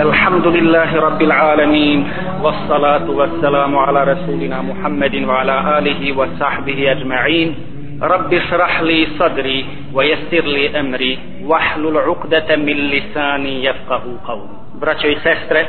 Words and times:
الحمد 0.00 0.46
لله 0.46 1.00
رب 1.00 1.22
العالمين 1.22 2.10
والصلاة 2.42 3.10
والسلام 3.10 3.78
على 3.78 4.00
رسولنا 4.12 4.62
محمد 4.62 5.14
وعلى 5.14 5.78
آله 5.78 6.12
وصحبه 6.18 6.92
أجمعين 6.92 7.54
رب 8.02 8.34
اشرح 8.34 8.82
لي 8.82 9.06
صدري 9.18 9.66
ويسر 9.94 10.44
لي 10.44 10.80
أمري 10.80 11.18
واحلل 11.44 11.96
عقدة 11.98 12.56
من 12.56 12.76
لساني 12.76 13.64
يفقه 13.64 14.02
قولي 14.24 14.56
braćo 14.80 15.08
i 15.08 15.16
sestre, 15.22 15.66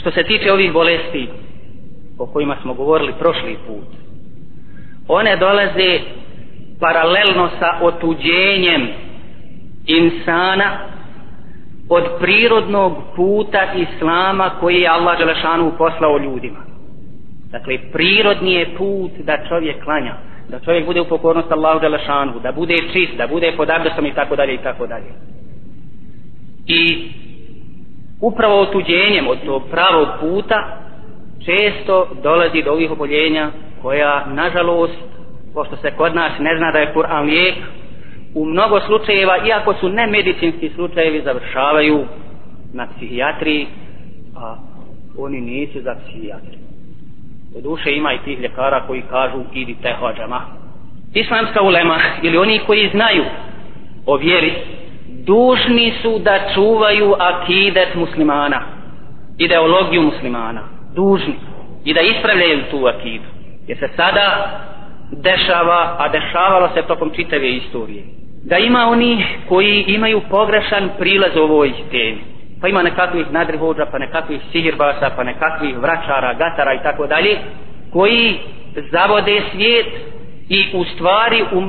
što 0.00 0.10
se 0.10 0.22
tiče 0.22 0.52
ovih 0.52 0.72
bolesti 0.72 1.28
o 2.18 2.26
kojima 2.26 2.56
smo 2.62 2.74
govorili 2.74 3.12
prošli 3.18 3.56
put, 3.66 3.88
one 5.08 5.36
dolaze 5.36 6.00
paralelno 6.80 7.48
sa 7.58 7.78
otuđenjem 7.82 8.88
insana 9.86 10.94
od 11.88 12.04
prirodnog 12.20 12.92
puta 13.16 13.72
Islama 13.74 14.50
koji 14.60 14.80
je 14.80 14.88
Allah 14.88 15.18
Đelešanu 15.18 15.72
poslao 15.78 16.18
ljudima. 16.18 16.58
Dakle, 17.50 17.78
prirodni 17.92 18.52
je 18.52 18.74
put 18.78 19.10
da 19.18 19.38
čovjek 19.48 19.84
klanja, 19.84 20.14
da 20.48 20.60
čovjek 20.60 20.86
bude 20.86 21.00
u 21.00 21.08
pokornost 21.08 21.52
Allahu 21.52 21.80
Đelešanu, 21.80 22.40
da 22.42 22.52
bude 22.52 22.76
čist, 22.92 23.16
da 23.16 23.26
bude 23.26 23.52
pod 23.56 23.70
abdestom 23.70 24.06
i 24.06 24.14
tako 24.14 24.36
dalje 24.36 24.54
i 24.54 24.62
tako 24.62 24.86
dalje. 24.86 25.06
I 26.66 27.08
upravo 28.20 28.60
otuđenjem 28.60 29.28
od 29.28 29.38
tog 29.44 29.62
pravog 29.70 30.08
puta 30.20 30.78
često 31.44 32.08
dolazi 32.22 32.62
do 32.62 32.72
ovih 32.72 32.90
oboljenja 32.90 33.50
koja, 33.82 34.26
nažalost, 34.26 34.98
pošto 35.54 35.76
se 35.76 35.90
kod 35.90 36.14
nas 36.14 36.32
ne 36.38 36.56
zna 36.56 36.72
da 36.72 36.78
je 36.78 36.92
Kur'an 36.94 37.24
lijek, 37.24 37.54
u 38.36 38.44
mnogo 38.44 38.80
slučajeva, 38.80 39.36
iako 39.46 39.74
su 39.74 39.88
nemedicinski 39.88 40.70
slučajevi, 40.74 41.22
završavaju 41.24 42.04
na 42.72 42.86
psihijatriji, 42.96 43.66
a 44.36 44.56
oni 45.18 45.40
nisu 45.40 45.80
za 45.80 45.94
psihijatriju. 45.94 46.60
Do 47.54 47.60
duše 47.60 47.92
ima 47.92 48.12
i 48.12 48.18
tih 48.24 48.40
ljekara 48.40 48.86
koji 48.86 49.02
kažu 49.02 49.38
idite 49.54 49.94
hođama. 50.00 50.40
Islamska 51.14 51.62
ulema 51.62 51.98
ili 52.22 52.36
oni 52.36 52.60
koji 52.66 52.90
znaju 52.90 53.24
o 54.06 54.16
vjeri, 54.16 54.52
dužni 55.26 55.92
su 56.02 56.18
da 56.18 56.40
čuvaju 56.54 57.14
akidet 57.18 57.94
muslimana, 57.94 58.62
ideologiju 59.38 60.02
muslimana, 60.02 60.62
dužni 60.94 61.34
i 61.84 61.94
da 61.94 62.00
ispravljaju 62.00 62.62
tu 62.70 62.86
akidu. 62.86 63.28
Jer 63.66 63.78
se 63.78 63.88
sada 63.96 64.60
dešava, 65.10 65.96
a 65.98 66.08
dešavalo 66.08 66.68
se 66.74 66.82
tokom 66.82 67.10
čitave 67.14 67.50
istorije 67.50 68.25
da 68.48 68.58
ima 68.58 68.88
oni 68.88 69.24
koji 69.48 69.84
imaju 69.86 70.20
pogrešan 70.30 70.90
prilaz 70.98 71.36
u 71.36 71.40
ovoj 71.40 71.72
temi. 71.90 72.18
Pa 72.60 72.68
ima 72.68 72.82
nekakvih 72.82 73.26
nadrihođa, 73.30 73.86
pa 73.92 73.98
nekakvih 73.98 74.40
sihirbasa, 74.52 75.10
pa 75.16 75.24
nekakvih 75.24 75.78
vraćara, 75.78 76.34
gatara 76.34 76.74
i 76.74 76.82
tako 76.82 77.06
dalje, 77.06 77.38
koji 77.92 78.38
zavode 78.92 79.42
svijet 79.52 79.86
i 80.48 80.66
u 80.74 80.84
stvari 80.84 81.44
u 81.52 81.62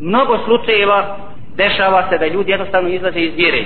mnogo 0.00 0.38
slučajeva 0.44 1.16
dešava 1.56 2.08
se 2.08 2.18
da 2.18 2.26
ljudi 2.26 2.50
jednostavno 2.50 2.88
izlaze 2.88 3.20
iz 3.20 3.34
vjere. 3.36 3.64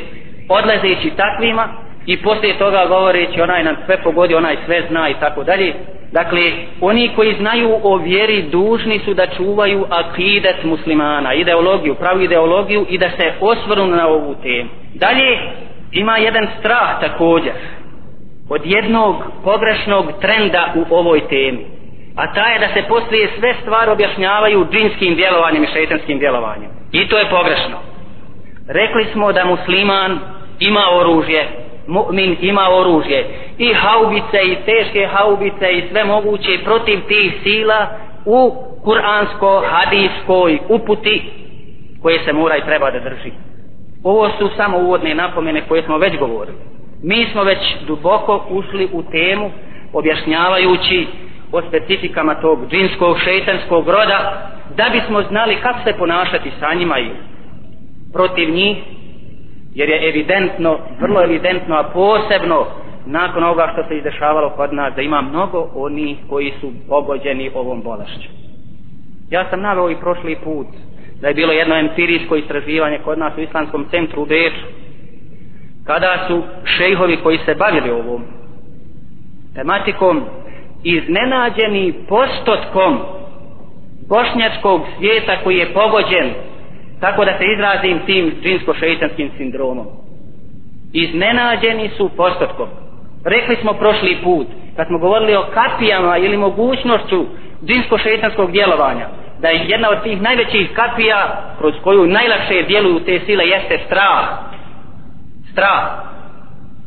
Odlazeći 0.48 1.10
takvima 1.16 1.68
i 2.06 2.22
poslije 2.22 2.58
toga 2.58 2.86
govoreći 2.88 3.40
onaj 3.40 3.64
nam 3.64 3.76
sve 3.86 4.02
pogodi, 4.02 4.34
onaj 4.34 4.56
sve 4.66 4.82
zna 4.88 5.08
i 5.08 5.14
tako 5.20 5.44
dalje, 5.44 5.74
Dakle, 6.12 6.52
oni 6.80 7.10
koji 7.16 7.34
znaju 7.34 7.78
o 7.82 7.96
vjeri 7.96 8.42
dužni 8.42 9.00
su 9.04 9.14
da 9.14 9.26
čuvaju 9.26 9.86
akidet 9.90 10.64
muslimana, 10.64 11.34
ideologiju, 11.34 11.94
pravu 11.94 12.20
ideologiju 12.20 12.86
i 12.88 12.98
da 12.98 13.10
se 13.10 13.32
osvrnu 13.40 13.86
na 13.86 14.08
ovu 14.08 14.34
temu. 14.42 14.70
Dalje, 14.94 15.38
ima 15.92 16.18
jedan 16.18 16.46
strah 16.58 17.00
također 17.00 17.52
od 18.48 18.60
jednog 18.64 19.16
pogrešnog 19.44 20.06
trenda 20.20 20.74
u 20.74 20.94
ovoj 20.94 21.28
temi. 21.28 21.66
A 22.16 22.34
ta 22.34 22.46
je 22.46 22.58
da 22.58 22.68
se 22.74 22.88
poslije 22.88 23.28
sve 23.38 23.54
stvari 23.62 23.90
objašnjavaju 23.90 24.66
džinskim 24.72 25.14
djelovanjem 25.14 25.64
i 25.64 25.72
šeitanskim 25.72 26.18
djelovanjem. 26.18 26.70
I 26.92 27.08
to 27.08 27.18
je 27.18 27.30
pogrešno. 27.30 27.78
Rekli 28.68 29.06
smo 29.12 29.32
da 29.32 29.44
musliman 29.44 30.18
ima 30.58 30.84
oružje, 30.92 31.48
mu'min 31.90 32.36
ima 32.40 32.68
oružje. 32.70 33.26
I 33.58 33.74
haubice 33.74 34.38
i 34.44 34.56
teške 34.64 35.06
haubice 35.06 35.72
i 35.72 35.88
sve 35.90 36.04
moguće 36.04 36.58
protiv 36.64 37.00
tih 37.08 37.32
sila 37.42 37.86
u 38.24 38.54
kuransko 38.84 39.62
hadijskoj 39.66 40.58
uputi 40.68 41.22
koje 42.02 42.18
se 42.24 42.32
mora 42.32 42.56
i 42.56 42.64
treba 42.64 42.90
da 42.90 42.98
drži. 42.98 43.32
Ovo 44.02 44.28
su 44.38 44.50
samo 44.56 44.78
uvodne 44.78 45.14
napomene 45.14 45.62
koje 45.68 45.82
smo 45.82 45.98
već 45.98 46.18
govorili. 46.18 46.58
Mi 47.02 47.26
smo 47.32 47.42
već 47.44 47.58
duboko 47.86 48.46
ušli 48.50 48.88
u 48.92 49.02
temu 49.02 49.50
objašnjavajući 49.92 51.06
o 51.52 51.62
specifikama 51.62 52.34
tog 52.34 52.58
džinskog 52.70 53.18
šeitanskog 53.24 53.88
roda 53.88 54.50
da 54.76 54.88
bismo 54.92 55.22
znali 55.22 55.56
kako 55.62 55.78
se 55.84 55.98
ponašati 55.98 56.50
sa 56.60 56.74
njima 56.74 56.98
i 56.98 57.10
protiv 58.12 58.50
njih 58.50 58.76
jer 59.74 59.88
je 59.88 60.08
evidentno, 60.08 60.78
vrlo 61.00 61.22
evidentno, 61.22 61.76
a 61.76 61.84
posebno 61.84 62.66
nakon 63.06 63.44
ovoga 63.44 63.70
što 63.72 63.88
se 63.88 63.96
izdešavalo 63.96 64.50
kod 64.50 64.74
nas, 64.74 64.94
da 64.94 65.02
ima 65.02 65.20
mnogo 65.20 65.70
onih 65.74 66.16
koji 66.28 66.52
su 66.60 66.72
pogođeni 66.88 67.50
ovom 67.54 67.82
bolešću. 67.82 68.28
Ja 69.30 69.50
sam 69.50 69.60
naveo 69.60 69.90
i 69.90 70.00
prošli 70.00 70.36
put 70.44 70.66
da 71.20 71.28
je 71.28 71.34
bilo 71.34 71.52
jedno 71.52 71.74
empirijsko 71.74 72.36
istraživanje 72.36 72.98
kod 72.98 73.18
nas 73.18 73.32
u 73.36 73.40
Islamskom 73.40 73.86
centru 73.90 74.22
u 74.22 74.26
Beču, 74.26 74.66
kada 75.84 76.24
su 76.28 76.42
šejhovi 76.64 77.16
koji 77.16 77.38
se 77.38 77.54
bavili 77.54 77.90
ovom 77.90 78.22
tematikom 79.54 80.24
iznenađeni 80.84 81.94
postotkom 82.08 82.98
bošnjačkog 84.08 84.80
svijeta 84.98 85.36
koji 85.44 85.56
je 85.56 85.74
pogođen 85.74 86.30
tako 87.00 87.24
da 87.24 87.38
se 87.38 87.44
izrazim 87.54 88.00
tim 88.06 88.32
džinsko-šeitanskim 88.42 89.30
sindromom. 89.36 89.86
Iznenađeni 90.92 91.90
su 91.96 92.10
postotkom. 92.16 92.68
Rekli 93.24 93.56
smo 93.56 93.72
prošli 93.72 94.18
put, 94.24 94.46
kad 94.76 94.86
smo 94.86 94.98
govorili 94.98 95.36
o 95.36 95.46
kapijama 95.54 96.18
ili 96.18 96.36
mogućnošću 96.36 97.26
džinsko-šeitanskog 97.64 98.50
djelovanja, 98.50 99.08
da 99.40 99.48
je 99.48 99.64
jedna 99.68 99.90
od 99.90 100.02
tih 100.02 100.22
najvećih 100.22 100.70
kapija 100.74 101.54
kroz 101.58 101.74
koju 101.84 102.06
najlakše 102.06 102.62
djeluju 102.68 103.00
te 103.00 103.20
sile 103.26 103.44
jeste 103.44 103.78
strah. 103.86 104.24
Strah. 105.52 105.84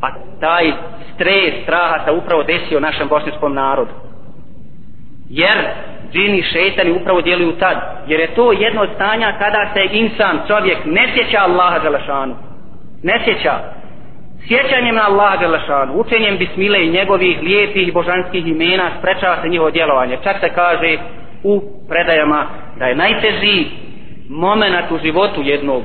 Pa 0.01 0.07
taj 0.40 0.72
stres 1.13 1.63
straha 1.63 2.06
se 2.06 2.12
upravo 2.12 2.44
desio 2.44 2.80
našem 2.80 3.07
bošnjskom 3.07 3.53
narodu. 3.53 3.91
Jer 5.30 5.57
džini 6.13 6.44
šeitani 6.44 6.91
upravo 6.91 7.22
djeluju 7.22 7.51
tad. 7.51 7.78
Jer 8.07 8.19
je 8.19 8.35
to 8.35 8.51
jedno 8.51 8.81
od 8.81 8.90
stanja 8.96 9.35
kada 9.40 9.69
se 9.74 9.97
insan, 9.97 10.40
čovjek, 10.47 10.78
ne 10.85 11.07
sjeća 11.13 11.40
Allaha 11.41 11.79
Đelešanu. 11.79 12.35
Ne 13.03 13.22
sjeća. 13.24 13.53
Sjećanjem 14.47 14.96
na 14.96 15.01
Allaha 15.07 15.38
Đelešanu, 15.38 15.94
učenjem 15.94 16.38
bismile 16.38 16.85
i 16.85 16.91
njegovih 16.91 17.41
lijepih 17.41 17.94
božanskih 17.94 18.47
imena 18.47 18.90
sprečava 19.00 19.41
se 19.41 19.50
njihovo 19.50 19.72
djelovanje. 19.72 20.18
Čak 20.24 20.40
se 20.40 20.50
kaže 20.50 20.97
u 21.44 21.62
predajama 21.90 22.47
da 22.80 22.85
je 22.85 22.95
najteži 22.95 23.66
moment 24.30 24.91
u 24.91 24.97
životu 25.03 25.41
jednog 25.41 25.84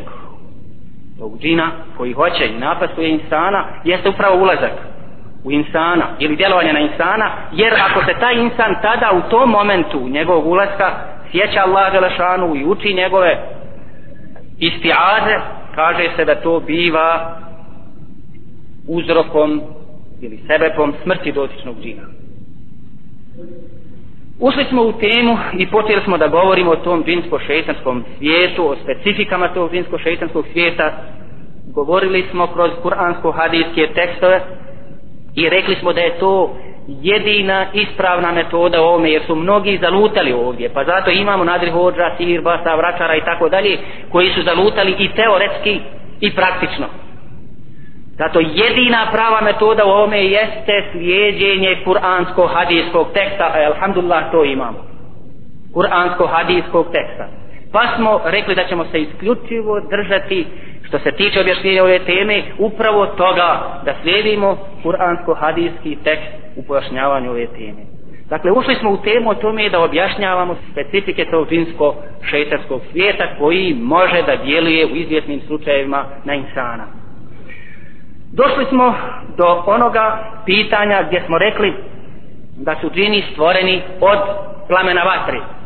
tog 1.19 1.39
džina 1.39 1.71
koji 1.97 2.13
hoće 2.13 2.47
i 2.47 2.59
napastuje 2.59 3.11
insana 3.11 3.65
jeste 3.85 4.09
upravo 4.09 4.43
ulazak 4.43 4.88
u 5.45 5.53
insana 5.53 6.07
ili 6.19 6.37
djelovanje 6.37 6.73
na 6.73 6.81
insana 6.81 7.31
jer 7.53 7.75
ako 7.91 8.05
se 8.05 8.21
taj 8.21 8.35
insan 8.35 8.75
tada 8.83 9.11
u 9.13 9.31
tom 9.31 9.51
momentu 9.51 10.09
njegovog 10.09 10.47
ulaska 10.47 10.91
sjeća 11.31 11.61
Allah 11.67 11.93
Đelešanu 11.93 12.57
i 12.57 12.65
uči 12.65 12.95
njegove 12.95 13.39
istiaze 14.59 15.37
kaže 15.75 16.09
se 16.17 16.25
da 16.25 16.35
to 16.35 16.61
biva 16.61 17.37
uzrokom 18.89 19.63
ili 20.21 20.41
sebepom 20.47 20.95
smrti 21.03 21.33
dotičnog 21.33 21.77
džina 21.83 22.03
Ušli 24.41 24.65
smo 24.65 24.83
u 24.83 24.93
temu 24.93 25.39
i 25.59 25.67
počeli 25.67 26.03
smo 26.05 26.19
da 26.19 26.29
govorimo 26.29 26.71
o 26.71 26.77
tom 26.77 27.05
džinsko-šeitanskom 27.05 28.03
svijetu, 28.19 28.71
o 28.71 28.77
specifikama 28.77 29.55
tog 29.55 29.71
džinsko-šeitanskog 29.73 30.45
svijeta. 30.53 30.93
Govorili 31.75 32.25
smo 32.31 32.47
kroz 32.47 32.71
kuransko-hadijske 32.83 33.95
tekstove, 33.95 34.41
I 35.39 35.49
rekli 35.49 35.75
smo 35.81 35.93
da 35.93 36.01
je 36.01 36.19
to 36.19 36.57
jedina 36.89 37.67
ispravna 37.73 38.33
metoda 38.33 38.83
ovome, 38.83 39.11
jer 39.11 39.23
su 39.27 39.35
mnogi 39.35 39.79
zalutali 39.83 40.33
ovdje. 40.33 40.69
Pa 40.75 40.85
zato 40.85 41.11
imamo 41.11 41.45
nadri 41.45 41.71
hođa, 41.71 42.11
sihirba, 42.17 42.59
vračara 42.77 43.17
i 43.17 43.25
tako 43.25 43.49
dalje, 43.49 43.79
koji 44.13 44.31
su 44.31 44.43
zalutali 44.43 44.95
i 44.99 45.09
teoretski 45.09 45.81
i 46.21 46.35
praktično. 46.35 46.87
Zato 48.19 48.41
jedina 48.41 49.07
prava 49.13 49.41
metoda 49.41 49.85
u 49.85 49.89
ovome 49.89 50.25
jeste 50.25 50.85
slijedjenje 50.93 51.77
kuransko-hadijskog 51.85 53.07
teksta, 53.13 53.45
a 53.45 53.67
alhamdulillah 53.73 54.31
to 54.33 54.45
imamo. 54.45 54.79
Kuransko-hadijskog 55.75 56.87
teksta. 56.93 57.29
Pa 57.73 57.83
smo 57.97 58.21
rekli 58.25 58.55
da 58.55 58.65
ćemo 58.65 58.85
se 58.85 59.01
isključivo 59.01 59.81
držati 59.81 60.47
što 60.89 60.99
se 60.99 61.13
tiče 61.13 61.41
objašnjenja 61.41 61.83
ove 61.83 61.99
teme, 61.99 62.43
upravo 62.59 63.07
toga 63.07 63.81
da 63.85 63.95
slijedimo 64.03 64.57
kuransko-hadijski 64.83 65.97
tekst 66.05 66.33
u 66.57 66.63
pojašnjavanju 66.63 67.31
ove 67.31 67.47
teme. 67.47 67.83
Dakle, 68.31 68.53
ušli 68.53 68.75
smo 68.75 68.91
u 68.91 68.97
temu 68.97 69.31
o 69.31 69.35
tome 69.35 69.69
da 69.69 69.81
objašnjavamo 69.81 70.57
specifike 70.73 71.25
tog 71.25 71.49
džinsko 71.49 71.95
šeitarskog 72.31 72.81
svijeta 72.91 73.25
koji 73.39 73.77
može 73.83 74.23
da 74.23 74.37
djeluje 74.37 74.87
u 74.87 74.97
izvjetnim 74.97 75.41
slučajevima 75.47 76.05
na 76.25 76.35
insana. 76.35 76.87
Došli 78.33 78.65
smo 78.69 78.95
do 79.37 79.63
onoga 79.67 80.33
pitanja 80.47 81.03
gdje 81.03 81.23
smo 81.27 81.39
rekli 81.39 81.75
da 82.57 82.77
su 82.81 82.91
džini 82.91 83.25
stvoreni 83.33 83.83
od 84.01 84.19
plamena 84.69 85.03
vatre. 85.03 85.58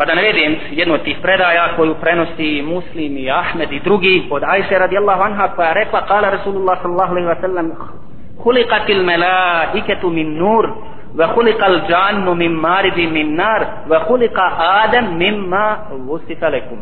Pa 0.00 0.04
da 0.04 0.14
navedem 0.14 0.56
jednu 0.70 0.94
od 0.94 1.02
tih 1.02 1.16
predaja 1.22 1.76
koju 1.76 1.94
prenosi 1.94 2.62
Muslim 2.62 3.18
i 3.18 3.30
Ahmed 3.30 3.72
i 3.72 3.80
drugi 3.80 4.28
od 4.30 4.42
Ajše 4.44 4.78
radijallahu 4.78 5.22
anha 5.22 5.48
koja 5.48 5.68
je 5.68 5.74
rekla 5.74 6.06
kala 6.06 6.30
Rasulullah 6.30 6.82
sallallahu 6.82 7.12
alaihi 7.12 7.28
wa 7.28 7.40
sallam 7.40 7.70
خلقت 8.44 8.90
الملائكة 8.90 10.10
من 10.10 10.38
نور 10.38 10.64
وخلق 11.18 11.64
الجان 11.64 12.26
من 12.26 12.52
مارد 12.54 12.98
من 12.98 13.36
نار 13.36 13.66
وخلق 13.90 14.40
آدم 14.60 15.04
مما 15.04 15.78
وصف 16.08 16.44
لكم 16.44 16.78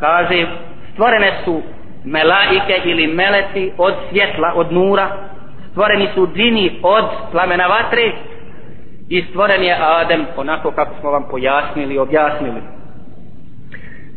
kaže 0.00 0.46
stvorene 0.92 1.32
su 1.44 1.62
melaike 2.04 2.80
ili 2.84 3.06
meleci 3.06 3.72
od 3.78 3.94
svjetla, 4.10 4.52
od 4.54 4.72
nura 4.72 5.06
stvoreni 5.70 6.08
su 6.14 6.28
džini 6.34 6.80
od 6.82 7.04
plamena 7.32 7.66
vatre 7.66 8.12
i 9.09 9.25
stvoren 9.29 9.63
je 9.63 9.77
Adem 9.79 10.25
onako 10.37 10.71
kako 10.71 10.99
smo 10.99 11.11
vam 11.11 11.23
pojasnili 11.31 11.95
i 11.95 11.99
objasnili. 11.99 12.61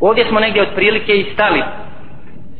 Ovdje 0.00 0.24
smo 0.24 0.40
negdje 0.40 0.62
otprilike 0.62 1.16
i 1.16 1.32
stali 1.34 1.62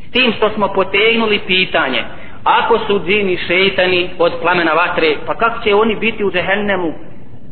s 0.07 0.11
tim 0.11 0.33
što 0.37 0.49
smo 0.49 0.67
potegnuli 0.67 1.39
pitanje 1.47 2.03
ako 2.43 2.79
su 2.87 3.01
džini 3.05 3.37
šeitani 3.37 4.09
od 4.19 4.33
plamena 4.41 4.71
vatre 4.71 5.15
pa 5.25 5.35
kako 5.35 5.63
će 5.63 5.75
oni 5.75 5.95
biti 5.95 6.23
u 6.23 6.31
džehennemu? 6.31 6.93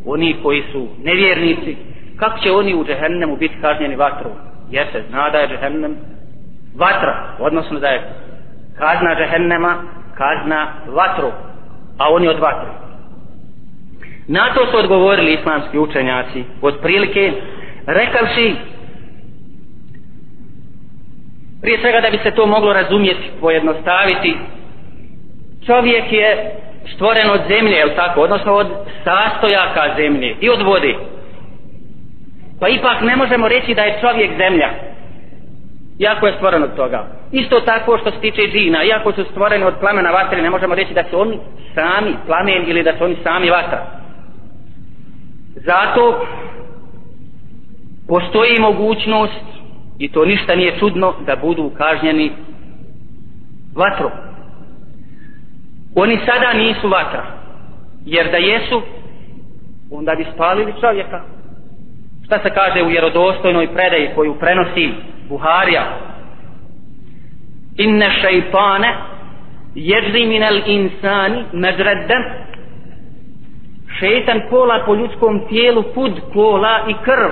Oni 0.05 0.35
koji 0.43 0.63
su 0.71 0.87
nevjernici 1.03 1.75
kako 2.19 2.39
će 2.39 2.51
oni 2.51 2.75
u 2.75 2.85
džehennemu 2.85 3.35
biti 3.35 3.55
kažnjeni 3.61 3.95
vatrom? 3.95 4.31
Jer 4.71 4.87
se 4.91 5.03
zna 5.09 5.29
da 5.29 5.37
je 5.37 5.47
džehennem 5.47 5.97
vatra 6.75 7.35
odnosno 7.39 7.79
da 7.79 7.87
je 7.87 8.13
kazna 8.77 9.15
džehennema 9.15 9.75
kazna 10.17 10.67
vatru 10.87 11.31
a 11.97 12.09
oni 12.09 12.27
od 12.27 12.39
vatre 12.39 12.88
na 14.29 14.53
to 14.53 14.65
su 14.71 14.77
odgovorili 14.77 15.33
islamski 15.33 15.79
učenjaci 15.79 16.43
od 16.61 16.79
prilike 16.81 17.31
rekavši 17.85 18.55
prije 21.61 21.79
svega 21.81 22.01
da 22.01 22.09
bi 22.09 22.19
se 22.23 22.31
to 22.31 22.45
moglo 22.45 22.73
razumjeti 22.73 23.29
pojednostaviti 23.41 24.37
čovjek 25.65 26.11
je 26.11 26.51
stvoren 26.95 27.29
od 27.29 27.41
zemlje, 27.47 27.75
je 27.75 27.95
tako? 27.95 28.21
Odnosno 28.21 28.53
od 28.53 28.67
sastojaka 29.03 29.95
zemlje 29.97 30.35
i 30.41 30.49
od 30.49 30.61
vode. 30.61 30.95
Pa 32.59 32.67
ipak 32.67 33.01
ne 33.01 33.15
možemo 33.15 33.47
reći 33.47 33.73
da 33.73 33.81
je 33.81 33.99
čovjek 34.01 34.31
zemlja. 34.37 34.69
Iako 35.99 36.27
je 36.27 36.33
stvoren 36.33 36.63
od 36.63 36.75
toga. 36.75 37.07
Isto 37.31 37.59
tako 37.59 37.97
što 37.97 38.11
se 38.11 38.19
tiče 38.19 38.41
džina, 38.41 38.83
iako 38.83 39.11
su 39.11 39.23
stvoreni 39.23 39.65
od 39.65 39.73
plamena 39.79 40.11
vatre, 40.11 40.41
ne 40.41 40.49
možemo 40.49 40.75
reći 40.75 40.93
da 40.93 41.03
su 41.09 41.21
oni 41.21 41.39
sami 41.75 42.15
plamen 42.25 42.63
ili 42.67 42.83
da 42.83 42.97
su 42.97 43.03
oni 43.03 43.17
sami 43.23 43.49
vatra. 43.49 43.98
Zato 45.65 46.25
postoji 48.07 48.59
mogućnost 48.59 49.45
i 49.99 50.11
to 50.11 50.25
ništa 50.25 50.55
nije 50.55 50.79
čudno 50.79 51.13
da 51.25 51.35
budu 51.35 51.71
kažnjeni 51.77 52.31
vatrom. 53.75 54.11
Oni 55.95 56.19
sada 56.25 56.53
nisu 56.53 56.89
vatra 56.89 57.25
jer 58.05 58.31
da 58.31 58.37
jesu 58.37 58.81
onda 59.91 60.15
bi 60.15 60.25
spalili 60.33 60.73
čovjeka. 60.81 61.21
Šta 62.25 62.39
se 62.39 62.49
kaže 62.49 62.83
u 62.83 62.87
vjerodostojnoj 62.87 63.73
predaji 63.73 64.09
koju 64.15 64.39
prenosi 64.39 64.89
Buharija? 65.29 65.83
Inne 67.77 68.11
šeitane 68.21 68.95
jedri 69.75 70.25
minel 70.25 70.61
insani 70.65 71.43
medreddem 71.53 72.23
šeitan 73.99 74.41
kola 74.49 74.83
po 74.85 74.95
ljudskom 74.95 75.47
tijelu 75.49 75.83
pud 75.93 76.11
kola 76.33 76.79
i 76.87 76.93
krv. 77.03 77.31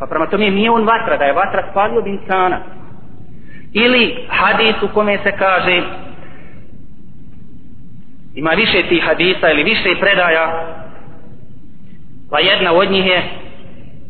Pa 0.00 0.06
prema 0.06 0.26
tome 0.26 0.50
nije 0.50 0.70
on 0.70 0.84
vatra 0.84 1.16
da 1.16 1.24
je 1.24 1.32
vatra 1.32 1.68
spalio 1.70 2.02
bi 2.02 2.10
insana. 2.10 2.60
Ili 3.72 4.26
hadis 4.28 4.82
u 4.82 4.88
kome 4.94 5.18
se 5.18 5.32
kaže 5.32 5.82
ima 8.34 8.50
više 8.50 8.88
tih 8.88 9.04
hadisa 9.04 9.50
ili 9.50 9.62
više 9.62 10.00
predaja 10.00 10.76
pa 12.30 12.38
jedna 12.38 12.72
od 12.72 12.90
njih 12.90 13.06
je 13.06 13.22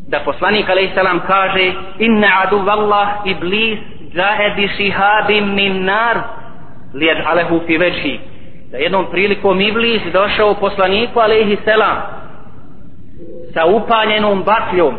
da 0.07 0.19
poslanik 0.19 0.69
alaih 0.69 0.89
salam 0.95 1.19
kaže 1.27 1.73
inna 1.99 2.27
adu 2.43 2.57
vallah 2.57 3.09
iblis 3.25 3.79
jahe 4.13 4.49
bi 4.55 4.67
šihabim 4.77 5.55
min 5.55 5.85
nar 5.85 6.17
lijed 6.93 7.17
alehu 7.25 7.61
fi 7.67 7.77
veđhi 7.77 8.19
da 8.71 8.77
jednom 8.77 9.05
prilikom 9.11 9.61
iblis 9.61 10.01
došao 10.13 10.53
poslaniku 10.53 11.19
alaihi 11.19 11.57
selam 11.65 11.97
sa 13.53 13.65
upaljenom 13.65 14.43
bakljom 14.43 14.95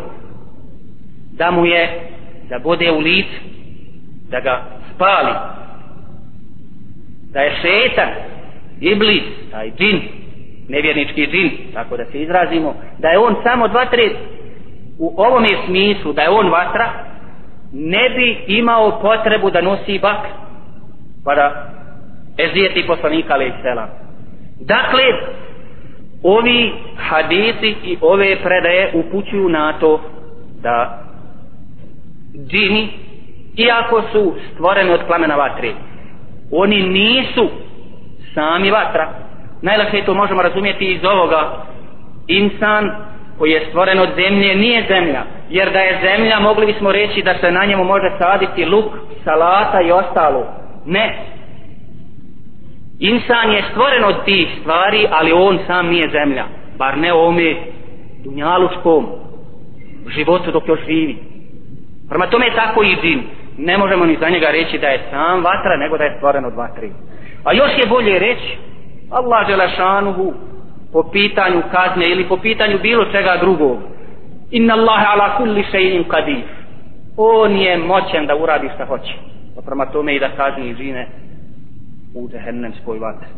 da 1.32 1.50
mu 1.50 1.66
je 1.66 2.10
da 2.48 2.58
bude 2.58 2.92
u 2.92 2.98
licu 2.98 3.50
da 4.30 4.40
ga 4.40 4.62
spali. 4.94 5.34
Da 7.32 7.40
je 7.40 7.56
šetan 7.62 8.08
iblis, 8.80 9.22
taj 9.50 9.70
džin, 9.70 10.02
nevjernički 10.68 11.26
džin, 11.26 11.50
tako 11.74 11.96
da 11.96 12.04
se 12.04 12.22
izrazimo, 12.22 12.74
da 12.98 13.08
je 13.08 13.18
on 13.18 13.36
samo 13.42 13.68
dva, 13.68 13.84
tri, 13.84 14.16
u 14.98 15.14
ovom 15.16 15.44
je 15.44 15.58
smislu, 15.66 16.12
da 16.12 16.22
je 16.22 16.30
on 16.30 16.50
vatra, 16.50 16.90
ne 17.72 18.10
bi 18.10 18.44
imao 18.46 19.00
potrebu 19.02 19.50
da 19.50 19.60
nosi 19.60 19.98
bak, 19.98 20.26
pa 21.24 21.34
da 21.34 21.70
ezijeti 22.44 22.86
poslanika, 22.86 23.34
alaih 23.34 23.52
selam. 23.62 23.88
Dakle, 24.60 25.02
ovi 26.22 26.72
hadisi 26.96 27.74
i 27.84 27.98
ove 28.00 28.36
predaje 28.42 28.90
upućuju 28.94 29.48
na 29.48 29.72
to 29.72 30.00
da 30.62 31.02
džini, 32.48 32.88
iako 33.56 34.02
su 34.12 34.34
stvoreni 34.54 34.90
od 34.90 35.00
plamena 35.06 35.34
vatre, 35.34 35.72
oni 36.50 36.82
nisu 36.82 37.48
sami 38.34 38.70
vatra. 38.70 39.08
Najlakše 39.62 40.04
to 40.04 40.14
možemo 40.14 40.42
razumjeti 40.42 40.92
iz 40.92 41.04
ovoga. 41.04 41.64
Insan 42.26 42.90
koji 43.38 43.50
je 43.50 43.66
stvoren 43.68 43.98
od 43.98 44.08
zemlje 44.16 44.56
nije 44.56 44.84
zemlja 44.88 45.22
jer 45.50 45.72
da 45.72 45.78
je 45.78 45.98
zemlja 46.02 46.40
mogli 46.40 46.66
bismo 46.66 46.92
reći 46.92 47.22
da 47.22 47.34
se 47.40 47.50
na 47.50 47.64
njemu 47.64 47.84
može 47.84 48.10
saditi 48.18 48.64
luk, 48.64 48.92
salata 49.24 49.80
i 49.80 49.92
ostalo. 49.92 50.46
Ne 50.86 51.18
insan 53.00 53.50
je 53.52 53.64
stvoren 53.70 54.04
od 54.04 54.24
tih 54.24 54.48
stvari 54.60 55.06
ali 55.10 55.32
on 55.32 55.58
sam 55.66 55.86
nije 55.86 56.10
zemlja 56.10 56.44
bar 56.78 56.98
ne 56.98 57.12
ome 57.12 57.54
dunjalučkom 58.24 59.06
životu 60.16 60.50
dok 60.50 60.68
još 60.68 60.80
živi 60.86 61.16
prema 62.08 62.26
tome 62.26 62.46
je 62.46 62.54
tako 62.54 62.82
i 62.82 62.96
džin 63.02 63.22
ne 63.58 63.78
možemo 63.78 64.06
ni 64.06 64.16
za 64.20 64.28
njega 64.28 64.46
reći 64.50 64.78
da 64.78 64.86
je 64.86 65.00
sam 65.10 65.44
vatra 65.44 65.76
nego 65.76 65.98
da 65.98 66.04
je 66.04 66.14
stvoren 66.16 66.44
od 66.44 66.54
vatri 66.54 66.90
A 67.44 67.52
još 67.52 67.70
je 67.78 67.86
bolje 67.86 68.18
reći 68.18 68.58
Allah 69.10 69.46
Želešanuhu 69.48 70.34
po 70.92 71.02
pitanju 71.12 71.62
kazne 71.72 72.10
ili 72.10 72.28
po 72.28 72.36
pitanju 72.36 72.78
bilo 72.82 73.04
čega 73.04 73.36
drugog. 73.40 73.78
Inna 74.50 74.74
Allahe 74.74 75.06
ala 75.08 75.36
kulli 75.36 75.64
še'in 75.72 76.08
kadir. 76.08 76.44
On 77.16 77.56
je 77.56 77.78
moćen 77.78 78.26
da 78.26 78.36
uradi 78.36 78.70
šta 78.74 78.84
hoće. 78.84 79.14
Pa 79.56 79.62
prema 79.62 79.86
tome 79.86 80.14
i 80.14 80.20
da 80.20 80.28
kazni 80.28 80.74
žine 80.74 81.08
u 82.14 82.28
džehennemskoj 82.28 82.98
vatri. 82.98 83.28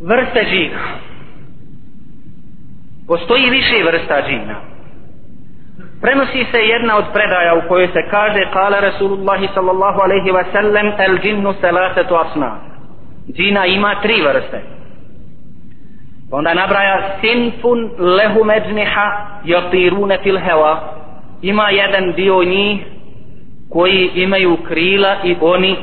Vrste 0.00 0.44
džina. 0.50 0.80
Postoji 3.06 3.50
više 3.50 3.84
vrsta 3.84 4.22
džina 4.28 4.74
prenosi 6.04 6.46
se 6.52 6.58
jedna 6.58 6.96
od 6.96 7.04
predaja 7.12 7.54
u 7.54 7.68
kojoj 7.68 7.86
se 7.86 8.02
kaže 8.10 8.50
kala 8.52 8.80
Rasulullah 8.80 9.40
sallallahu 9.54 10.00
alaihi 10.00 10.30
wa 10.30 10.44
sallam 10.52 10.86
el 10.98 11.18
džinnu 11.22 11.54
selasetu 11.60 12.14
asna 12.14 12.58
džina 13.36 13.66
ima 13.66 14.00
tri 14.02 14.22
vrste 14.22 14.60
onda 16.30 16.54
nabraja 16.54 17.18
sinfun 17.20 17.90
lehu 17.98 18.44
međniha 18.44 19.06
Jatirune 19.44 20.18
fil 20.22 20.38
heva 20.38 20.94
ima 21.42 21.70
jedan 21.70 22.12
dio 22.12 22.44
njih 22.44 22.86
koji 23.70 24.10
imaju 24.14 24.56
krila 24.68 25.16
i 25.24 25.36
oni 25.40 25.76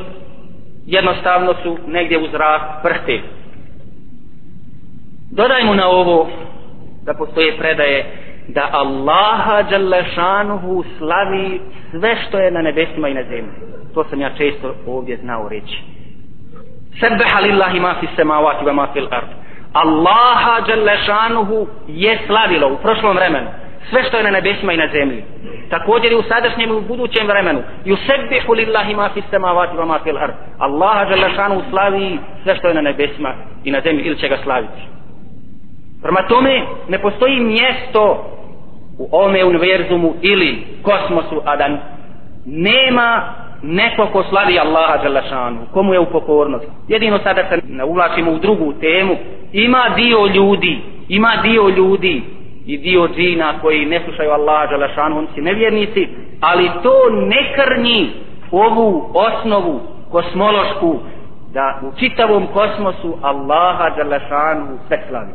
jednostavno 0.85 1.53
su 1.63 1.77
negdje 1.87 2.17
u 2.17 2.27
zrak 2.27 2.61
prhte 2.83 3.21
dodajmo 5.31 5.73
na 5.73 5.87
ovo 5.87 6.29
da 7.05 7.13
postoje 7.13 7.57
predaje 7.57 8.05
da 8.47 8.69
Allaha 8.71 9.61
Đalešanuhu 9.61 10.83
slavi 10.97 11.61
sve 11.91 12.15
što 12.27 12.39
je 12.39 12.51
na 12.51 12.61
nebesima 12.61 13.09
i 13.09 13.13
na 13.13 13.23
zemlji. 13.23 13.53
To 13.93 14.03
sam 14.03 14.21
ja 14.21 14.29
često 14.37 14.75
ovdje 14.87 15.17
znao 15.17 15.49
reći. 15.49 15.83
Sebeha 16.99 17.39
lillahi 17.39 17.79
ma 17.79 17.95
fi 17.99 18.07
semavati 18.15 18.65
wa 18.65 18.73
ma 18.73 18.87
fil 18.93 19.07
ard. 19.11 19.27
Allaha 19.73 20.61
Đalešanuhu 20.67 21.67
je 21.87 22.19
slavilo 22.27 22.73
u 22.73 22.77
prošlom 22.77 23.15
vremenu 23.15 23.47
sve 23.89 24.03
što 24.03 24.17
je 24.17 24.23
na 24.23 24.29
nebesima 24.29 24.73
i 24.73 24.77
na 24.77 24.87
zemlji. 24.87 25.23
Također 25.69 26.11
i 26.11 26.15
u 26.15 26.23
sadašnjem 26.23 26.69
i 26.69 26.73
u 26.73 26.81
budućem 26.81 27.27
vremenu. 27.27 27.61
Yusebbihu 27.85 28.55
lillahi 28.55 28.95
ma 28.95 29.09
fis 29.13 29.23
samawati 29.31 29.77
wa 29.77 29.85
ma 29.85 29.99
fil 30.03 30.17
ard. 30.17 30.33
Allah 30.57 31.09
dželle 31.09 31.29
šanu 31.35 31.61
slavi 31.69 32.19
sve 32.43 32.55
što 32.55 32.67
je 32.67 32.73
na 32.73 32.81
nebesima 32.81 33.33
i 33.63 33.71
na 33.71 33.81
zemlji 33.81 34.03
ili 34.03 34.17
će 34.17 34.27
ga 34.27 34.37
slaviti. 34.43 34.81
Prema 36.01 36.27
tome 36.27 36.61
ne 36.89 36.99
postoji 36.99 37.39
mjesto 37.39 38.25
u 38.99 39.07
ovome 39.11 39.45
univerzumu 39.45 40.13
ili 40.21 40.63
kosmosu, 40.83 41.41
a 41.45 41.55
da 41.55 41.69
nema 42.45 43.33
neko 43.61 44.07
ko 44.07 44.23
slavi 44.29 44.59
Allaha 44.59 44.97
Đalešanu, 45.03 45.57
komu 45.73 45.93
je 45.93 45.99
u 45.99 46.05
pokornost. 46.05 46.65
Jedino 46.87 47.19
sada 47.23 47.43
se 47.49 47.83
uvlačimo 47.83 48.31
u 48.31 48.39
drugu 48.39 48.73
temu. 48.73 49.15
Ima 49.53 49.83
dio 49.95 50.25
ljudi, 50.25 50.79
ima 51.09 51.31
dio 51.43 51.69
ljudi 51.69 52.21
i 52.73 52.77
dio 52.77 53.07
džina 53.07 53.53
koji 53.61 53.85
ne 53.85 54.01
slušaju 54.05 54.31
Allaha 54.31 54.67
Đalešanu, 54.67 55.17
oni 55.17 55.27
su 55.35 55.41
nevjernici, 55.41 56.07
ali 56.41 56.69
to 56.83 56.93
ne 57.09 57.53
krnji 57.55 58.09
ovu 58.51 59.11
osnovu 59.13 59.79
kosmološku 60.11 60.99
da 61.53 61.79
u 61.83 61.99
čitavom 61.99 62.47
kosmosu 62.47 63.17
Allaha 63.21 63.89
Đalešanu 63.97 64.77
sve 64.87 65.03
slavi. 65.09 65.31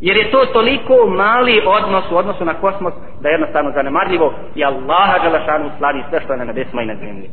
Jer 0.00 0.16
je 0.16 0.30
to 0.30 0.46
toliko 0.52 1.06
mali 1.06 1.62
odnos 1.66 2.04
u 2.10 2.16
odnosu 2.16 2.44
na 2.44 2.54
kosmos 2.54 2.94
da 3.20 3.28
je 3.28 3.32
jednostavno 3.32 3.70
zanemarljivo 3.74 4.34
i 4.54 4.64
Allaha 4.64 5.18
Đalešanu 5.18 5.70
slavi 5.78 6.02
sve 6.10 6.20
što 6.20 6.32
je 6.32 6.38
na 6.38 6.44
nebesima 6.44 6.82
i 6.82 6.86
na 6.86 6.94
zemlji. 6.94 7.30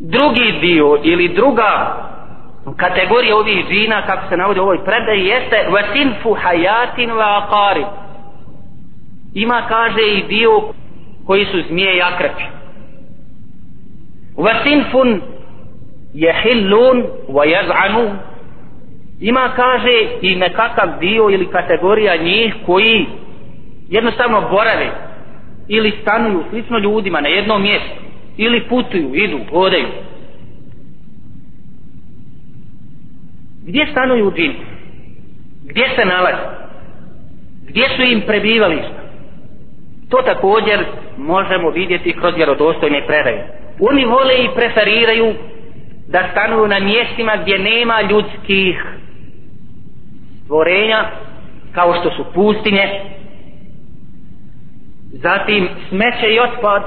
Drugi 0.00 0.58
dio 0.60 0.98
ili 1.02 1.28
druga 1.28 1.96
kategorija 2.76 3.36
ovih 3.36 3.66
džina 3.68 4.06
kako 4.06 4.28
se 4.28 4.36
navodi 4.36 4.60
u 4.60 4.62
ovoj 4.62 4.84
predaji 4.84 5.26
jeste 5.26 5.56
vasinfu 5.70 6.34
hajatin 6.34 7.10
wa 7.10 7.42
aqari 7.42 7.84
ima 9.34 9.62
kaže 9.68 10.02
i 10.02 10.22
dio 10.22 10.62
koji 11.26 11.44
su 11.44 11.62
zmije 11.68 11.96
i 11.96 12.02
akrepi 12.02 12.42
vasinfun 14.36 15.20
jehillun 16.14 17.04
wa 17.28 17.44
jaz'anu 17.44 18.16
ima 19.20 19.50
kaže 19.56 20.06
i 20.22 20.36
nekakav 20.36 20.88
dio 21.00 21.30
ili 21.30 21.50
kategorija 21.50 22.16
njih 22.16 22.54
koji 22.66 23.06
jednostavno 23.88 24.40
borave 24.50 24.90
ili 25.68 25.98
stanuju 26.02 26.44
slično 26.50 26.78
ljudima 26.78 27.20
na 27.20 27.28
jednom 27.28 27.62
mjestu 27.62 28.08
ili 28.36 28.68
putuju, 28.68 29.14
idu, 29.14 29.38
hodaju. 29.50 29.86
Gdje 33.68 33.86
stanuju 33.90 34.32
džini? 34.36 34.56
Gdje 35.64 35.84
se 35.96 36.04
nalazi? 36.04 36.42
Gdje 37.68 37.84
su 37.96 38.02
im 38.02 38.22
prebivališta? 38.26 38.98
To 40.10 40.16
također 40.22 40.84
možemo 41.16 41.70
vidjeti 41.70 42.12
kroz 42.12 42.34
vjerodostojne 42.36 43.06
predaje. 43.06 43.46
Oni 43.80 44.04
vole 44.04 44.34
i 44.34 44.54
preferiraju 44.54 45.34
da 46.08 46.28
stanuju 46.30 46.66
na 46.66 46.80
mjestima 46.80 47.36
gdje 47.42 47.58
nema 47.58 48.02
ljudskih 48.02 48.84
stvorenja 50.44 51.04
kao 51.72 51.94
što 52.00 52.10
su 52.10 52.24
pustinje 52.34 52.88
zatim 55.12 55.68
smeće 55.88 56.34
i 56.34 56.40
otpad 56.40 56.82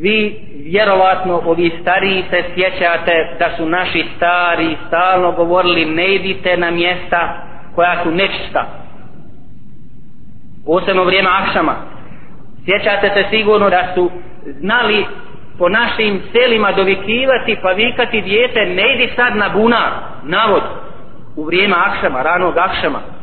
vi 0.00 0.40
vjerovatno 0.64 1.42
ovi 1.44 1.72
stariji 1.80 2.24
se 2.30 2.44
sjećate 2.54 3.36
da 3.38 3.56
su 3.56 3.66
naši 3.66 4.04
stari 4.16 4.76
stalno 4.86 5.32
govorili 5.32 5.84
ne 5.84 6.14
idite 6.14 6.56
na 6.56 6.70
mjesta 6.70 7.46
koja 7.74 8.02
su 8.02 8.10
nečista. 8.10 8.66
Posebno 10.66 11.04
vrijeme 11.04 11.30
akšama. 11.32 11.74
Sjećate 12.64 13.10
se 13.14 13.24
sigurno 13.30 13.70
da 13.70 13.92
su 13.94 14.10
znali 14.60 15.06
po 15.58 15.68
našim 15.68 16.22
selima 16.32 16.72
dovikivati 16.72 17.56
pa 17.62 17.70
vikati 17.70 18.20
dijete 18.20 18.66
ne 18.66 18.94
idi 18.94 19.12
sad 19.16 19.36
na 19.36 19.48
bunar. 19.48 19.92
Navod 20.22 20.62
u 21.36 21.44
vrijeme 21.44 21.76
akšama, 21.78 22.22
ranog 22.22 22.56
akšama 22.58 23.15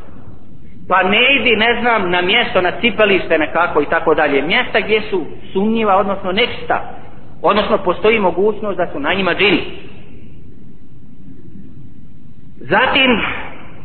pa 0.88 1.04
ne 1.04 1.36
idi, 1.40 1.56
ne 1.56 1.82
znam, 1.82 2.10
na 2.10 2.22
mjesto, 2.22 2.62
na 2.62 2.72
cipelište 2.82 3.38
nekako 3.38 3.82
i 3.82 3.86
tako 3.86 4.16
dalje. 4.16 4.42
Mjesta 4.42 4.80
gdje 4.80 5.02
su 5.02 5.26
sumnjiva, 5.54 5.96
odnosno 5.96 6.32
nečista. 6.32 7.00
Odnosno, 7.42 7.78
postoji 7.78 8.20
mogućnost 8.20 8.78
da 8.78 8.88
su 8.92 9.00
na 9.00 9.14
njima 9.14 9.36
džini. 9.36 9.62
Zatim, 12.58 13.22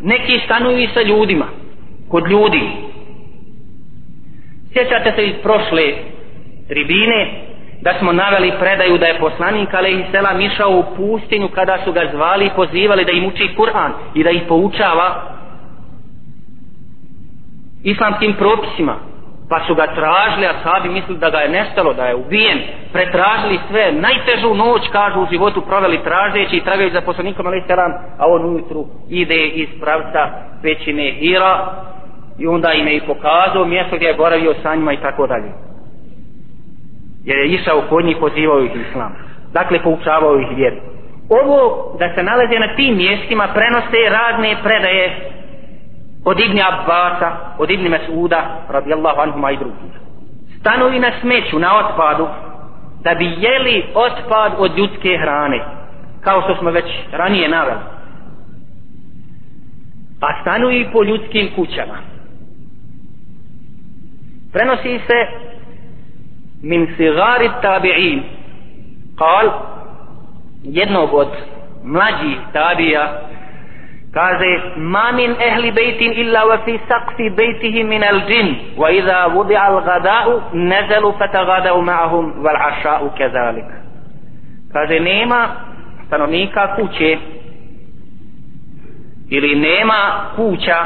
neki 0.02 0.40
stanuju 0.44 0.78
i 0.78 0.88
sa 0.94 1.02
ljudima, 1.02 1.46
kod 2.08 2.30
ljudi. 2.30 2.62
Sjećate 4.72 5.12
se 5.16 5.26
iz 5.26 5.34
prošle 5.42 5.92
tribine, 6.68 7.48
da 7.80 7.94
smo 7.98 8.12
naveli 8.12 8.52
predaju 8.60 8.98
da 8.98 9.06
je 9.06 9.18
poslanik 9.18 9.74
Alehi 9.74 10.04
Selam 10.10 10.40
išao 10.40 10.70
u 10.70 10.84
pustinju 10.96 11.48
kada 11.48 11.78
su 11.84 11.92
ga 11.92 12.00
zvali 12.12 12.46
i 12.46 12.50
pozivali 12.56 13.04
da 13.04 13.12
im 13.12 13.26
uči 13.26 13.48
Kur'an 13.56 13.90
i 14.14 14.24
da 14.24 14.30
ih 14.30 14.42
poučava 14.48 15.37
islamskim 17.84 18.34
propisima 18.34 18.96
pa 19.50 19.60
su 19.66 19.74
ga 19.74 19.86
tražili 19.86 20.46
a 20.46 20.54
sabi 20.62 20.88
mislili 20.88 21.18
da 21.18 21.30
ga 21.30 21.38
je 21.38 21.48
nestalo 21.48 21.92
da 21.92 22.04
je 22.04 22.14
ubijen. 22.14 22.58
Pretražili 22.92 23.58
sve 23.70 23.92
najtežu 23.92 24.54
noć 24.54 24.88
kažu 24.92 25.20
u 25.20 25.26
životu 25.30 25.60
proveli 25.60 26.02
tražeći 26.02 26.56
i 26.56 26.64
tragajući 26.64 26.94
za 26.94 27.00
poslanikom 27.00 27.46
ali 27.46 27.62
selam 27.66 27.92
a 28.18 28.26
on 28.26 28.44
ujutru 28.44 28.86
ide 29.08 29.46
iz 29.46 29.68
pravca 29.80 30.28
pećine 30.62 31.12
Hira 31.12 31.72
i 32.38 32.46
onda 32.46 32.72
im 32.72 32.86
je 32.86 32.96
i 32.96 33.06
pokazao 33.06 33.64
mjesto 33.64 33.96
gdje 33.96 34.06
je 34.06 34.14
boravio 34.14 34.54
sa 34.62 34.74
njima 34.74 34.92
i 34.92 35.00
tako 35.00 35.26
dalje. 35.26 35.50
Jer 37.24 37.38
je 37.38 37.48
išao 37.48 37.82
kod 37.88 38.04
njih 38.04 38.16
pozivao 38.20 38.62
ih 38.62 38.72
islam. 38.88 39.12
Dakle 39.52 39.82
poučavao 39.82 40.40
ih 40.40 40.56
vjeru. 40.56 40.76
Ovo 41.30 41.58
da 41.98 42.14
se 42.14 42.22
nalaze 42.22 42.58
na 42.58 42.76
tim 42.76 42.96
mjestima 42.96 43.48
prenose 43.54 44.10
razne 44.10 44.56
predaje 44.62 45.30
od 46.24 46.40
Ibni 46.40 46.62
Abbasa, 46.62 47.36
od 47.58 47.70
Ibni 47.70 47.88
Mesuda, 47.88 48.66
radijallahu 48.68 49.20
anhuma 49.20 49.50
i 49.50 49.56
drugih. 49.56 49.92
Stanovi 50.60 50.98
na 50.98 51.10
smeću, 51.20 51.58
na 51.58 51.78
otpadu, 51.78 52.28
da 53.02 53.14
bi 53.14 53.24
jeli 53.24 53.84
otpad 53.94 54.52
od 54.58 54.78
ljudske 54.78 55.18
hrane, 55.22 55.64
kao 56.20 56.42
što 56.42 56.56
smo 56.56 56.70
već 56.70 56.86
ranije 57.12 57.48
naveli. 57.48 57.80
A 60.20 60.42
stanuju 60.42 60.86
po 60.92 61.02
ljudskim 61.02 61.50
kućama. 61.56 61.98
Prenosi 64.52 65.00
se 65.06 65.48
min 66.62 66.94
sigari 66.96 67.50
tabi'in, 67.62 68.22
kal, 69.18 69.50
jednog 70.62 71.14
od 71.14 71.28
mlađih 71.84 72.38
tabija, 72.52 73.20
kaže 74.18 74.50
ma 74.76 75.12
min 75.12 75.30
ehli 75.48 75.70
bejtin 75.70 76.12
illa 76.22 76.40
wa 76.50 76.56
fi 76.64 76.72
saqfi 76.88 77.30
bejtihi 77.30 77.84
min 77.84 78.02
al 78.04 78.20
džin 78.28 78.48
wa 78.76 78.90
iza 78.90 79.18
vudi 79.34 79.56
al 79.56 79.76
gada'u 79.88 80.32
nezalu 80.52 81.12
fatagada'u 81.18 81.82
ma'ahum 81.90 82.24
wal 82.44 82.58
aša'u 82.70 83.10
kezalik 83.18 83.70
kaže 84.72 85.00
nema 85.00 85.40
stanovnika 86.06 86.74
kuće 86.76 87.18
ili 89.30 89.54
nema 89.54 90.00
kuća 90.36 90.78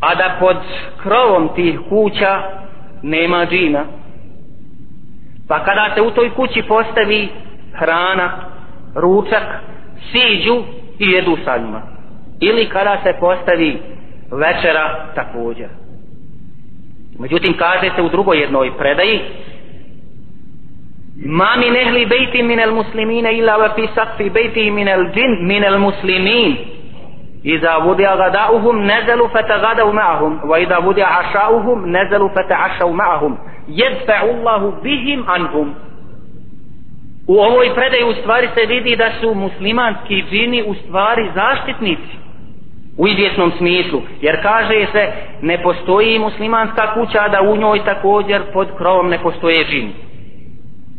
a 0.00 0.14
da 0.14 0.36
pod 0.40 0.56
krovom 1.02 1.48
tih 1.54 1.78
kuća 1.88 2.42
nema 3.02 3.46
džina 3.46 3.84
pa 5.48 5.64
kada 5.64 5.90
se 5.94 6.02
u 6.02 6.10
toj 6.10 6.30
kući 6.30 6.62
postavi 6.62 7.28
hrana 7.74 8.30
ručak 8.94 9.44
siđu 10.12 10.62
i 10.98 11.10
jedu 11.10 11.36
sa 11.44 11.58
njima. 11.58 11.97
Ili 12.40 12.68
kada 12.68 13.00
se 13.02 13.12
postavi 13.20 13.78
večera 14.30 15.06
također. 15.14 15.68
Međutim, 17.18 17.54
kaže 17.58 17.90
se 17.96 18.02
u 18.02 18.08
drugoj 18.08 18.40
jednoj 18.40 18.70
predaji 18.78 19.20
Ma 21.26 21.56
min 21.56 21.76
ehli 21.76 22.06
bejti 22.06 22.42
min 22.42 22.60
el 22.60 22.74
muslimine 22.74 23.32
illa 23.32 23.58
wa 23.58 23.74
fi 23.74 23.88
sakfi 23.94 24.30
bejti 24.30 24.70
min 24.70 24.88
el 24.88 25.04
džin 25.14 25.46
min 25.46 25.64
el 25.64 25.78
muslimin 25.78 26.56
Iza 27.42 27.78
vudija 27.78 28.16
gadauhum 28.16 28.86
nezelu 28.86 29.28
fete 29.28 29.58
gadau 29.60 29.92
ma'ahum 29.92 30.40
Wa 30.44 30.62
iza 30.62 30.78
vudija 30.78 31.08
ašauhum 31.20 31.90
nezelu 31.90 32.28
fete 32.28 32.54
ašau 32.54 32.92
ma'ahum 32.92 33.36
Jedfa'u 33.68 34.30
Allahu 34.30 34.72
bihim 34.82 35.24
anhum 35.26 35.74
U 37.28 37.34
ovoj 37.38 37.74
predaju 37.74 38.08
u 38.08 38.14
stvari 38.14 38.48
se 38.54 38.66
vidi 38.66 38.96
da 38.96 39.10
su 39.20 39.34
muslimanski 39.34 40.24
džini 40.30 40.62
u 40.66 40.74
stvari 40.74 41.30
zaštitnici 41.34 42.27
u 42.98 43.08
izvjesnom 43.08 43.52
smislu. 43.58 44.02
Jer 44.20 44.42
kaže 44.42 44.86
se 44.92 45.12
ne 45.42 45.62
postoji 45.62 46.18
muslimanska 46.18 46.94
kuća 46.94 47.28
da 47.28 47.50
u 47.50 47.56
njoj 47.56 47.84
također 47.84 48.42
pod 48.52 48.68
krovom 48.78 49.08
ne 49.08 49.18
postoje 49.18 49.64
džini 49.64 49.92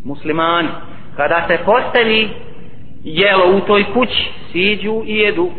muslimani 0.06 0.70
kada 1.16 1.46
se 1.48 1.58
postavi 1.66 2.30
jelo 3.04 3.58
u 3.58 3.60
toj 3.60 3.84
kući 3.94 4.32
siđu 4.52 5.02
i 5.06 5.16
jedu 5.16 5.50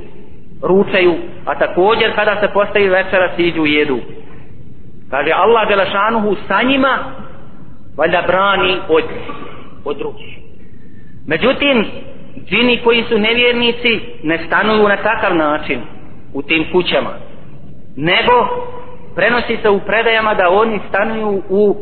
ručaju 0.63 1.15
a 1.45 1.59
također 1.59 2.15
kada 2.15 2.41
se 2.41 2.49
postavi 2.55 2.89
večera 2.89 3.33
siđu 3.37 3.67
i 3.67 3.73
jedu. 3.73 3.99
Kaže 5.11 5.31
Allah 5.33 5.69
Đelešanuhu 5.69 6.37
sa 6.49 6.63
njima 6.63 6.99
valjda 7.97 8.23
brani 8.27 8.77
od, 8.89 9.05
od 9.85 9.99
drugih. 9.99 10.39
Međutim 11.27 11.87
džini 12.45 12.81
koji 12.85 13.05
su 13.09 13.19
nevjernici 13.19 14.01
ne 14.23 14.39
stanuju 14.47 14.89
na 14.89 14.97
takav 14.97 15.37
način 15.37 15.81
u 16.35 16.43
tim 16.43 16.67
kućama 16.73 17.11
nego 17.97 18.49
prenosi 19.15 19.57
se 19.63 19.71
u 19.71 19.81
predajama 19.81 20.35
da 20.35 20.51
oni 20.51 20.81
stanuju 20.89 21.43
u 21.49 21.77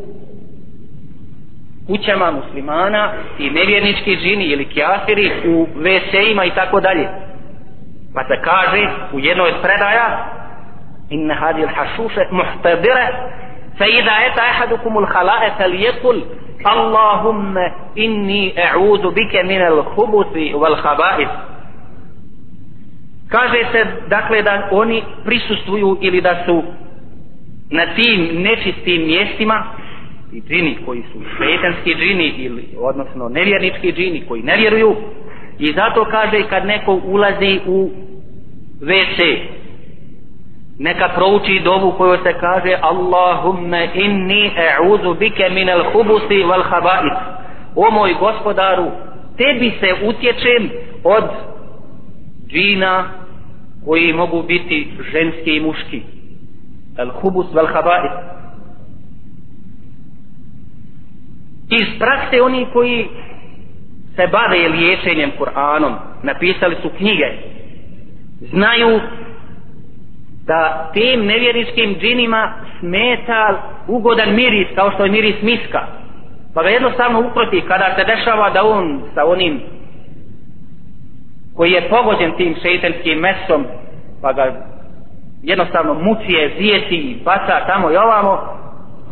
kućama 1.87 2.31
muslimana 2.31 3.11
i 3.39 3.49
nevjernički 3.49 4.17
džini 4.17 4.45
ili 4.45 4.69
kjafiri 4.69 5.31
u 5.47 5.67
WC-ima 5.75 6.45
i 6.45 6.51
tako 6.51 6.79
dalje. 6.79 7.07
Pa 8.13 8.23
se 8.23 8.41
kaže 8.43 8.89
u 9.13 9.19
jednoj 9.19 9.49
od 9.49 9.61
predaja 9.61 10.25
inna 11.09 11.33
hadi 11.33 11.61
l-hašuše 11.61 12.21
muhtadire 12.31 13.07
fe 13.77 13.85
idha 13.99 14.15
eta 14.31 14.41
ahadukum 14.41 14.97
al-halae 14.97 15.51
fel 15.57 15.73
jekul 15.73 16.21
Allahumma 16.63 17.71
inni 17.95 18.53
e'udu 18.55 19.11
bike 19.11 19.43
min 19.43 19.61
al-khubuthi 19.61 20.53
wal 20.53 20.75
khaba'ith 20.83 21.48
kaže 23.29 23.65
se 23.71 23.85
dakle 24.07 24.41
da 24.41 24.67
oni 24.71 25.03
prisustuju 25.25 25.97
ili 26.01 26.21
da 26.21 26.43
su 26.45 26.63
na 27.71 27.85
tim 27.95 28.41
nečistim 28.41 29.07
mjestima 29.07 29.63
i 30.33 30.41
džini 30.41 30.77
koji 30.85 31.03
su 31.13 31.19
šetanski 31.37 31.95
džini 31.95 32.27
ili 32.37 32.67
odnosno 32.79 33.29
nevjernički 33.29 33.91
džini 33.93 34.23
koji 34.27 34.43
ne 34.43 34.57
vjeruju 34.57 34.95
i 35.59 35.73
zato 35.73 36.05
kaže 36.05 36.43
kad 36.49 36.65
neko 36.65 37.01
ulazi 37.05 37.59
u 37.67 37.89
WC 38.81 39.37
neka 40.79 41.09
prouči 41.15 41.61
dovu 41.63 41.91
koju 41.91 42.17
se 42.23 42.33
kaže 42.33 42.77
Allahumma 42.81 43.83
inni 43.93 44.51
a'udhu 44.57 45.13
bike 45.19 45.49
min 45.49 45.69
al 45.69 45.83
hubusi 45.91 46.43
wal 46.43 46.63
haba'it 46.63 47.17
o 47.75 47.91
moj 47.91 48.13
gospodaru 48.19 48.91
tebi 49.37 49.71
se 49.79 50.05
utječem 50.05 50.69
od 51.03 51.23
džina 52.47 53.18
koji 53.89 54.13
mogu 54.13 54.43
biti 54.43 54.87
ženski 55.11 55.55
i 55.55 55.61
muški. 55.61 56.01
Al 56.97 57.09
hubus 57.09 57.47
vel 57.53 57.67
haba'it 57.67 58.11
iz 61.69 61.99
prakse 61.99 62.41
oni 62.41 62.65
koji 62.73 63.07
se 64.15 64.27
bave 64.27 64.67
liječenjem 64.67 65.31
Kur'anom 65.39 65.93
napisali 66.23 66.75
su 66.81 66.89
knjige 66.97 67.25
znaju 68.41 68.99
da 70.45 70.91
tim 70.93 71.25
nevjeričkim 71.25 71.95
džinima 71.99 72.53
smeta 72.79 73.63
ugodan 73.87 74.35
miris 74.35 74.67
kao 74.75 74.91
što 74.91 75.05
je 75.05 75.11
miris 75.11 75.41
miska 75.41 75.87
pa 76.53 76.63
ga 76.63 76.69
jednostavno 76.69 77.19
uproti 77.19 77.61
kada 77.67 77.95
se 77.95 78.03
dešava 78.03 78.49
da 78.49 78.63
on 78.63 79.01
sa 79.13 79.25
onim 79.25 79.61
koji 81.59 81.71
je 81.71 81.89
pogođen 81.89 82.31
tim 82.37 82.55
šeitanskim 82.61 83.19
mesom 83.19 83.65
pa 84.21 84.33
ga 84.33 84.43
jednostavno 85.43 85.93
mucije, 85.93 86.55
zijeti, 86.59 87.21
baca 87.25 87.65
tamo 87.67 87.91
i 87.91 87.97
ovamo. 87.97 88.57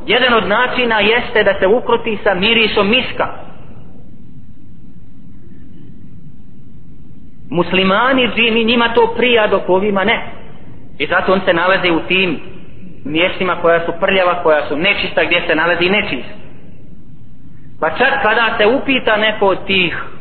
Jedan 0.06 0.34
od 0.34 0.48
načina 0.48 1.00
jeste 1.00 1.44
da 1.44 1.54
se 1.60 1.68
ukruti 1.68 2.18
sa 2.24 2.34
mirisom 2.34 2.90
miska. 2.90 3.28
Muslimani 7.50 8.30
džini 8.36 8.66
njima 8.66 8.94
to 8.94 9.14
prija 9.18 9.48
dok 9.48 9.70
ovima 9.70 10.04
ne. 10.04 10.22
I 10.98 11.08
zato 11.08 11.34
on 11.34 11.42
se 11.46 11.54
nalaze 11.54 11.92
u 11.92 12.00
tim 12.00 12.40
mjestima 13.06 13.56
koja 13.62 13.86
su 13.86 13.92
prljava 14.00 14.44
koja 14.44 14.68
su 14.68 14.78
nečista 14.78 15.24
gdje 15.24 15.42
se 15.48 15.56
nalazi 15.56 15.90
nečist. 15.90 16.30
Pa 17.80 17.90
čak 17.90 18.22
kada 18.22 18.58
se 18.58 18.66
upita 18.68 19.18
neko 19.18 19.48
od 19.48 19.66
tih 19.66 20.17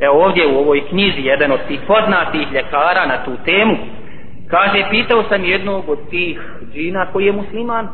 evo 0.00 0.24
ovdje 0.24 0.46
u 0.46 0.58
ovoj 0.58 0.88
knjizi 0.88 1.20
jedan 1.20 1.52
od 1.52 1.60
tih 1.68 1.80
poznatih 1.86 2.52
ljekara 2.52 3.06
na 3.06 3.24
tu 3.24 3.36
temu 3.44 3.76
kaže 4.52 4.84
pitao 4.90 5.22
sam 5.28 5.44
jednog 5.44 5.88
od 5.88 5.98
tih 6.10 6.40
džina 6.74 7.06
koji 7.12 7.26
je 7.26 7.32
musliman. 7.32 7.88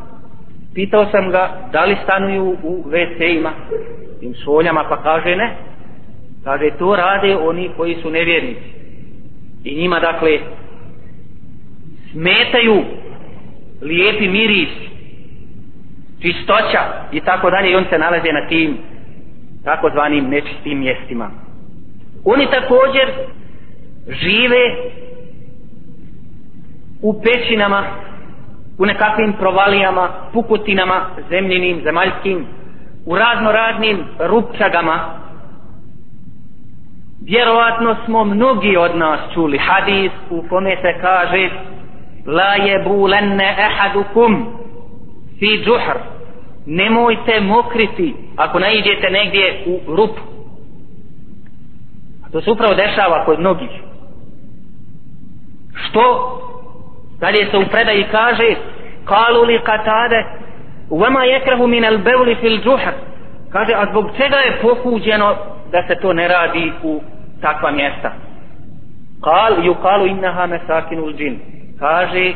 Pitao 0.73 1.05
sam 1.11 1.31
ga 1.31 1.69
da 1.71 1.85
li 1.85 1.97
stanuju 2.03 2.57
u 2.63 2.83
WC-ima 2.87 3.51
tim 4.19 4.33
šoljama 4.43 4.83
pa 4.89 5.03
kaže 5.03 5.35
ne. 5.35 5.55
Kaže 6.43 6.69
to 6.79 6.95
rade 6.95 7.37
oni 7.37 7.69
koji 7.77 7.95
su 8.01 8.09
nevjernici. 8.09 8.69
I 9.63 9.75
njima 9.75 9.99
dakle 9.99 10.39
smetaju 12.11 12.83
lijepi 13.81 14.27
miris 14.27 14.69
čistoća 16.21 16.81
i 17.11 17.19
tako 17.19 17.49
dalje 17.49 17.71
i 17.71 17.75
on 17.75 17.85
se 17.89 17.97
nalaze 17.97 18.31
na 18.31 18.47
tim 18.47 18.77
takozvanim 19.63 20.29
nečistim 20.29 20.79
mjestima 20.79 21.31
oni 22.25 22.45
također 22.45 23.09
žive 24.07 24.75
u 27.01 27.21
pećinama 27.21 27.83
u 28.77 28.85
nekakvim 28.85 29.33
provalijama, 29.33 30.09
pukutinama, 30.33 31.05
zemljinim, 31.29 31.81
zemaljskim, 31.83 32.45
u 33.05 33.15
razno 33.15 33.51
raznim 33.51 34.03
rupčagama. 34.19 34.99
Vjerovatno 37.25 37.95
smo 38.05 38.23
mnogi 38.23 38.77
od 38.77 38.95
nas 38.95 39.19
čuli 39.33 39.57
hadis 39.57 40.11
u 40.29 40.43
kome 40.49 40.75
se 40.75 41.01
kaže 41.01 41.49
La 42.27 42.53
je 42.53 42.83
bulenne 42.83 43.55
ehadukum 43.59 44.45
fi 45.39 45.63
džuhr 45.65 45.97
Nemojte 46.65 47.41
mokriti 47.41 48.15
ako 48.35 48.59
najdete 48.59 49.09
negdje 49.09 49.63
u 49.65 49.95
rupu 49.95 50.21
To 52.31 52.41
se 52.41 52.51
upravo 52.51 52.73
dešava 52.73 53.25
kod 53.25 53.39
mnogih. 53.39 53.69
Što? 55.75 56.35
Dalje 57.19 57.51
se 57.51 57.57
u 57.57 57.65
predaji 57.71 58.05
kaže 58.11 58.55
kalu 59.05 59.43
li 59.43 59.61
katade 59.63 60.25
vama 60.89 61.23
jekrahu 61.23 61.67
min 61.67 61.85
al 61.85 61.97
bevli 61.97 62.35
fil 62.35 62.57
džuhr 62.57 62.93
kaže 63.51 63.73
a 63.73 63.85
zbog 63.91 64.05
čega 64.17 64.35
je 64.35 64.59
pokuđeno 64.61 65.35
da 65.71 65.83
se 65.87 65.95
to 66.01 66.13
ne 66.13 66.27
radi 66.27 66.71
u 66.83 67.01
takva 67.41 67.71
mjesta? 67.71 68.11
Kal 69.23 69.65
ju 69.65 69.75
kalu 69.75 70.07
innaha 70.07 70.45
mesakinu 70.45 71.13
džin 71.13 71.39
kaže 71.79 72.33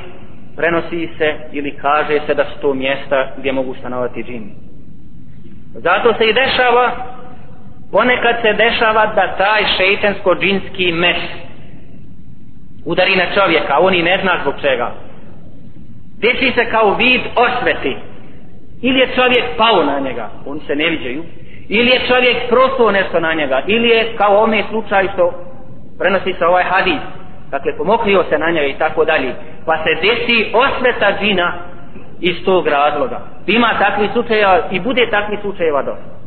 prenosi 0.56 1.10
se 1.17 1.36
ili 1.51 1.77
kaže 1.82 2.19
se 2.25 2.34
da 2.34 2.45
su 2.45 2.62
to 2.62 2.73
mjesta 2.73 3.27
gdje 3.38 3.51
mogu 3.51 3.75
stanovati 3.75 4.23
džini 4.23 4.53
zato 5.73 6.13
se 6.13 6.25
i 6.25 6.34
dešava 6.34 6.91
ponekad 7.93 8.36
se 8.41 8.53
dešava 8.53 9.06
da 9.06 9.36
taj 9.38 9.63
šeitansko 9.77 10.36
džinski 10.36 10.91
mes 10.91 11.17
udari 12.86 13.15
na 13.15 13.25
čovjeka, 13.36 13.79
on 13.79 13.93
i 13.93 14.03
ne 14.03 14.19
zna 14.21 14.39
zbog 14.41 14.53
čega. 14.62 14.91
Desi 16.21 16.51
se 16.56 16.71
kao 16.71 16.95
vid 16.95 17.21
osveti. 17.36 17.97
Ili 18.82 18.99
je 18.99 19.15
čovjek 19.15 19.45
pao 19.58 19.84
na 19.84 19.99
njega, 19.99 20.29
oni 20.45 20.60
se 20.67 20.75
ne 20.75 20.89
viđaju. 20.89 21.23
Ili 21.69 21.89
je 21.89 22.08
čovjek 22.08 22.38
prosto 22.49 22.91
nešto 22.91 23.19
na 23.19 23.34
njega. 23.34 23.62
Ili 23.67 23.89
je 23.89 24.15
kao 24.17 24.43
ome 24.43 24.63
slučaj 24.69 25.08
što 25.13 25.34
prenosi 25.99 26.34
se 26.34 26.45
ovaj 26.45 26.63
hadis. 26.63 27.01
Dakle, 27.51 27.77
pomokrio 27.77 28.23
se 28.29 28.38
na 28.38 28.49
njega 28.51 28.67
i 28.67 28.77
tako 28.77 29.06
dalje. 29.06 29.34
Pa 29.65 29.77
se 29.84 29.89
desi 30.01 30.51
osveta 30.53 31.17
džina 31.19 31.53
iz 32.19 32.36
tog 32.45 32.67
razloga. 32.67 33.19
Ima 33.47 33.69
takvi 33.79 34.10
slučajeva 34.13 34.60
i 34.71 34.79
bude 34.79 35.10
takvi 35.12 35.38
slučajeva 35.41 35.82
dosta. 35.82 36.22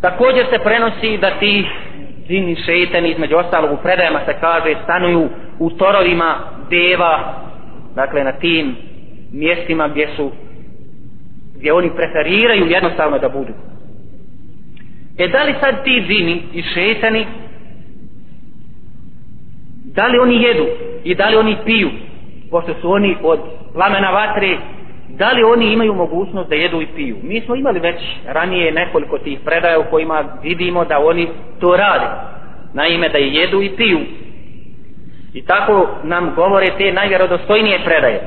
Također 0.00 0.46
se 0.50 0.58
prenosi 0.58 1.18
da 1.18 1.30
ti 1.38 1.66
džini 2.28 2.56
šeitani 2.66 3.10
između 3.10 3.36
ostalog 3.36 3.72
u 3.72 3.82
predajama 3.82 4.20
se 4.26 4.34
kaže 4.40 4.74
stanuju 4.84 5.28
u 5.58 5.70
torovima 5.70 6.38
deva 6.70 7.34
dakle 7.94 8.24
na 8.24 8.32
tim 8.32 8.76
mjestima 9.32 9.88
gdje 9.88 10.08
su 10.16 10.32
gdje 11.56 11.72
oni 11.72 11.90
preferiraju 11.96 12.66
jednostavno 12.66 13.18
da 13.18 13.28
budu. 13.28 13.52
E 15.18 15.28
da 15.28 15.42
li 15.42 15.54
sad 15.60 15.84
ti 15.84 16.04
džini 16.06 16.42
i 16.52 16.62
šeitani 16.62 17.26
da 19.84 20.06
li 20.06 20.18
oni 20.18 20.42
jedu 20.42 20.66
i 21.04 21.14
da 21.14 21.28
li 21.28 21.36
oni 21.36 21.56
piju 21.64 21.90
pošto 22.50 22.74
su 22.80 22.90
oni 22.90 23.16
od 23.22 23.40
plamena 23.72 24.10
vatre 24.10 24.58
da 25.08 25.30
li 25.32 25.44
oni 25.44 25.72
imaju 25.72 25.94
mogućnost 25.94 26.48
da 26.48 26.54
jedu 26.54 26.82
i 26.82 26.86
piju? 26.86 27.16
Mi 27.22 27.40
smo 27.40 27.54
imali 27.54 27.80
već 27.80 27.96
ranije 28.26 28.72
nekoliko 28.72 29.18
tih 29.18 29.38
predaja 29.44 29.78
u 29.78 29.90
kojima 29.90 30.24
vidimo 30.42 30.84
da 30.84 30.98
oni 30.98 31.28
to 31.60 31.76
rade. 31.76 32.06
Naime 32.74 33.08
da 33.08 33.18
jedu 33.18 33.62
i 33.62 33.76
piju. 33.76 33.98
I 35.34 35.44
tako 35.46 35.88
nam 36.02 36.32
govore 36.36 36.66
te 36.78 36.92
najvjerodostojnije 36.92 37.78
predaje. 37.84 38.20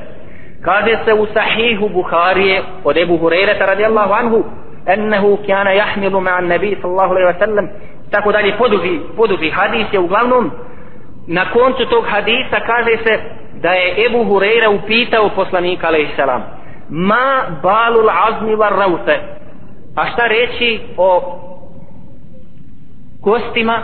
Kaže 0.64 0.98
se 1.04 1.14
u 1.14 1.26
sahihu 1.26 1.88
Buharije 1.88 2.62
od 2.84 2.96
Ebu 2.96 3.16
Hurereta 3.16 3.66
radijallahu 3.66 4.12
anhu 4.12 4.44
ennehu 4.86 5.38
kjana 5.46 5.70
jahmilu 5.70 6.20
ma'an 6.20 6.46
nebi 6.46 6.76
sallahu 6.80 7.10
alaihi 7.10 7.28
wa 7.28 7.38
sallam. 7.38 7.68
Tako 8.10 8.32
dalje 8.32 8.56
poduži, 8.58 9.00
poduži 9.16 9.50
hadis 9.50 9.86
je 9.92 9.98
uglavnom 9.98 10.50
na 11.26 11.52
koncu 11.52 11.86
tog 11.86 12.04
hadisa 12.08 12.60
kaže 12.66 12.96
se 13.04 13.20
da 13.54 13.70
je 13.70 14.06
Ebu 14.06 14.24
Hureyre 14.24 14.68
upitao 14.68 15.28
poslanika 15.28 15.86
alaihi 15.86 16.16
salam 16.16 16.61
ma 16.88 17.42
balul 17.62 18.10
azmi 18.10 18.54
var 18.54 18.72
raute 18.72 19.20
a 19.96 20.06
šta 20.06 20.26
reći 20.26 20.80
o 20.96 21.38
kostima 23.22 23.82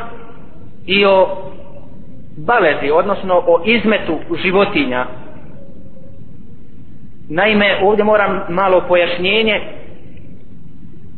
i 0.87 1.05
o 1.07 1.29
balezi, 2.37 2.91
odnosno 2.91 3.35
o 3.47 3.63
izmetu 3.65 4.19
životinja. 4.43 5.07
Naime, 7.31 7.81
ovdje 7.83 8.05
moram 8.05 8.41
malo 8.49 8.85
pojašnjenje. 8.89 9.61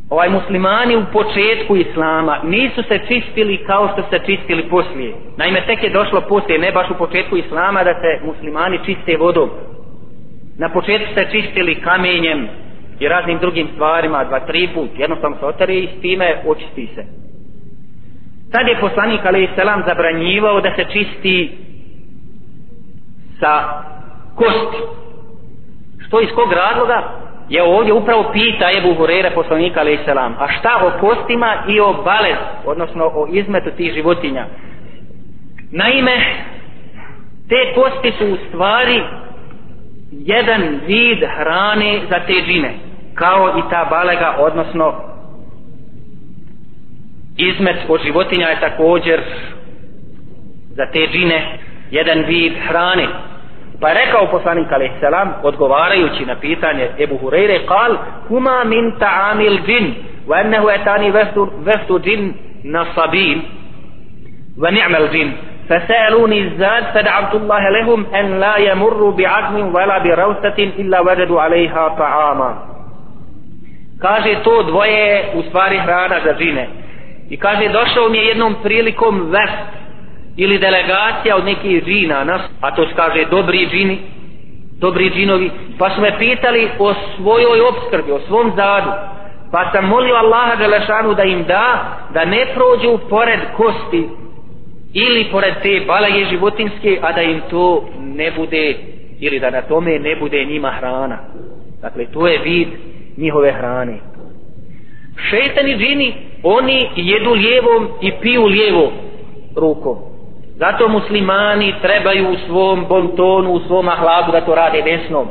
Ovaj 0.09 0.29
muslimani 0.29 0.95
u 0.95 1.03
početku 1.13 1.75
islama 1.75 2.39
nisu 2.43 2.83
se 2.83 2.99
čistili 3.07 3.63
kao 3.67 3.89
što 3.93 4.03
se 4.09 4.25
čistili 4.25 4.69
poslije. 4.69 5.15
Naime, 5.37 5.65
tek 5.65 5.83
je 5.83 5.89
došlo 5.89 6.21
poslije, 6.21 6.59
ne 6.59 6.71
baš 6.71 6.89
u 6.89 6.97
početku 6.97 7.37
islama 7.37 7.83
da 7.83 7.93
se 7.93 8.25
muslimani 8.25 8.79
čiste 8.85 9.17
vodom. 9.17 9.49
Na 10.61 10.69
početku 10.69 11.13
se 11.13 11.27
čistili 11.31 11.81
kamenjem 11.81 12.47
i 12.99 13.07
raznim 13.07 13.37
drugim 13.39 13.67
stvarima, 13.73 14.23
dva, 14.23 14.39
tri 14.39 14.69
put, 14.73 14.89
jednostavno 14.97 15.37
se 15.37 15.45
otari 15.45 15.79
i 15.79 15.87
s 15.87 16.01
time 16.01 16.41
očisti 16.47 16.89
se. 16.95 17.05
Tad 18.51 18.67
je 18.67 18.79
poslanik 18.79 19.25
alaih 19.25 19.49
selam 19.55 19.83
zabranjivao 19.87 20.61
da 20.61 20.75
se 20.75 20.85
čisti 20.93 21.57
sa 23.39 23.83
kosti. 24.35 24.77
Što 26.07 26.21
iz 26.21 26.29
kog 26.35 26.53
razloga? 26.53 27.03
Je 27.49 27.63
ovdje 27.63 27.93
upravo 27.93 28.29
pita 28.33 28.69
Ebu 28.77 28.93
Hurere 28.93 29.31
poslanika 29.31 29.79
alaih 29.79 29.99
selam. 30.05 30.35
A 30.39 30.47
šta 30.47 30.81
o 30.85 30.99
kostima 30.99 31.63
i 31.67 31.79
o 31.79 31.93
balez, 31.93 32.37
odnosno 32.65 33.11
o 33.13 33.27
izmetu 33.31 33.71
tih 33.77 33.93
životinja? 33.93 34.45
Naime, 35.71 36.17
te 37.49 37.73
kosti 37.75 38.11
su 38.11 38.25
u 38.33 38.37
stvari 38.47 39.01
jedan 40.11 40.79
vid 40.87 41.19
hrane 41.37 41.99
za 42.09 42.19
te 42.27 42.33
džine. 42.45 42.73
Kao 43.15 43.53
i 43.57 43.69
ta 43.69 43.87
balega, 43.89 44.35
odnosno 44.39 45.11
izmet 47.37 47.77
od 47.87 48.01
životinja 48.03 48.47
je 48.47 48.59
također 48.59 49.21
za 50.69 50.85
te 50.93 51.07
džine 51.11 51.57
jedan 51.91 52.23
vid 52.27 52.53
hrane 52.67 53.07
pa 53.81 53.89
je 53.89 54.05
rekao 54.05 54.31
poslanik 54.31 54.71
alaih 54.71 54.91
salam 54.99 55.33
odgovarajući 55.43 56.25
na 56.25 56.35
pitanje 56.35 56.89
Ebu 56.99 57.17
Hureyre 57.17 57.67
kal 57.67 57.97
huma 58.27 58.63
min 58.63 58.91
ta'amil 58.99 59.59
džin 59.65 59.93
wa 60.27 60.41
ennehu 60.41 60.69
etani 60.69 61.11
veftu 61.65 61.99
džin 61.99 62.33
nasabin 62.63 63.41
wa 64.57 64.71
ni'mal 64.71 65.07
džin 65.11 65.31
فسألوني 65.70 66.38
الزاد 66.40 66.84
فدعوت 66.94 67.34
الله 67.34 67.70
لهم 67.70 68.06
أن 68.14 68.40
لا 68.40 68.56
يمروا 68.56 69.12
بعزم 69.12 69.74
ولا 69.74 69.98
بروسة 69.98 70.58
إلا 70.58 71.00
وجدوا 71.00 71.40
عليها 71.40 71.88
طعاما 71.88 72.50
kaže 74.00 74.34
to 74.44 74.62
dvoje 74.62 75.24
u 75.34 75.42
stvari 75.42 75.78
hrana 75.78 76.16
za 76.24 76.34
džine 76.38 76.68
I 77.30 77.36
kaže, 77.36 77.68
došao 77.68 78.08
mi 78.08 78.18
je 78.18 78.26
jednom 78.26 78.54
prilikom 78.62 79.30
vest 79.30 79.68
ili 80.36 80.58
delegacija 80.58 81.36
od 81.36 81.44
nekih 81.44 81.84
džina, 81.84 82.24
nas, 82.24 82.42
a 82.60 82.74
to 82.74 82.86
se 82.86 82.94
kaže 82.94 83.24
dobri 83.30 83.68
džini, 83.70 83.98
dobri 84.80 85.10
džinovi, 85.10 85.50
pa 85.78 85.90
su 85.90 86.00
me 86.00 86.18
pitali 86.18 86.68
o 86.78 86.94
svojoj 87.16 87.60
obskrbi, 87.60 88.12
o 88.12 88.20
svom 88.20 88.52
zadu. 88.56 88.90
Pa 89.52 89.70
sam 89.72 89.84
molio 89.84 90.14
Allaha 90.14 90.56
Đelešanu 90.56 91.14
da 91.14 91.22
im 91.22 91.44
da, 91.44 91.98
da 92.14 92.24
ne 92.24 92.46
prođu 92.54 92.98
pored 93.08 93.40
kosti 93.56 94.08
ili 94.93 95.27
pored 95.31 95.53
te 95.61 95.81
balaje 95.87 96.25
životinske, 96.25 96.99
a 97.01 97.11
da 97.11 97.21
im 97.21 97.41
to 97.49 97.89
ne 97.99 98.31
bude, 98.31 98.75
ili 99.19 99.39
da 99.39 99.49
na 99.49 99.61
tome 99.61 99.99
ne 99.99 100.15
bude 100.15 100.45
njima 100.45 100.71
hrana. 100.71 101.17
Dakle, 101.81 102.05
to 102.05 102.27
je 102.27 102.37
vid 102.37 102.67
njihove 103.17 103.51
hrane. 103.51 103.97
Šeitani 105.29 105.77
džini 105.77 106.13
oni 106.43 106.89
jedu 106.95 107.33
lijevom 107.33 107.87
i 108.01 108.11
piju 108.21 108.45
lijevo 108.45 108.91
rukom. 109.55 109.97
Zato 110.55 110.87
muslimani 110.87 111.73
trebaju 111.81 112.29
u 112.29 112.35
svom 112.47 112.85
bontonu, 112.89 113.51
u 113.51 113.59
svom 113.59 113.87
ahlabu 113.89 114.31
da 114.31 114.41
to 114.41 114.55
rade 114.55 114.81
desnom. 114.81 115.27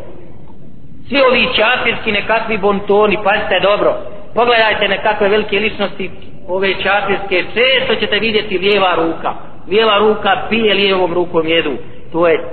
Svi 1.09 1.21
ovi 1.21 1.49
čafirski 1.57 2.13
nekakvi 2.13 2.59
bontoni, 2.59 3.17
pazite 3.25 3.61
dobro, 3.63 3.95
pogledajte 4.35 4.89
nekakve 4.89 5.29
velike 5.29 5.59
ličnosti, 5.59 6.11
ove 6.49 6.75
čafirske, 6.83 7.45
često 7.55 7.95
ćete 8.01 8.19
vidjeti 8.19 8.59
lijeva 8.59 8.95
ruka 8.95 9.50
bijela 9.71 9.99
ruka 9.99 10.47
pije 10.51 10.75
lijevom 10.75 11.15
rukom 11.15 11.47
jedu. 11.47 11.73
To 12.13 12.29
je, 12.29 12.45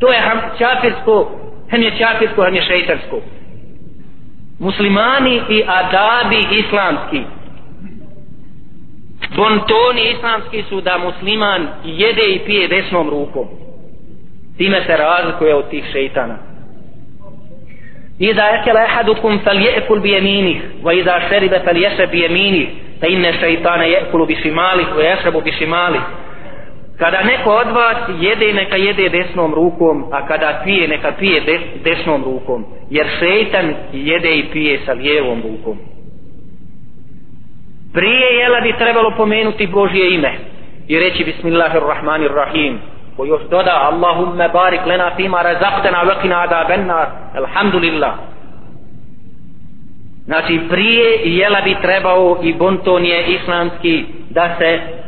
to 0.00 0.12
je 0.12 0.20
čafirsko, 0.58 1.30
hem 1.70 1.82
je 1.82 1.92
čafirsko, 1.98 2.42
hem 2.42 2.54
je 2.54 2.62
šeitarsko. 2.62 3.20
Muslimani 4.58 5.40
i 5.48 5.64
adabi 5.66 6.40
islamski, 6.50 7.22
bontoni 9.36 10.10
islamski 10.16 10.64
su 10.68 10.80
da 10.80 10.98
musliman 10.98 11.68
jede 11.84 12.22
i 12.22 12.38
pije 12.38 12.68
desnom 12.68 13.10
rukom 13.10 13.48
time 14.60 14.82
se 14.86 14.96
razlikuje 14.96 15.54
od 15.54 15.70
tih 15.70 15.84
šeitana 15.92 16.36
Iza 18.18 18.42
ekele 18.60 18.80
ehadukum 18.84 19.38
fal 19.44 19.58
je'kul 19.58 20.00
bi 20.00 20.10
jeminih 20.10 20.62
wa 20.82 20.92
iza 21.00 21.20
šeribe 21.28 21.60
fal 21.64 21.76
ješe 21.76 22.06
bi 22.06 22.20
jeminih 22.20 22.68
fa 23.00 23.06
kada 27.00 27.22
neko 27.22 27.50
od 27.50 27.70
vas 27.70 27.96
jede 28.20 28.52
neka 28.52 28.76
jede 28.76 29.08
desnom 29.08 29.54
rukom 29.54 30.04
a 30.12 30.26
kada 30.26 30.60
pije 30.64 30.88
neka 30.88 31.12
pije 31.18 31.40
des, 31.40 31.60
desnom 31.84 32.24
rukom. 32.24 32.64
Jer 32.90 33.06
šeitan 33.18 33.74
jede 33.92 34.36
i 34.36 34.44
pije 34.52 34.80
sa 34.86 34.92
lijevom 34.92 35.42
rukom. 35.42 35.78
Prije 37.94 38.38
jela 38.40 38.60
bi 38.60 38.78
trebalo 38.78 39.14
pomenuti 39.16 39.66
Božje 39.66 40.14
ime 40.14 40.32
i 40.88 40.98
reći 40.98 41.24
Bismillahirrahmanirrahim 41.24 42.78
ko 43.16 43.24
još 43.24 43.42
doda 43.50 43.88
Allahumma 43.92 44.48
barik 44.48 44.86
lena 44.86 45.10
fima 45.16 45.42
razaktena 45.42 46.02
vekina 46.02 46.40
ada 46.40 46.64
bennar 46.68 47.06
alhamdulillah. 47.34 48.14
Znači 50.24 50.60
prije 50.70 51.20
jela 51.24 51.60
bi 51.60 51.76
trebao 51.82 52.38
i 52.42 52.54
bonton 52.54 53.04
je 53.04 53.26
islamski 53.26 54.04
da 54.30 54.56
se 54.58 54.99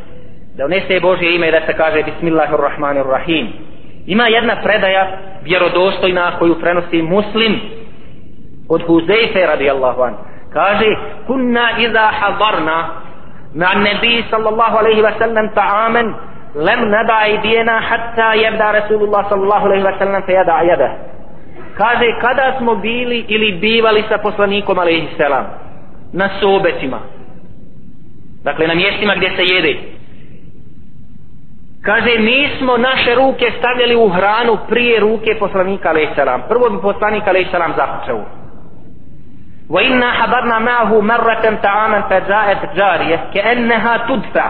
da 0.57 0.65
unese 0.65 1.01
Božje 1.01 1.35
ime 1.35 1.51
da 1.51 1.61
se 1.67 1.73
kaže 1.73 2.03
Bismillahirrahmanirrahim. 2.03 3.49
Ima 4.07 4.27
jedna 4.29 4.57
predaja 4.63 5.19
vjerodostojna 5.43 6.39
koju 6.39 6.61
prenosi 6.61 7.03
muslim 7.03 7.61
od 8.69 8.83
Huzeyfe 8.87 9.47
radijallahu 9.47 10.03
an 10.03 10.15
kaže 10.53 10.87
kunna 11.27 11.71
iza 11.79 12.11
hadarna 12.21 12.89
na 13.55 13.69
nabi 13.75 14.25
sallallahu 14.31 14.77
alaihi 14.79 15.03
wa 15.03 15.13
sallam 15.19 15.49
ta'amen 15.55 16.15
lem 16.55 16.91
nada 16.91 17.27
idijena 17.27 17.81
hatta 17.89 18.35
jebda 18.35 18.73
rasulullah 18.73 19.29
sallallahu 19.29 19.67
alaihi 19.67 19.85
wa 19.85 19.99
sallam 19.99 20.23
fe 20.23 20.33
jada 20.33 20.63
jada. 20.69 20.91
Kaže 21.77 22.07
kada 22.21 22.55
smo 22.59 22.75
bili 22.75 23.25
ili 23.29 23.53
bivali 23.53 24.05
sa 24.09 24.19
poslanikom 24.19 24.79
alaihi 24.79 25.09
salam? 25.17 25.47
Na 26.13 26.29
sobetima. 26.41 27.01
Dakle 28.45 28.67
na 28.67 28.75
mjestima 28.75 29.15
gdje 29.15 29.31
se 29.37 29.45
jede. 29.55 29.92
kaže 31.86 32.20
mi 32.20 32.50
smo 32.58 32.78
naše 32.78 33.16
ruke 33.16 33.52
stavljali 33.60 33.96
u 33.96 34.10
hranu 34.10 34.58
prije 34.70 35.00
ruke 35.00 35.36
poslanika 35.40 35.90
alaihi 35.90 36.16
salam 36.16 36.42
prvo 36.50 36.70
bi 36.70 36.82
poslanik 36.82 37.28
alaihi 37.28 37.52
salam 37.52 37.74
započeo 37.78 38.24
وإنا 39.70 40.12
حضرنا 40.12 40.60
معه 40.60 41.02
مرة 41.02 41.60
طعاما 41.64 42.02
فجاءت 42.02 42.76
جارية 42.76 43.20
كأنها 43.34 43.98
تدفع 43.98 44.50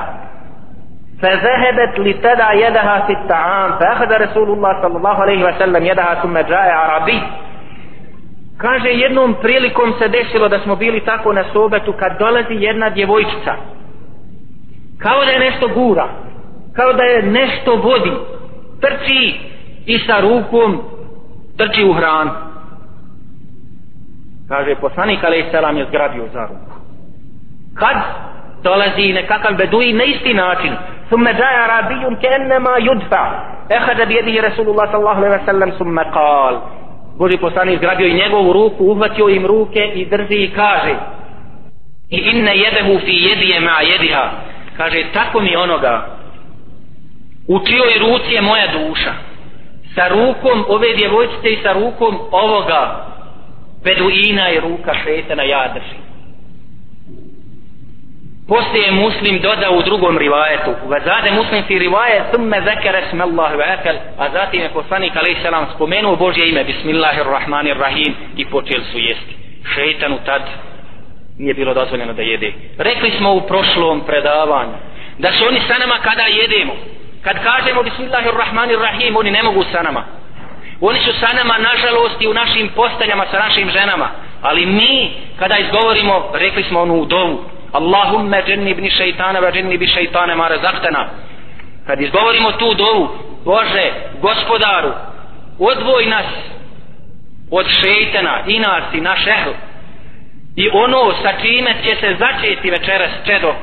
فذهبت 1.21 1.99
لتدع 1.99 2.53
يدها 2.53 3.05
في 3.07 3.13
الطعام 3.13 3.79
فأخذ 3.79 4.11
رسول 4.21 4.49
الله 4.49 4.81
صلى 4.81 4.97
الله 4.97 5.21
عليه 5.21 5.45
وسلم 5.45 5.85
يدها 5.85 6.13
ثم 6.21 6.37
جاء 6.37 6.69
عربي 6.69 7.21
Kaže, 8.57 8.89
jednom 8.89 9.35
prilikom 9.41 9.93
se 9.99 10.07
desilo 10.07 10.47
da 10.47 10.59
smo 10.59 10.75
bili 10.75 11.05
tako 11.05 11.33
na 11.33 11.43
sobetu 11.53 11.93
kad 11.93 12.19
dolazi 12.19 12.53
jedna 12.53 12.89
djevojčica. 12.89 13.53
Kao 14.99 15.25
da 15.25 15.31
je 15.31 15.39
nešto 15.39 15.67
gura. 15.67 16.07
Kao 16.76 16.92
da 16.92 17.04
je 17.04 17.22
nešto 17.22 17.74
vodi. 17.76 18.12
Trči 18.80 19.34
i 19.86 19.98
sa 19.98 20.20
rukom 20.20 20.82
trči 21.56 21.84
u 21.84 21.92
hranu 21.92 22.30
kaže 24.48 24.74
poslanik 24.74 25.24
alaih 25.24 25.44
selam 25.50 25.76
je 25.76 25.86
zgrabio 25.88 26.26
za 26.32 26.42
ruku. 26.46 26.76
Kad 27.74 27.96
dolazi 28.62 29.12
nekakav 29.12 29.54
beduji 29.56 29.92
na 29.92 30.04
isti 30.04 30.34
način 30.34 30.72
thumme 31.08 31.32
džaja 31.34 31.66
rabijun 31.66 32.16
ke 32.16 32.28
ennema 32.40 32.70
yudfa 32.70 33.24
ehada 33.70 34.04
bi 34.04 34.14
jedihi 34.14 34.40
Rasulullah 34.40 34.90
sallallahu 34.90 35.18
alaihi 35.20 35.34
wa 35.40 35.46
sallam 35.46 35.72
summa 35.78 36.04
kal. 36.04 36.60
Boži 37.18 37.36
poslanik 37.38 37.78
zgrabio 37.78 38.06
i 38.06 38.14
njegovu 38.14 38.52
ruku, 38.52 38.84
uhvatio 38.84 39.28
im 39.28 39.46
ruke 39.46 39.84
i 39.94 40.06
drži 40.06 40.44
i 40.44 40.52
kaže 40.54 40.94
i 42.10 42.16
inne 42.16 42.56
jedehu 42.56 42.98
fi 43.04 43.12
jedije 43.12 43.60
ma 43.60 43.80
jediha. 43.80 44.30
Kaže 44.76 45.04
tako 45.12 45.40
mi 45.40 45.56
onoga 45.56 46.21
u 47.54 47.66
čijoj 47.66 47.92
ruci 47.98 48.34
je 48.34 48.42
moja 48.42 48.66
duša? 48.66 49.12
Sa 49.94 50.08
rukom 50.08 50.64
ove 50.68 50.94
djevojčice 50.96 51.48
i 51.50 51.62
sa 51.62 51.72
rukom 51.72 52.18
ovoga 52.30 53.06
beduina 53.84 54.50
i 54.50 54.60
ruka 54.60 54.94
šetana 55.04 55.42
ja 55.42 55.68
držim. 55.74 56.02
Poslije 58.48 58.92
muslim 58.92 59.40
dodao 59.40 59.72
u 59.72 59.82
drugom 59.82 60.18
rivajetu. 60.18 60.70
Vazade 60.84 61.30
muslim 61.30 61.62
fi 61.66 61.78
rivajet 61.78 62.22
thumme 62.32 62.62
zekere 62.64 63.02
sme 63.10 63.22
Allahu 63.24 63.56
ve 63.56 63.64
a 64.18 64.30
zatim 64.32 64.60
je 64.62 64.68
poslanik 64.68 65.16
alaih 65.16 65.36
salam 65.42 65.66
spomenuo 65.74 66.16
Božje 66.16 66.48
ime 66.48 66.64
bismillahirrahmanirrahim 66.64 68.14
i 68.36 68.44
počeli 68.46 68.84
su 68.92 68.98
jesti. 68.98 69.36
Šeitanu 69.74 70.18
tad 70.24 70.42
nije 71.38 71.54
bilo 71.54 71.74
dozvoljeno 71.74 72.12
da 72.12 72.22
jede. 72.22 72.52
Rekli 72.78 73.10
smo 73.10 73.34
u 73.34 73.40
prošlom 73.40 74.00
predavanju 74.06 74.76
da 75.18 75.32
su 75.32 75.44
oni 75.48 75.60
sa 75.68 75.78
nama 75.78 75.98
kada 76.02 76.22
jedemo 76.22 76.72
kad 77.22 77.42
kažemo 77.42 77.82
bismillahirrahmanirrahim 77.82 79.16
oni 79.16 79.30
ne 79.30 79.42
mogu 79.42 79.64
sa 79.72 79.82
nama. 79.82 80.04
Oni 80.80 80.98
su 80.98 81.12
sa 81.12 81.36
nama 81.36 81.58
nažalost 81.58 82.22
i 82.22 82.28
u 82.28 82.34
našim 82.34 82.68
posteljama 82.76 83.26
sa 83.30 83.38
našim 83.38 83.70
ženama. 83.70 84.08
Ali 84.42 84.66
mi 84.66 85.10
kada 85.38 85.58
izgovorimo 85.58 86.30
rekli 86.34 86.62
smo 86.62 86.80
onu 86.80 86.94
u 86.94 87.04
dovu 87.04 87.44
Allahumma 87.72 88.36
jannibni 88.36 88.90
shaytana 88.90 89.40
wa 89.40 89.56
jannibi 89.56 89.86
šeitane 89.86 90.34
ma 90.34 90.48
zahtana. 90.62 91.08
kad 91.86 92.00
izgovorimo 92.00 92.52
tu 92.52 92.74
dovu 92.74 93.08
Bože 93.44 93.92
gospodaru 94.20 94.92
odvoj 95.58 96.06
nas 96.06 96.26
od 97.50 97.66
šejtana 97.66 98.42
i 98.46 98.58
nas 98.58 98.84
i 98.94 99.00
naš 99.00 99.26
ehl. 99.26 99.50
I 100.56 100.68
ono 100.72 101.12
sa 101.22 101.32
čime 101.42 101.74
će 101.84 101.96
se 102.00 102.16
začeti 102.18 102.70
večeras 102.70 103.10
čedo 103.26 103.54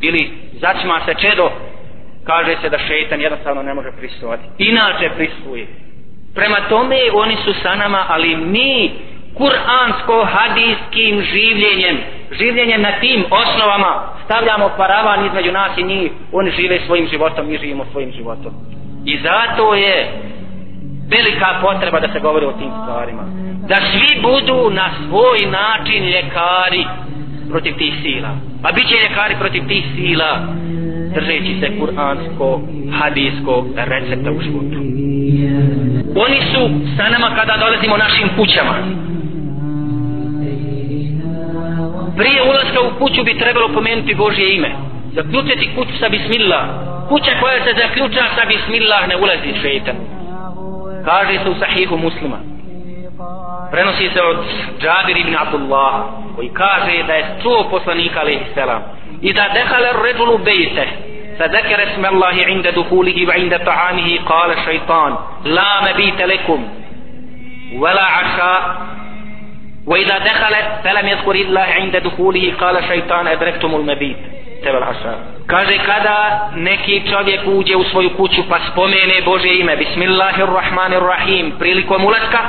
ili 0.00 0.32
začma 0.60 1.00
se 1.04 1.14
čedo 1.14 1.50
kaže 2.24 2.56
se 2.62 2.68
da 2.68 2.78
šejtan 2.78 3.20
jednostavno 3.20 3.62
ne 3.62 3.74
može 3.74 3.92
prisustvovati. 3.92 4.42
Inače 4.58 5.10
prisustvuje 5.16 5.66
prema 6.34 6.56
tome 6.68 6.96
oni 7.14 7.36
su 7.44 7.52
sa 7.62 7.74
nama 7.74 8.04
ali 8.08 8.36
mi 8.36 8.90
kuransko-hadijskim 9.34 11.22
življenjem 11.32 11.96
življenjem 12.30 12.82
na 12.82 12.92
tim 13.00 13.24
osnovama 13.30 14.14
stavljamo 14.24 14.70
paravan 14.76 15.26
između 15.26 15.52
nas 15.52 15.78
i 15.78 15.82
njih. 15.82 16.10
Oni 16.32 16.50
žive 16.50 16.80
svojim 16.86 17.08
životom, 17.08 17.48
mi 17.48 17.58
živimo 17.58 17.84
svojim 17.92 18.12
životom. 18.12 18.52
I 19.04 19.18
zato 19.18 19.74
je 19.74 20.12
velika 21.08 21.46
potreba 21.62 22.00
da 22.00 22.12
se 22.12 22.20
govori 22.20 22.46
o 22.46 22.52
tim 22.52 22.70
stvarima. 22.82 23.22
Da 23.68 23.76
svi 23.76 24.20
budu 24.22 24.70
na 24.70 24.90
svoj 25.08 25.38
način 25.50 26.04
ljekari 26.04 26.84
protiv 27.50 27.74
tih 27.76 27.94
sila. 28.02 28.28
A 28.62 28.72
bit 28.72 28.88
će 28.88 28.94
ljekari 28.94 29.34
protiv 29.38 29.62
tih 29.68 29.84
sila 29.96 30.38
držeći 31.14 31.60
se 31.60 31.78
kuransko 31.78 32.60
hadijsko 32.98 33.66
recepta 33.76 34.30
u 34.30 34.40
životu. 34.40 34.78
Oni 36.16 36.40
su 36.52 36.62
sa 36.96 37.08
nama 37.08 37.36
kada 37.36 37.56
dolazimo 37.56 37.96
našim 37.96 38.28
kućama. 38.36 38.74
Prije 42.16 42.42
ulaska 42.42 42.80
u 42.80 42.98
kuću 42.98 43.24
bi 43.24 43.38
trebalo 43.38 43.68
pomenuti 43.68 44.14
Božje 44.14 44.54
ime. 44.54 44.70
Zaključiti 45.14 45.70
kuću 45.76 45.92
sa 46.00 46.08
bismillah. 46.08 46.64
Kuća 47.08 47.30
koja 47.40 47.64
se 47.64 47.72
zaključa 47.82 48.24
sa 48.36 48.42
bismillah 48.48 49.08
ne 49.08 49.16
ulazi 49.16 49.60
šeitan. 49.62 49.96
Kaže 51.04 51.38
se 51.42 51.50
u 51.50 51.54
sahihu 51.54 51.96
muslima. 51.96 52.38
Prenosi 53.70 54.10
se 54.14 54.22
od 54.22 54.36
Džabir 54.80 55.16
ibn 55.16 55.36
Abdullah 55.36 55.94
koji 56.36 56.48
kaže 56.48 57.02
da 57.06 57.14
je 57.14 57.36
čuo 57.42 57.68
poslanika 57.70 58.20
alaihi 58.20 58.44
selam 58.54 58.82
i 59.22 59.32
da 59.32 59.48
dehale 59.54 59.88
ređulu 60.04 60.38
bejte. 60.38 60.86
فذكر 61.39 61.83
اسم 61.83 62.05
الله 62.05 62.45
عند 62.45 62.67
دخوله 62.67 63.27
وعند 63.27 63.59
طعامه 63.65 64.19
قال 64.25 64.51
الشيطان 64.51 65.15
لا 65.43 65.91
مبيت 65.91 66.21
لكم 66.21 66.67
ولا 67.75 68.03
عشاء 68.03 68.77
وإذا 69.87 70.17
دخل 70.17 70.55
فلم 70.83 71.07
يذكر 71.07 71.35
الله 71.35 71.61
عند 71.61 71.97
دخوله 71.97 72.53
قال 72.61 72.77
الشيطان 72.77 73.27
أدركتم 73.27 73.75
المبيت 73.75 74.17
tebel 74.63 74.83
hasan. 74.83 75.17
Kaže 75.47 75.77
kada 75.85 76.49
neki 76.55 77.03
čovjek 77.11 77.41
uđe 77.47 77.75
u 77.75 77.83
svoju 77.83 78.09
kuću 78.17 78.41
pa 78.49 78.59
spomene 78.71 79.21
Bože 79.25 79.53
ime 79.53 79.75
Bismillahirrahmanirrahim 79.75 81.51
prilikom 81.59 82.05
ulaska 82.05 82.39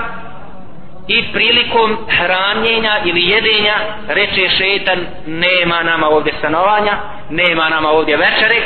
i 1.08 1.34
prilikom 1.34 1.98
hranjenja 2.10 3.00
ili 3.06 3.30
jedenja 3.30 3.76
reče 4.08 4.50
šetan 4.50 5.00
nema 5.28 5.84
nama 5.84 6.08
ovdje 6.08 6.34
stanovanja 6.40 6.98
nema 7.30 7.70
nama 7.70 7.90
ovdje 7.90 8.18
večere. 8.18 8.62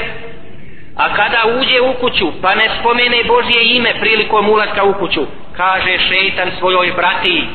A 0.95 1.13
kada 1.13 1.43
uđe 1.60 1.82
u 1.82 1.93
kuću 1.93 2.41
pa 2.41 2.56
ne 2.56 2.69
spomene 2.80 3.23
Božje 3.23 3.75
ime 3.75 3.93
prilikom 3.99 4.49
ulaska 4.49 4.84
u 4.84 4.93
kuću 4.93 5.25
kaže 5.58 5.97
šetan 5.97 6.52
svojoj 6.60 6.91
brati 6.95 7.47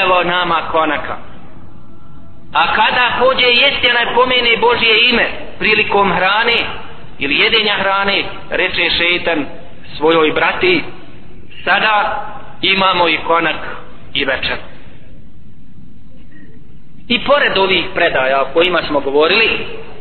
evo 0.00 0.24
nama 0.24 0.62
konaka. 0.72 1.16
A 2.52 2.74
kada 2.74 3.16
pođe 3.20 3.46
jeste 3.46 3.90
onaj 3.90 4.14
pomene 4.14 4.56
Božje 4.60 5.10
ime 5.10 5.26
prilikom 5.58 6.12
hrane 6.12 6.58
ili 7.18 7.38
jedenja 7.38 7.74
hrane 7.74 8.24
reče 8.50 8.90
šetan 8.90 9.46
svojoj 9.96 10.32
brati 10.32 10.84
sada 11.64 12.24
imamo 12.62 13.08
i 13.08 13.18
konak 13.26 13.56
i 14.14 14.24
večer 14.24 14.56
i 17.08 17.24
pored 17.24 17.58
ovih 17.58 17.84
predaja 17.94 18.42
o 18.42 18.52
kojima 18.54 18.82
smo 18.88 19.00
govorili 19.00 19.48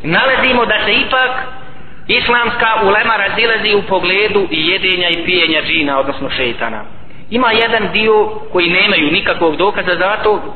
nalazimo 0.04 0.66
da 0.66 0.86
se 0.86 0.94
ipak 0.94 1.32
islamska 2.08 2.68
ulema 2.84 3.16
razilazi 3.18 3.76
u 3.76 3.82
pogledu 3.82 4.48
i 4.52 4.68
jedenja 4.68 5.10
i 5.10 5.26
pijenja 5.26 5.62
džina 5.62 6.00
odnosno 6.00 6.30
šeitana 6.30 6.86
ima 7.30 7.52
jedan 7.52 7.94
dio 7.94 8.30
koji 8.52 8.70
nemaju 8.70 9.12
nikakvog 9.12 9.58
dokaza 9.58 9.96
za 9.96 10.18
to 10.24 10.56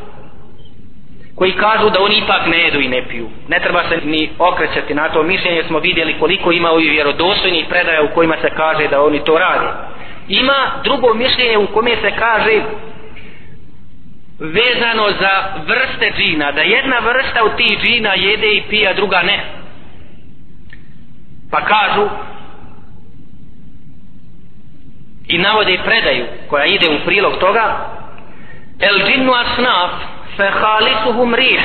koji 1.36 1.52
kažu 1.52 1.90
da 1.90 2.02
oni 2.02 2.18
ipak 2.18 2.48
ne 2.48 2.60
jedu 2.60 2.80
i 2.80 2.88
ne 2.88 3.08
piju. 3.08 3.30
Ne 3.48 3.60
treba 3.60 3.84
se 3.90 3.98
ni 4.06 4.30
okrećati 4.40 4.94
na 4.94 5.10
to 5.10 5.24
mišljenje, 5.24 5.64
smo 5.64 5.80
vidjeli 5.80 6.20
koliko 6.20 6.52
ima 6.52 6.72
ovih 6.72 6.92
vjerodostojnih 6.92 7.66
predaja 7.70 8.04
u 8.04 8.14
kojima 8.14 8.36
se 8.42 8.50
kaže 8.50 8.88
da 8.88 9.02
oni 9.02 9.24
to 9.24 9.38
rade. 9.38 9.68
Ima 10.28 10.72
drugo 10.84 11.14
mišljenje 11.14 11.58
u 11.58 11.68
kome 11.68 11.96
se 12.02 12.12
kaže 12.20 12.62
vezano 14.40 15.12
za 15.20 15.64
vrste 15.68 16.12
džina, 16.18 16.52
da 16.52 16.62
jedna 16.62 17.00
vrsta 17.00 17.44
u 17.44 17.58
tih 17.58 17.80
džina 17.84 18.14
jede 18.14 18.48
i 18.48 18.64
pija, 18.70 18.94
druga 18.94 19.22
ne. 19.22 19.40
Pa 21.52 21.62
kažu 21.62 22.10
i 25.28 25.38
navode 25.38 25.80
predaju 25.86 26.26
koja 26.50 26.66
ide 26.66 26.88
u 26.90 27.06
prilog 27.06 27.38
toga 27.40 27.96
el 28.80 29.08
džinnu 29.08 29.34
asnaf 29.34 29.92
fe 30.38 30.50
halisuhum 30.50 31.36
rih. 31.36 31.62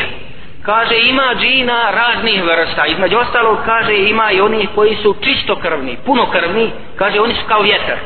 Kaže 0.63 0.95
ima 0.99 1.35
džina 1.41 1.91
raznih 1.91 2.43
vrsta. 2.45 2.87
Između 2.87 3.19
ostalog 3.19 3.59
kaže 3.65 3.97
ima 3.97 4.33
i 4.33 4.41
oni 4.41 4.69
koji 4.75 4.97
su 4.97 5.17
čistokrvni 5.25 5.97
punokrvni. 6.07 6.71
Kaže 6.97 7.21
oni 7.21 7.35
su 7.35 7.41
kao 7.49 7.63
vjetar 7.63 7.97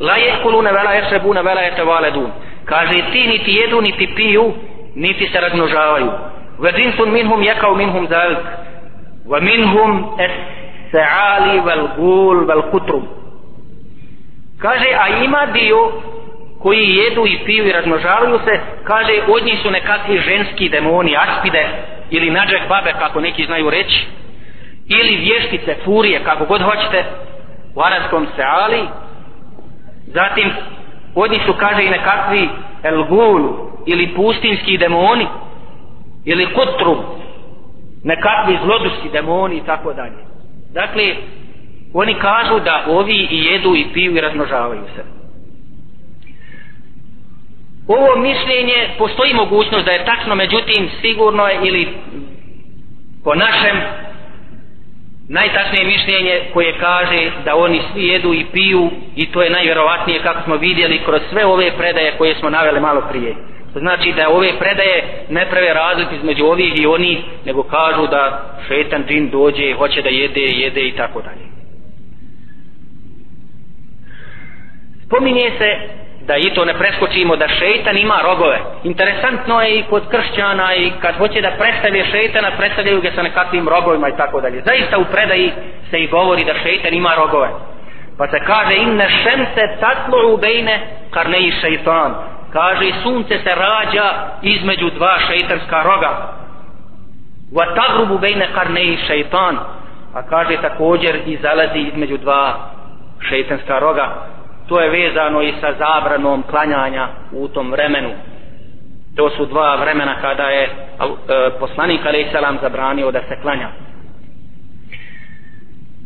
la 0.00 0.16
jekulune 0.16 0.72
vela 0.72 0.92
jehsebune 0.92 1.42
vela 1.42 1.60
jetevaledun. 1.60 2.30
kaže 2.64 3.02
ti 3.12 3.26
niti 3.26 3.52
jedu 3.52 3.80
niti 3.80 4.14
piju 4.16 4.52
niti 4.94 5.28
se 5.32 5.40
razmnožavaju. 5.40 6.10
Ve 6.58 6.72
džinsun 6.72 7.10
minhum 7.10 7.42
jekao 7.42 7.74
minhum 7.74 8.06
zalik. 8.08 8.38
Ve 9.30 9.40
minhum 9.40 10.14
es 10.18 10.30
se'ali 10.92 11.60
vel 11.60 11.88
gul 11.96 12.46
vel 12.46 12.62
kutrum. 12.70 13.08
Kaže 14.58 14.86
a 14.98 15.08
ima 15.24 15.46
dio 15.46 15.92
koji 16.62 16.96
jedu 16.96 17.26
i 17.26 17.38
piju 17.44 17.66
i 17.66 17.72
razmnožavaju 17.72 18.38
se 18.44 18.60
kaže 18.84 19.12
od 19.28 19.44
njih 19.44 19.58
su 19.62 19.70
nekakvi 19.70 20.18
ženski 20.18 20.68
demoni 20.68 21.16
aspide 21.16 21.68
ili 22.10 22.30
nađek 22.30 22.68
babe 22.68 22.92
kako 22.98 23.20
neki 23.20 23.46
znaju 23.46 23.70
reći 23.70 24.06
ili 24.88 25.16
vještice 25.16 25.76
furije 25.84 26.24
kako 26.24 26.44
god 26.44 26.62
hoćete 26.62 27.04
u 27.74 27.80
arabskom 27.82 28.26
seali, 28.36 28.80
zatim 30.14 30.50
od 31.14 31.30
njih 31.30 31.40
su 31.46 31.52
kaže 31.52 31.84
i 31.84 31.90
nekakvi 31.90 32.48
elgulu, 32.82 33.70
ili 33.86 34.14
pustinski 34.14 34.78
demoni 34.78 35.26
ili 36.24 36.46
kutru 36.46 36.96
nekakvi 38.04 38.58
zloduški 38.64 39.08
demoni 39.12 39.56
i 39.56 39.64
tako 39.66 39.92
dalje. 39.92 40.24
Dakle 40.72 41.14
oni 41.94 42.14
kažu 42.14 42.60
da 42.60 42.84
ovi 42.88 43.28
i 43.30 43.44
jedu 43.44 43.76
i 43.76 43.86
piju 43.92 44.16
i 44.16 44.20
razmnožavaju 44.20 44.82
se. 44.96 45.04
Ovo 47.88 48.16
mišljenje 48.16 48.88
postoji 48.98 49.34
mogućnost 49.34 49.84
da 49.84 49.90
je 49.90 50.04
tačno 50.04 50.34
međutim 50.34 50.88
sigurno 51.00 51.46
je 51.46 51.58
ili 51.62 51.88
po 53.24 53.34
našem 53.34 53.76
najtačnije 55.38 55.84
mišljenje 55.86 56.40
koje 56.52 56.78
kaže 56.78 57.30
da 57.44 57.56
oni 57.56 57.80
svi 57.92 58.06
jedu 58.06 58.34
i 58.34 58.46
piju 58.52 58.90
i 59.16 59.32
to 59.32 59.42
je 59.42 59.50
najvjerovatnije 59.50 60.22
kako 60.22 60.42
smo 60.42 60.56
vidjeli 60.56 61.04
kroz 61.04 61.20
sve 61.30 61.46
ove 61.46 61.70
predaje 61.78 62.14
koje 62.18 62.34
smo 62.34 62.50
naveli 62.50 62.80
malo 62.80 63.02
prije. 63.10 63.34
To 63.72 63.78
znači 63.78 64.12
da 64.12 64.28
ove 64.28 64.58
predaje 64.58 65.24
ne 65.28 65.46
prave 65.50 65.74
razliku 65.74 66.14
između 66.14 66.44
ovih 66.44 66.80
i 66.80 66.86
onih, 66.86 67.18
nego 67.46 67.62
kažu 67.62 68.06
da 68.06 68.54
šetan 68.68 69.04
džin 69.08 69.30
dođe, 69.30 69.74
hoće 69.74 70.02
da 70.02 70.08
jede, 70.08 70.40
jede 70.40 70.80
i 70.80 70.92
tako 70.92 71.22
dalje. 71.22 71.46
Spominje 75.06 75.50
se 75.58 75.99
da 76.26 76.36
i 76.36 76.54
to 76.54 76.64
ne 76.64 76.74
preskočimo 76.74 77.36
da 77.36 77.48
šeitan 77.48 77.96
ima 77.96 78.18
rogove. 78.22 78.58
Interesantno 78.84 79.62
je 79.62 79.78
i 79.78 79.82
kod 79.82 80.02
kršćana 80.08 80.74
i 80.74 80.92
kad 81.02 81.16
hoće 81.16 81.40
da 81.40 81.50
predstavlje 81.58 82.04
šeitana, 82.04 82.50
predstavljaju 82.56 83.00
ga 83.00 83.10
sa 83.14 83.22
nekakvim 83.22 83.68
rogovima 83.68 84.08
i 84.08 84.16
tako 84.16 84.40
dalje. 84.40 84.62
Zaista 84.66 84.98
u 84.98 85.04
predaji 85.04 85.52
se 85.90 85.98
i 85.98 86.06
govori 86.06 86.44
da 86.44 86.54
šeitan 86.62 86.94
ima 86.94 87.14
rogove. 87.14 87.48
Pa 88.18 88.26
se 88.26 88.40
kaže 88.46 88.74
inne 88.76 89.08
šemse 89.08 89.80
tatlu 89.80 90.34
u 90.34 90.36
bejne 90.36 90.80
karneji 91.10 91.52
šeitan. 91.60 92.14
Kaže 92.52 92.90
sunce 93.02 93.38
se 93.38 93.50
rađa 93.54 94.12
između 94.42 94.90
dva 94.90 95.18
šeitanska 95.28 95.82
roga. 95.82 96.32
Va 97.56 97.66
tagrubu 97.74 98.18
bejne 98.18 98.48
karneji 98.54 98.98
šeitan. 99.06 99.58
A 100.14 100.22
kaže 100.22 100.56
također 100.62 101.20
i 101.26 101.36
zalazi 101.36 101.78
između 101.78 102.16
dva 102.16 102.54
šeitanska 103.28 103.78
roga 103.78 104.39
to 104.70 104.80
je 104.80 104.90
vezano 104.90 105.42
i 105.42 105.52
sa 105.60 105.74
zabranom 105.78 106.42
klanjanja 106.42 107.08
u 107.32 107.48
tom 107.48 107.70
vremenu. 107.70 108.10
To 109.16 109.30
su 109.30 109.46
dva 109.46 109.76
vremena 109.76 110.20
kada 110.20 110.42
je 110.42 110.64
e, 110.64 110.70
poslanik 111.60 112.06
alaih 112.06 112.26
zabranio 112.62 113.10
da 113.10 113.20
se 113.28 113.40
klanja. 113.42 113.68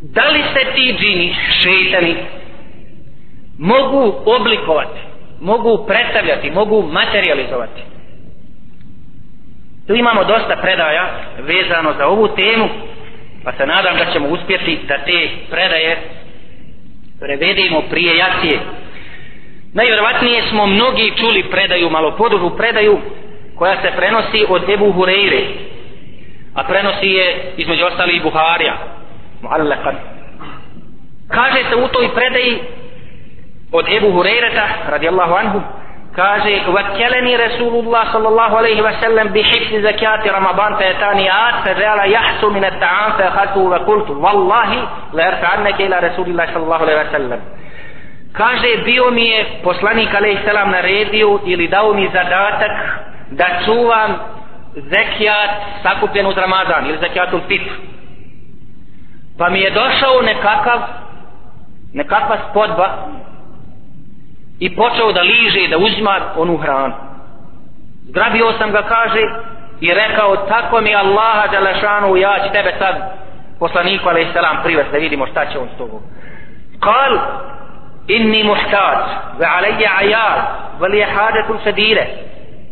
Da 0.02 0.28
li 0.28 0.42
se 0.54 0.72
ti 0.74 0.96
džini 0.98 1.34
šeitani 1.62 2.16
mogu 3.58 4.14
oblikovati 4.26 5.00
mogu 5.40 5.86
predstavljati 5.86 6.50
mogu 6.50 6.82
materializovati? 6.92 7.82
Tu 9.86 9.94
imamo 9.94 10.24
dosta 10.24 10.56
predaja 10.56 11.08
vezano 11.38 11.94
za 11.98 12.06
ovu 12.06 12.28
temu 12.28 12.68
pa 13.44 13.52
se 13.52 13.66
nadam 13.66 13.96
da 13.96 14.12
ćemo 14.12 14.28
uspjeti 14.28 14.78
da 14.88 14.98
te 14.98 15.28
predaje 15.50 16.23
prevedemo 17.24 17.82
prije 17.90 18.16
jacije 18.16 18.58
najvjerovatnije 19.72 20.42
smo 20.50 20.66
mnogi 20.66 21.12
čuli 21.20 21.50
predaju 21.50 21.90
malo 21.90 22.16
podužu 22.16 22.56
predaju 22.56 22.98
koja 23.58 23.76
se 23.82 23.92
prenosi 23.96 24.44
od 24.48 24.68
Ebu 24.68 24.92
Hureyre 24.92 25.44
a 26.54 26.64
prenosi 26.64 27.06
je 27.06 27.52
između 27.56 27.84
ostali 27.84 28.16
i 28.16 28.20
Buharija 28.20 28.76
muallakan. 29.42 29.94
kaže 31.28 31.64
se 31.70 31.76
u 31.76 31.88
toj 31.88 32.14
predaji 32.14 32.58
od 33.72 33.86
Ebu 33.88 34.12
Hureyreta 34.12 34.66
radijallahu 34.88 35.34
anhu 35.34 35.60
kaže 36.14 36.62
vakeleni 36.70 37.36
Rasulullah 37.36 38.12
sallallahu 38.12 38.56
alaihi 38.56 38.82
wa 38.82 38.92
sallam 39.02 39.28
bi 39.34 39.42
hifzi 39.42 39.82
zakati 39.82 40.30
Ramadan 40.30 40.78
fe 40.78 40.84
etani 40.94 41.26
at 41.28 41.64
fa 41.66 41.74
zala 41.74 42.06
jahsu 42.08 42.50
min 42.50 42.64
at 42.64 42.78
ta'am 42.80 43.18
fa 43.18 43.30
khatu 43.36 43.66
wa 43.70 43.78
kultu 43.82 44.14
wallahi 44.22 44.78
la 45.12 45.22
yarfa'annaka 45.22 45.82
ila 45.82 46.00
Rasulullah 46.00 46.46
sallallahu 46.52 46.82
alaihi 46.86 46.98
wa 47.02 47.12
sallam. 47.12 47.40
Kaže 48.32 48.76
bio 48.84 49.10
mi 49.10 49.26
je 49.26 49.44
poslanik 49.64 50.14
alaihi 50.14 50.46
sallam 50.46 50.70
naredio 50.70 51.40
ili 51.44 51.68
dao 51.68 51.94
mi 51.94 52.08
zadatak 52.08 52.72
da 53.30 53.46
čuvam 53.64 54.10
zekijat 54.74 55.50
sakupljen 55.82 56.26
uz 56.26 56.36
Ramazan 56.36 56.86
ili 56.86 56.98
zekijatul 56.98 57.40
fitr. 57.48 57.74
Pa 59.38 59.48
mi 59.50 59.60
je 59.60 59.70
došao 59.70 60.22
nekakav 60.22 60.80
nekakva 61.92 62.36
spodba 62.50 62.88
i 64.64 64.76
počeo 64.76 65.12
da 65.12 65.22
liže 65.22 65.60
i 65.60 65.68
da 65.68 65.78
uzima 65.78 66.14
onu 66.36 66.56
hranu. 66.56 66.94
Zgrabio 68.08 68.52
sam 68.58 68.70
ga, 68.70 68.82
kaže, 68.82 69.20
i 69.80 69.94
rekao, 69.94 70.36
tako 70.36 70.80
mi 70.80 70.94
Allaha 70.94 71.46
Đalešanu, 71.52 72.16
ja 72.16 72.38
ću 72.44 72.52
tebe 72.52 72.72
sad, 72.78 72.94
poslaniku, 73.58 74.08
alaih 74.08 74.28
salam, 74.32 74.50
selam, 74.50 74.64
privest, 74.64 74.90
da 74.92 74.98
vidimo 74.98 75.26
šta 75.26 75.46
će 75.46 75.58
on 75.58 75.68
s 75.74 75.78
tobom. 75.78 76.00
Kal, 76.80 77.18
inni 78.08 78.44
muhtad, 78.44 78.98
ve 79.38 79.46
alejje 79.56 79.88
ajad, 79.98 80.38
ve 80.80 80.88
li 80.88 80.98
je 80.98 81.06
hadetul 81.06 81.58
sedire. 81.64 82.06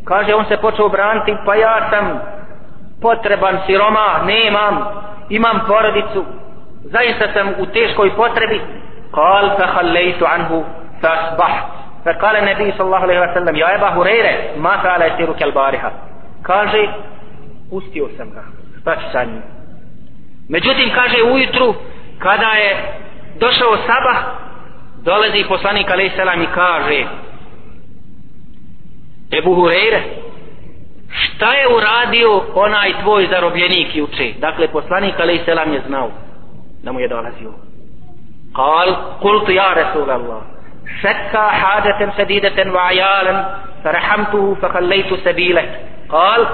Kaže, 0.05 0.35
on 0.35 0.45
se 0.45 0.57
počeo 0.57 0.89
braniti, 0.89 1.37
pa 1.47 1.55
ja 1.55 1.91
sam 1.91 2.21
potreban 3.03 3.59
siroma, 3.67 4.21
nemam, 4.27 4.85
imam 5.29 5.61
porodicu, 5.67 6.25
zaista 6.85 7.33
sam 7.33 7.49
u 7.59 7.67
teškoj 7.67 8.17
potrebi. 8.17 8.61
Kal, 9.15 9.51
fa 9.59 9.67
halejtu 9.67 10.25
anhu, 10.27 10.65
fa 11.01 11.37
فقال 12.06 12.36
النبي 12.36 12.72
صلى 12.72 12.86
الله 12.86 12.98
عليه 12.98 13.20
وسلم 13.22 13.56
يا 13.56 13.76
أبا 13.76 13.88
هريرة 13.88 14.58
ما 14.58 14.78
فعل 14.78 15.02
يسيرك 15.02 15.44
البارحة 15.44 15.92
kaže 16.44 16.88
pustio 17.70 18.10
sam 18.18 18.30
ga 18.32 18.44
šta 18.82 18.96
ću 18.96 19.06
sa 19.12 19.24
njim 19.24 19.42
međutim 20.50 20.90
kaže 20.96 21.24
ujutru 21.24 21.74
kada 22.20 22.52
je 22.52 22.78
došao 23.40 23.78
sabah 23.78 24.18
dolazi 25.04 25.46
poslanik 25.50 25.92
alaih 25.92 26.12
selam 26.16 26.42
i 26.42 26.48
kaže 26.56 27.06
Ebu 29.32 29.56
Hureyre 29.56 30.00
šta 31.10 31.54
je 31.54 31.68
uradio 31.76 32.44
onaj 32.56 32.94
tvoj 33.02 33.28
zarobljenik 33.32 33.96
juče 33.96 34.34
dakle 34.40 34.68
poslanik 34.68 35.20
alaih 35.20 35.42
selam 35.46 35.74
je 35.74 35.82
znao 35.88 36.10
da 36.84 36.92
mu 36.92 37.00
je 37.00 37.08
dolazio 37.08 37.52
قال 38.54 38.96
قلت 39.22 39.50
يا 39.50 39.74
رسول 39.74 40.10
الله 40.82 41.02
شكى 41.02 41.38
حاجة 41.38 42.12
شديدة 42.18 42.72
وعيالا 42.72 43.56
فرحمته 43.84 44.56
فخليت 44.62 45.14
سبيله 45.14 45.76
قال 46.10 46.48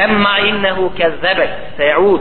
أما 0.00 0.38
إنه 0.38 0.90
كذبك 0.98 1.50
سيعود 1.76 2.20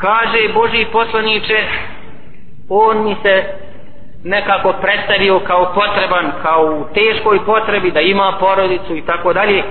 kaže 0.00 0.48
Boži 0.54 0.86
poslaniče 0.92 1.64
on 2.68 3.04
mi 3.04 3.16
se 3.22 3.44
nekako 4.24 4.72
predstavio 4.72 5.40
kao 5.40 5.72
potreban 5.74 6.32
kao 6.42 6.64
u 6.64 6.94
teškoj 6.94 7.44
potrebi 7.46 7.90
da 7.90 8.00
ima 8.00 8.36
porodicu 8.40 8.96
i 8.96 9.02
tako 9.06 9.32
dalje 9.32 9.62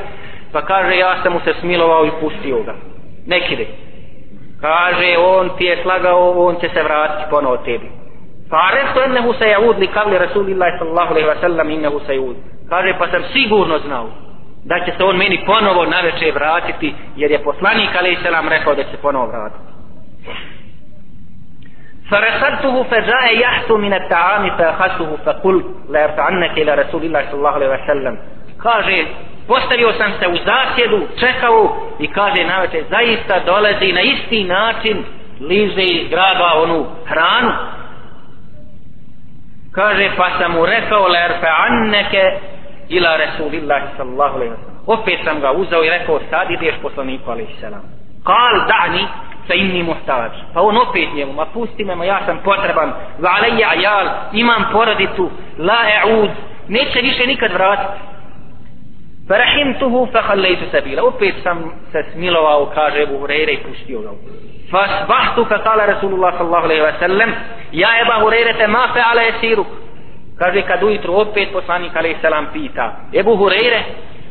pa 0.51 0.61
kaže 0.61 0.97
ja 0.97 1.23
sam 1.23 1.33
mu 1.33 1.39
se 1.39 1.53
smilovao 1.59 2.05
i 2.05 2.11
pustio 2.21 2.63
ga 2.63 2.75
nekide 3.25 3.65
kaže 4.61 5.17
on 5.17 5.49
ti 5.57 5.65
je 5.65 5.79
slagao 5.83 6.45
on 6.47 6.55
će 6.55 6.69
se 6.69 6.83
vratiti 6.83 7.29
ponovo 7.29 7.57
tebi 7.57 7.89
فعرفت 8.51 8.97
انه 8.97 9.33
سيعود 9.33 9.79
لقول 9.79 10.21
رسول 10.21 10.49
الله 10.49 10.79
صلى 10.79 10.89
الله 10.89 11.07
عليه 11.07 11.25
وسلم 11.31 11.69
انه 11.69 11.99
سيعود 12.07 12.35
kaže 12.69 12.93
pa 12.99 13.07
sam 13.07 13.23
sigurno 13.33 13.79
znao 13.79 14.09
da 14.65 14.85
će 14.85 14.91
se 14.97 15.03
on 15.03 15.17
meni 15.17 15.45
ponovo 15.45 15.85
na 15.85 16.01
večer 16.01 16.33
vratiti 16.33 16.95
jer 17.15 17.31
je 17.31 17.43
poslanik 17.43 17.95
alejhi 17.95 18.23
selam 18.23 18.47
rekao 18.47 18.75
da 18.75 18.83
će 18.83 18.89
se 18.89 18.97
ponovo 18.97 19.27
vratiti 19.27 19.67
فرصدته 22.11 22.83
فجاء 22.83 23.37
يحثو 23.39 23.77
من 23.77 23.93
الطعام 23.93 24.57
فأخذته 24.57 25.17
فقلت 25.25 25.65
لا 25.89 26.01
يرفعنك 26.01 26.57
إلى 26.57 26.75
رسول 26.75 27.03
الله 27.03 27.21
صلى 27.25 27.37
الله 27.39 27.49
عليه 27.49 27.69
وسلم 27.69 28.17
kaže 28.63 29.05
postavio 29.47 29.93
sam 29.93 30.11
se 30.19 30.27
u 30.27 30.37
zasjedu 30.45 31.07
čekao 31.19 31.77
i 31.99 32.07
kaže 32.07 32.43
na 32.43 32.61
večer 32.61 32.83
zaista 32.89 33.39
dolazi 33.39 33.93
na 33.93 34.01
isti 34.01 34.43
način 34.43 35.03
liže 35.39 35.83
iz 35.83 36.09
graba 36.09 36.53
onu 36.63 36.85
hranu 37.05 37.51
kaže 39.74 40.10
pa 40.16 40.30
sam 40.38 40.52
mu 40.52 40.66
rekao 40.66 41.08
la 41.08 41.18
erfa'anneke 41.18 42.38
ila 42.88 43.16
rasulillahi 43.16 43.86
sallallahu 43.96 44.36
alaihi 44.36 44.52
wa 44.52 44.94
opet 44.94 45.18
sam 45.24 45.40
ga 45.40 45.52
uzao 45.52 45.84
i 45.84 45.90
rekao 45.90 46.20
sad 46.30 46.50
ideš 46.50 46.74
poslaniku 46.82 47.30
alaihi 47.30 47.54
salam. 47.60 47.82
Kal 48.24 48.54
da'ni 48.68 49.06
sa 49.48 49.54
inni 49.54 49.82
muhtađ 49.82 50.32
pa 50.54 50.60
on 50.60 50.76
opet 50.76 51.08
njemu 51.14 51.32
ma 51.32 51.46
pusti 51.46 51.84
me 51.84 51.94
ma 51.94 52.04
ja 52.04 52.20
sam 52.26 52.38
potreban. 52.44 52.92
Va 53.18 53.30
alaija 53.36 53.68
ajal 53.70 54.06
imam 54.32 54.64
porodicu. 54.72 55.30
La 55.58 55.80
e'ud 56.02 56.30
neće 56.68 57.00
više 57.00 57.26
nikad 57.26 57.52
vratiti. 57.52 58.11
Farahimtuhu 59.28 60.08
fakhallaitu 60.12 60.64
sabila. 60.70 61.02
Opet 61.02 61.34
sam 61.42 61.72
se 61.92 62.04
smilovao, 62.12 62.66
kaže 62.74 63.02
Ebu 63.02 63.18
Hureyre 63.18 63.52
i 63.52 63.62
pustio 63.62 64.00
ga. 64.00 64.10
Fasbahtu 64.70 65.44
faqala 65.44 65.86
Rasulullah 65.86 66.32
sallallahu 66.38 66.64
alaihi 66.64 66.82
wa 66.82 66.98
sallam 66.98 67.30
Ja 67.72 67.88
Eba 68.02 68.14
Hureyre 68.22 68.56
te 68.58 68.66
ma 68.66 68.88
feala 68.94 69.22
esiruk. 69.22 69.66
Kaže 70.38 70.62
kad 70.62 70.82
ujutro 70.82 71.12
opet 71.12 71.52
poslanik 71.52 71.96
alaihi 71.96 72.16
salam 72.22 72.46
pita 72.52 72.92
Ebu 73.12 73.36
Hureyre 73.36 73.82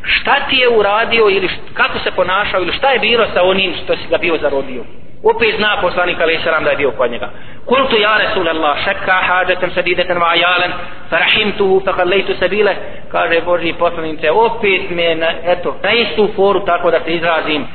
šta 0.04 0.36
ti 0.50 0.56
je 0.56 0.70
uradio 0.70 1.30
ili 1.30 1.50
kako 1.74 2.00
se 2.00 2.12
ponašao 2.12 2.62
ili 2.62 2.74
šta 2.74 2.92
je 2.92 3.00
bilo 3.00 3.26
sa 3.34 3.44
onim 3.44 3.74
što 3.84 3.96
si 3.96 4.08
ga 4.10 4.18
bio 4.18 4.38
zarodio 4.38 4.84
opet 5.24 5.55
zna 5.57 5.78
poslanik 5.82 6.22
alaih 6.22 6.39
salam 6.43 6.63
da 6.63 6.69
je 6.69 6.78
bio 6.78 6.91
kod 6.91 7.11
njega 7.11 7.30
kultu 7.65 7.95
ja 7.97 8.17
Rasulallah 8.17 8.78
šekka 8.84 9.17
hađetem 9.28 9.72
sadidetem 9.72 10.17
va 10.22 10.28
ajalen 10.30 10.72
farahimtuhu 11.09 11.82
fakallejtu 11.86 12.34
sabile 12.39 12.76
kaže 13.11 13.41
Boži 13.41 13.74
poslanice 13.74 14.32
opet 14.32 14.89
me 14.89 15.15
na, 15.15 15.28
eto, 15.43 15.76
na 15.84 15.91
istu 15.91 16.30
foru 16.36 16.65
tako 16.65 16.91
da 16.91 16.99
se 17.05 17.13
izrazim 17.13 17.67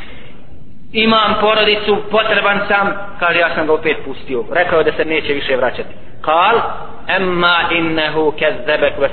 imam 0.93 1.35
porodicu, 1.41 1.97
potreban 2.11 2.61
sam, 2.69 2.93
kaže 3.19 3.39
ja 3.39 3.55
sam 3.55 3.67
ga 3.67 3.73
opet 3.73 3.97
pustio. 4.05 4.45
Rekao 4.53 4.83
da 4.83 4.93
se 4.93 5.05
neće 5.05 5.33
više 5.33 5.57
vraćati. 5.57 5.95
Kal, 6.21 6.61
emma 7.09 7.57
innehu 7.71 8.33
kezzebek 8.39 8.99
ve. 8.99 9.09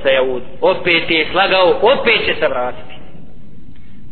Opet 0.62 1.12
je 1.12 1.28
slagao, 1.32 1.80
opet 1.82 2.26
će 2.26 2.36
se 2.40 2.48
vratiti. 2.48 2.93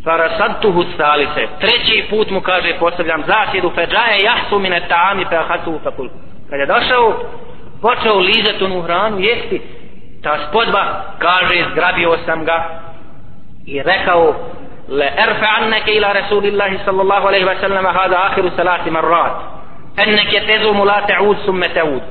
Farasadtuhu 0.03 0.83
salise. 0.97 1.47
Treći 1.59 2.05
put 2.09 2.29
mu 2.29 2.41
kaže, 2.41 2.79
postavljam 2.79 3.23
zasjedu, 3.27 3.71
feđaje 3.75 4.17
jahtu 4.23 4.59
mine 4.59 4.81
tami 4.87 5.25
fe 5.29 5.35
ahatuhu 5.35 5.79
fe 5.83 5.91
kulku. 5.95 6.15
Kad 6.49 6.59
je 6.59 6.65
došao, 6.65 7.23
počeo 7.81 8.19
lizati 8.19 8.63
onu 8.63 8.81
hranu, 8.81 9.19
jesti, 9.19 9.61
ta 10.23 10.37
spodba, 10.47 11.03
kaže, 11.19 11.65
zgrabio 11.71 12.17
sam 12.25 12.45
ga 12.45 12.81
i 13.65 13.83
rekao, 13.83 14.35
le 14.89 15.05
erfe 15.05 15.45
anneke 15.59 15.91
ila 15.91 16.13
rasulillahi 16.13 16.79
sallallahu 16.85 17.27
aleyhi 17.27 17.45
wa 17.45 17.59
sallam 17.61 17.85
hada 17.85 18.17
ahiru 18.23 18.49
salati 18.55 18.91
marrat. 18.91 19.33
Enneke 19.97 20.39
tezu 20.45 20.73
mu 20.73 20.85
la 20.85 21.01
te'ud 21.07 21.37
summe 21.45 21.67
te'ud. 21.73 22.01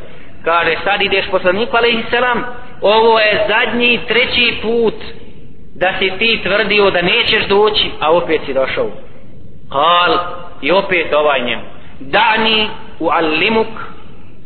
Kaže, 0.45 0.76
sad 0.84 1.03
ideš 1.03 1.30
poslaniku 1.30 1.76
aleyhi 1.76 2.11
salam 2.11 2.45
ovo 2.80 3.18
je 3.18 3.47
zadnji 3.49 4.01
treći 4.09 4.59
put 4.62 4.95
da 5.81 5.93
si 5.99 6.12
ti 6.18 6.41
tvrdio 6.43 6.91
da 6.91 7.03
nećeš 7.03 7.47
doći 7.49 7.91
a 8.01 8.12
opet 8.12 8.41
si 8.47 8.55
došao. 8.55 8.91
Kal 9.72 10.18
i 10.62 10.72
opet 10.72 11.14
ovaj 11.14 11.45
njemu. 11.45 11.62
dani 12.01 12.68
u 13.01 13.09
allimuk 13.09 13.66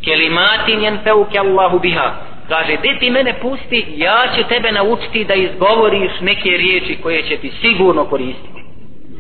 kelimatin 0.05 0.83
jen 0.83 0.99
feuke 1.05 1.39
Allahu 1.39 1.79
biha. 1.79 2.13
Kaže 2.49 2.77
gdje 2.77 2.99
ti 2.99 3.11
mene 3.11 3.35
pusti 3.41 3.85
ja 3.97 4.27
ću 4.37 4.49
tebe 4.49 4.73
naučiti 4.73 5.25
da 5.25 5.35
izgovoriš 5.35 6.13
neke 6.21 6.51
riječi 6.51 6.99
koje 7.03 7.23
će 7.23 7.37
ti 7.37 7.53
sigurno 7.61 8.05
koristiti. 8.05 8.65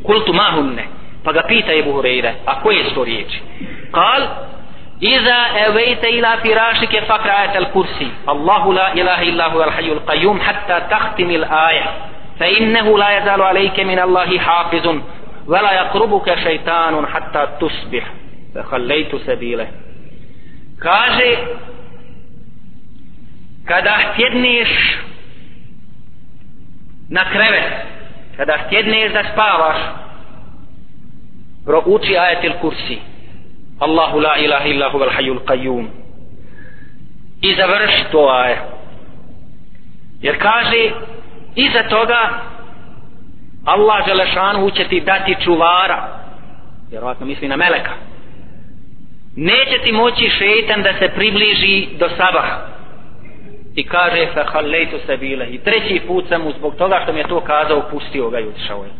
Kultu 0.02 0.32
mahunne 0.32 0.84
pa 1.24 1.32
ga 1.32 1.42
pita 1.48 1.72
Ebu 1.72 1.92
Hureyre 1.92 2.32
a 2.46 2.60
koje 2.62 2.84
su 2.84 2.94
to 2.94 3.04
riječi? 3.04 3.40
Kal 3.90 4.22
إذا 5.04 5.34
أويت 5.66 6.04
إلى 6.04 6.28
فراشك 6.44 6.98
فاقرأ 6.98 7.42
آية 7.42 7.58
الكرسي. 7.58 8.08
الله 8.28 8.72
لا 8.74 8.92
إله 8.92 9.22
إلا 9.22 9.46
هو 9.46 9.64
الحي 9.64 9.92
القيوم 9.92 10.40
حتى 10.40 10.80
تختم 10.90 11.30
الآية. 11.30 11.84
فإنه 12.40 12.98
لا 12.98 13.18
يزال 13.18 13.42
عليك 13.42 13.80
من 13.80 13.98
الله 13.98 14.38
حافظ 14.38 14.86
ولا 15.46 15.72
يقربك 15.72 16.34
شيطان 16.34 17.06
حتى 17.06 17.48
تصبح. 17.60 18.04
فخليت 18.54 19.16
سبيله. 19.16 19.68
kaže 20.84 21.30
kada 23.64 23.90
htjedneš 23.90 24.68
na 27.10 27.24
krevet 27.32 27.72
kada 28.36 28.56
htjedneš 28.66 29.12
da 29.12 29.22
spavaš 29.32 29.76
prouči 31.64 32.18
ajetil 32.18 32.52
kursi 32.60 32.98
Allahu 33.80 34.20
la 34.20 34.38
ilaha 34.38 34.68
illa 34.68 34.90
huvel 34.90 35.10
hayyul 35.10 35.40
qayyum. 35.46 35.86
I 37.42 37.54
završi 37.54 38.04
to 38.12 38.28
aje 38.28 38.74
jer 40.24 40.38
kaže 40.38 40.90
iza 41.54 41.82
toga 41.88 42.30
Allah 43.64 44.06
Želešanu 44.06 44.70
će 44.70 44.84
ti 44.88 45.00
dati 45.00 45.36
čuvara. 45.44 46.08
Vjerovatno 46.90 47.26
misli 47.26 47.48
na 47.48 47.56
meleka. 47.56 47.92
Neće 49.36 49.78
ti 49.84 49.92
moći 49.92 50.30
šeitan 50.38 50.82
da 50.82 50.92
se 50.98 51.08
približi 51.08 51.88
do 51.98 52.08
sabaha. 52.08 52.58
I 53.74 53.84
kaže 53.84 54.26
fa 54.34 54.44
halejtu 54.52 54.96
sabile 55.06 55.46
i 55.46 55.58
treći 55.58 56.00
put 56.06 56.28
sam 56.28 56.42
mu 56.42 56.52
zbog 56.58 56.74
toga 56.76 57.00
što 57.02 57.12
mi 57.12 57.18
je 57.18 57.28
to 57.28 57.40
kazao 57.40 57.88
pustio 57.90 58.30
ga 58.30 58.40
i 58.40 58.46
utišao 58.46 58.84
je. 58.84 58.90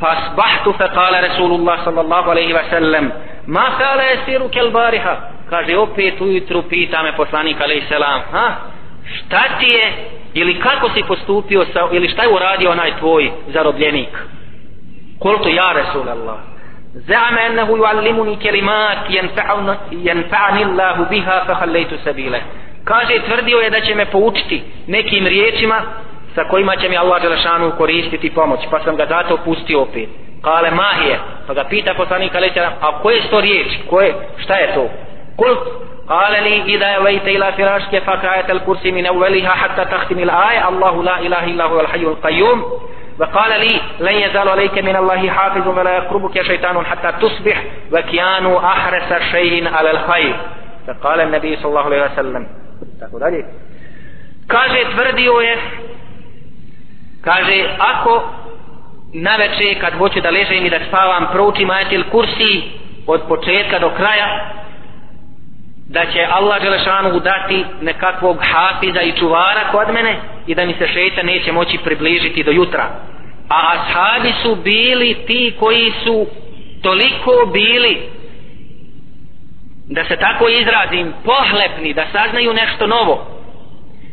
Fa 0.00 0.06
asbahtu 0.06 0.72
fa 0.78 1.10
Rasulullah 1.28 1.84
sallallahu 1.84 2.30
alaihi 2.30 2.52
wa 2.52 2.70
sallam 2.70 3.10
ma 3.47 3.65
kala 3.77 4.03
jesiru 4.03 4.49
kel 4.49 4.71
bariha 4.71 5.17
kaže 5.49 5.77
opet 5.77 6.21
ujutru 6.21 6.61
pita 6.61 7.03
me 7.03 7.15
poslanik 7.15 7.61
alaihi 7.61 7.87
salam 7.89 8.21
ha 8.31 8.55
šta 9.03 9.41
ti 9.59 9.75
je 9.75 9.93
ili 10.33 10.59
kako 10.59 10.89
si 10.89 11.03
postupio 11.07 11.65
sa, 11.73 11.87
ili 11.91 12.09
šta 12.09 12.23
je 12.23 12.33
uradio 12.33 12.71
onaj 12.71 12.97
tvoj 12.99 13.31
zarobljenik 13.47 14.09
kultu 15.19 15.49
ja 15.49 15.73
Rasulallah 15.73 16.39
زعم 16.93 17.37
أنه 17.37 17.77
يعلمني 17.77 18.35
كلمات 18.35 18.97
ينفعني 19.91 20.63
الله 20.63 21.03
بها 21.11 21.43
فخليت 21.43 21.93
سبيله 22.05 22.41
kaže 22.85 23.19
tvrdio 23.25 23.57
je 23.59 23.69
da 23.69 23.81
će 23.81 23.95
me 23.95 24.05
poučiti 24.05 24.63
nekim 24.87 25.27
riječima 25.27 25.81
sa 26.35 26.43
kojima 26.43 26.75
će 26.75 26.89
mi 26.89 26.97
Allah 26.97 27.21
Đelešanu 27.21 27.71
koristiti 27.77 28.29
pomoć 28.29 28.59
pa 28.71 28.79
sam 28.83 28.95
ga 28.95 29.05
zato 29.05 29.37
pustio 29.37 29.81
opet 29.81 30.09
kale 30.43 30.71
mahije 30.71 31.19
pa 31.47 31.53
ga 31.53 31.63
pita 31.63 31.93
poslanik 31.93 32.35
Aleća 32.35 32.71
a 32.81 33.01
koje 33.01 33.21
su 33.21 33.29
to 33.29 33.41
riječi 33.41 33.79
koje, 33.89 34.13
šta 34.37 34.55
je 34.55 34.73
to 34.73 34.89
kult 35.37 35.89
قال 36.09 36.43
لي 36.43 36.61
إذا 36.75 36.85
أويت 36.85 37.27
إلى 37.27 37.51
فراشك 37.51 38.03
فقرأت 38.03 38.49
الكرسي 38.49 38.91
من 38.91 39.05
أولها 39.05 39.49
حتى 39.49 39.85
تختم 39.85 40.19
الآية 40.19 40.69
الله 40.69 41.03
لا 41.03 41.19
إله 41.19 41.43
إلا 41.43 41.63
هو 41.63 41.79
الحي 41.79 41.99
القيوم 41.99 42.63
وقال 43.19 43.59
لي 43.59 43.81
لن 43.99 44.13
يزال 44.13 44.49
عليك 44.49 44.77
من 44.77 44.95
الله 44.95 45.29
حافظ 45.29 45.67
ولا 45.67 45.97
يقربك 45.97 46.41
شيطان 46.41 46.85
حتى 46.85 47.11
تصبح 47.21 47.63
وكانوا 47.91 48.59
أحرس 48.59 49.21
شيء 49.31 49.73
على 49.73 49.91
الخير 49.91 50.35
فقال 50.87 51.19
النبي 51.19 51.55
صلى 51.55 51.69
الله 51.69 51.85
عليه 51.85 52.03
وسلم 52.05 52.47
tako 52.99 53.19
dalje 53.19 53.45
kaže 54.47 54.85
tvrdio 54.95 55.39
je 55.39 55.57
kaže 57.21 57.69
ako 57.79 58.23
na 59.14 59.36
večer 59.36 59.80
kad 59.80 59.94
hoću 59.98 60.20
da 60.20 60.30
ležem 60.30 60.66
i 60.66 60.70
da 60.70 60.78
spavam 60.88 61.26
proučim 61.32 61.70
ajetil 61.70 62.04
kursi 62.10 62.62
od 63.06 63.22
početka 63.28 63.78
do 63.78 63.90
kraja 63.90 64.50
da 65.88 66.06
će 66.12 66.26
Allah 66.30 66.62
Đelešanu 66.62 67.20
dati 67.20 67.64
nekakvog 67.80 68.38
hafiza 68.40 69.02
i 69.02 69.12
čuvara 69.18 69.70
kod 69.70 69.94
mene 69.94 70.16
i 70.46 70.54
da 70.54 70.66
mi 70.66 70.74
se 70.74 70.88
šeta 70.88 71.22
neće 71.22 71.52
moći 71.52 71.78
približiti 71.84 72.42
do 72.42 72.50
jutra. 72.50 72.84
A 73.48 73.72
ashabi 73.74 74.32
su 74.42 74.54
bili 74.54 75.16
ti 75.26 75.54
koji 75.58 75.92
su 76.04 76.26
toliko 76.82 77.50
bili 77.52 78.02
da 79.88 80.04
se 80.04 80.16
tako 80.16 80.48
izrazim 80.48 81.12
pohlepni 81.24 81.94
da 81.94 82.06
saznaju 82.12 82.52
nešto 82.52 82.86
novo. 82.86 83.26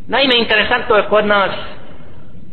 Naime 0.08 0.34
interesantno 0.38 0.96
je 0.96 1.04
kod 1.10 1.26
nas 1.26 1.52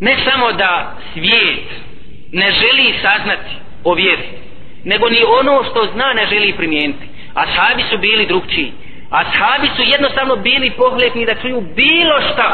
ne 0.00 0.16
samo 0.24 0.52
da 0.52 0.96
svijet 1.12 1.87
ne 2.32 2.50
želi 2.50 2.94
saznati 3.02 3.50
o 3.84 3.94
vjeri 3.94 4.48
nego 4.84 5.08
ni 5.08 5.22
ono 5.40 5.64
što 5.70 5.86
zna 5.92 6.12
ne 6.12 6.26
želi 6.26 6.52
primijeniti. 6.52 7.08
Ashabi 7.34 7.82
su 7.90 7.98
bili 7.98 8.26
drugčiji. 8.26 8.72
Ashabi 9.10 9.68
su 9.76 9.82
jednostavno 9.82 10.36
bili 10.36 10.70
pohlepni 10.70 11.26
da 11.26 11.34
čuju 11.34 11.60
bilo 11.60 12.20
šta 12.32 12.48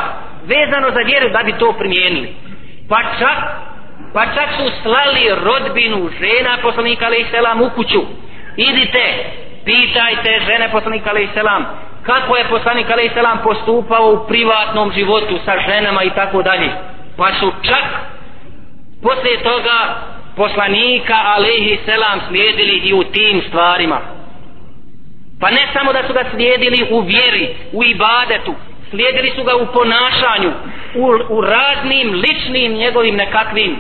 vezano 0.47 0.91
za 0.91 1.01
vjeru 1.01 1.29
da 1.29 1.43
bi 1.43 1.53
to 1.59 1.73
primijenili. 1.73 2.35
Pa 2.89 3.03
čak 3.19 3.39
pa 4.13 4.25
čak 4.27 4.49
su 4.57 4.73
slali 4.83 5.25
rodbinu 5.45 6.11
žena 6.21 6.59
poslanika 6.63 7.07
alaih 7.07 7.27
selam 7.31 7.61
u 7.63 7.71
kuću. 7.71 8.03
Idite 8.57 9.05
pitajte 9.65 10.41
žene 10.47 10.69
poslanika 10.73 11.11
alaih 11.11 11.29
selam 11.35 11.65
kako 12.03 12.37
je 12.37 12.49
poslanik 12.49 12.91
alaih 12.91 13.11
selam 13.15 13.39
postupao 13.45 14.13
u 14.13 14.27
privatnom 14.29 14.93
životu 14.93 15.39
sa 15.45 15.53
ženama 15.69 16.03
i 16.03 16.11
tako 16.11 16.43
dalje. 16.43 16.71
Pa 17.17 17.33
su 17.41 17.53
čak 17.63 18.14
poslije 19.05 19.43
toga 19.43 19.79
poslanika 20.37 21.17
alaihi 21.25 21.79
selam 21.85 22.21
slijedili 22.29 22.77
i 22.85 22.93
u 22.93 23.05
tim 23.05 23.43
stvarima. 23.49 24.01
Pa 25.41 25.51
ne 25.51 25.69
samo 25.73 25.93
da 25.93 26.03
su 26.07 26.13
ga 26.13 26.25
slijedili 26.31 26.89
u 26.91 27.01
vjeri 27.01 27.57
u 27.73 27.85
ibadetu 27.85 28.55
slijedili 28.91 29.33
su 29.37 29.45
ga 29.45 29.57
u 29.57 29.67
ponašanju 29.67 30.53
u, 30.95 31.07
u 31.29 31.41
raznim 31.41 32.13
ličnim 32.13 32.73
njegovim 32.73 33.17
nekakvim 33.17 33.77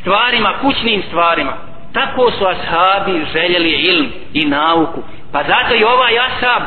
stvarima, 0.00 0.54
kućnim 0.60 1.02
stvarima. 1.08 1.56
Tako 1.92 2.30
su 2.30 2.44
ashabi 2.46 3.26
željeli 3.32 3.70
ilm 3.70 4.06
i 4.32 4.44
nauku. 4.44 5.02
Pa 5.32 5.42
zato 5.42 5.74
i 5.74 5.84
ovaj 5.84 6.18
ashab 6.18 6.62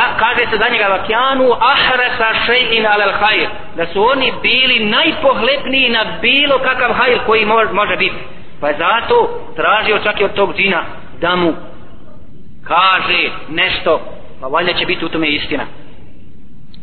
kaže 0.00 0.50
se 0.50 0.56
za 0.58 0.68
njega 0.68 0.86
vakjanu 0.86 1.52
ahrasa 1.60 2.28
še'in 2.46 2.86
alel 2.92 3.12
hajr 3.12 3.48
da 3.76 3.86
su 3.86 4.04
oni 4.04 4.32
bili 4.42 4.84
najpohlepniji 4.84 5.88
na 5.88 6.04
bilo 6.20 6.58
kakav 6.58 6.92
hajr 6.92 7.18
koji 7.26 7.46
može 7.72 7.96
biti. 7.96 8.16
Pa 8.60 8.68
je 8.68 8.76
zato 8.78 9.40
tražio 9.56 9.98
čak 9.98 10.20
i 10.20 10.24
od 10.24 10.34
tog 10.34 10.56
džina 10.56 10.82
da 11.20 11.36
mu 11.36 11.52
kaže 12.64 13.30
nešto 13.48 14.00
pa 14.40 14.46
valjda 14.46 14.72
će 14.72 14.86
biti 14.86 15.04
u 15.04 15.08
tome 15.08 15.28
istina. 15.28 15.64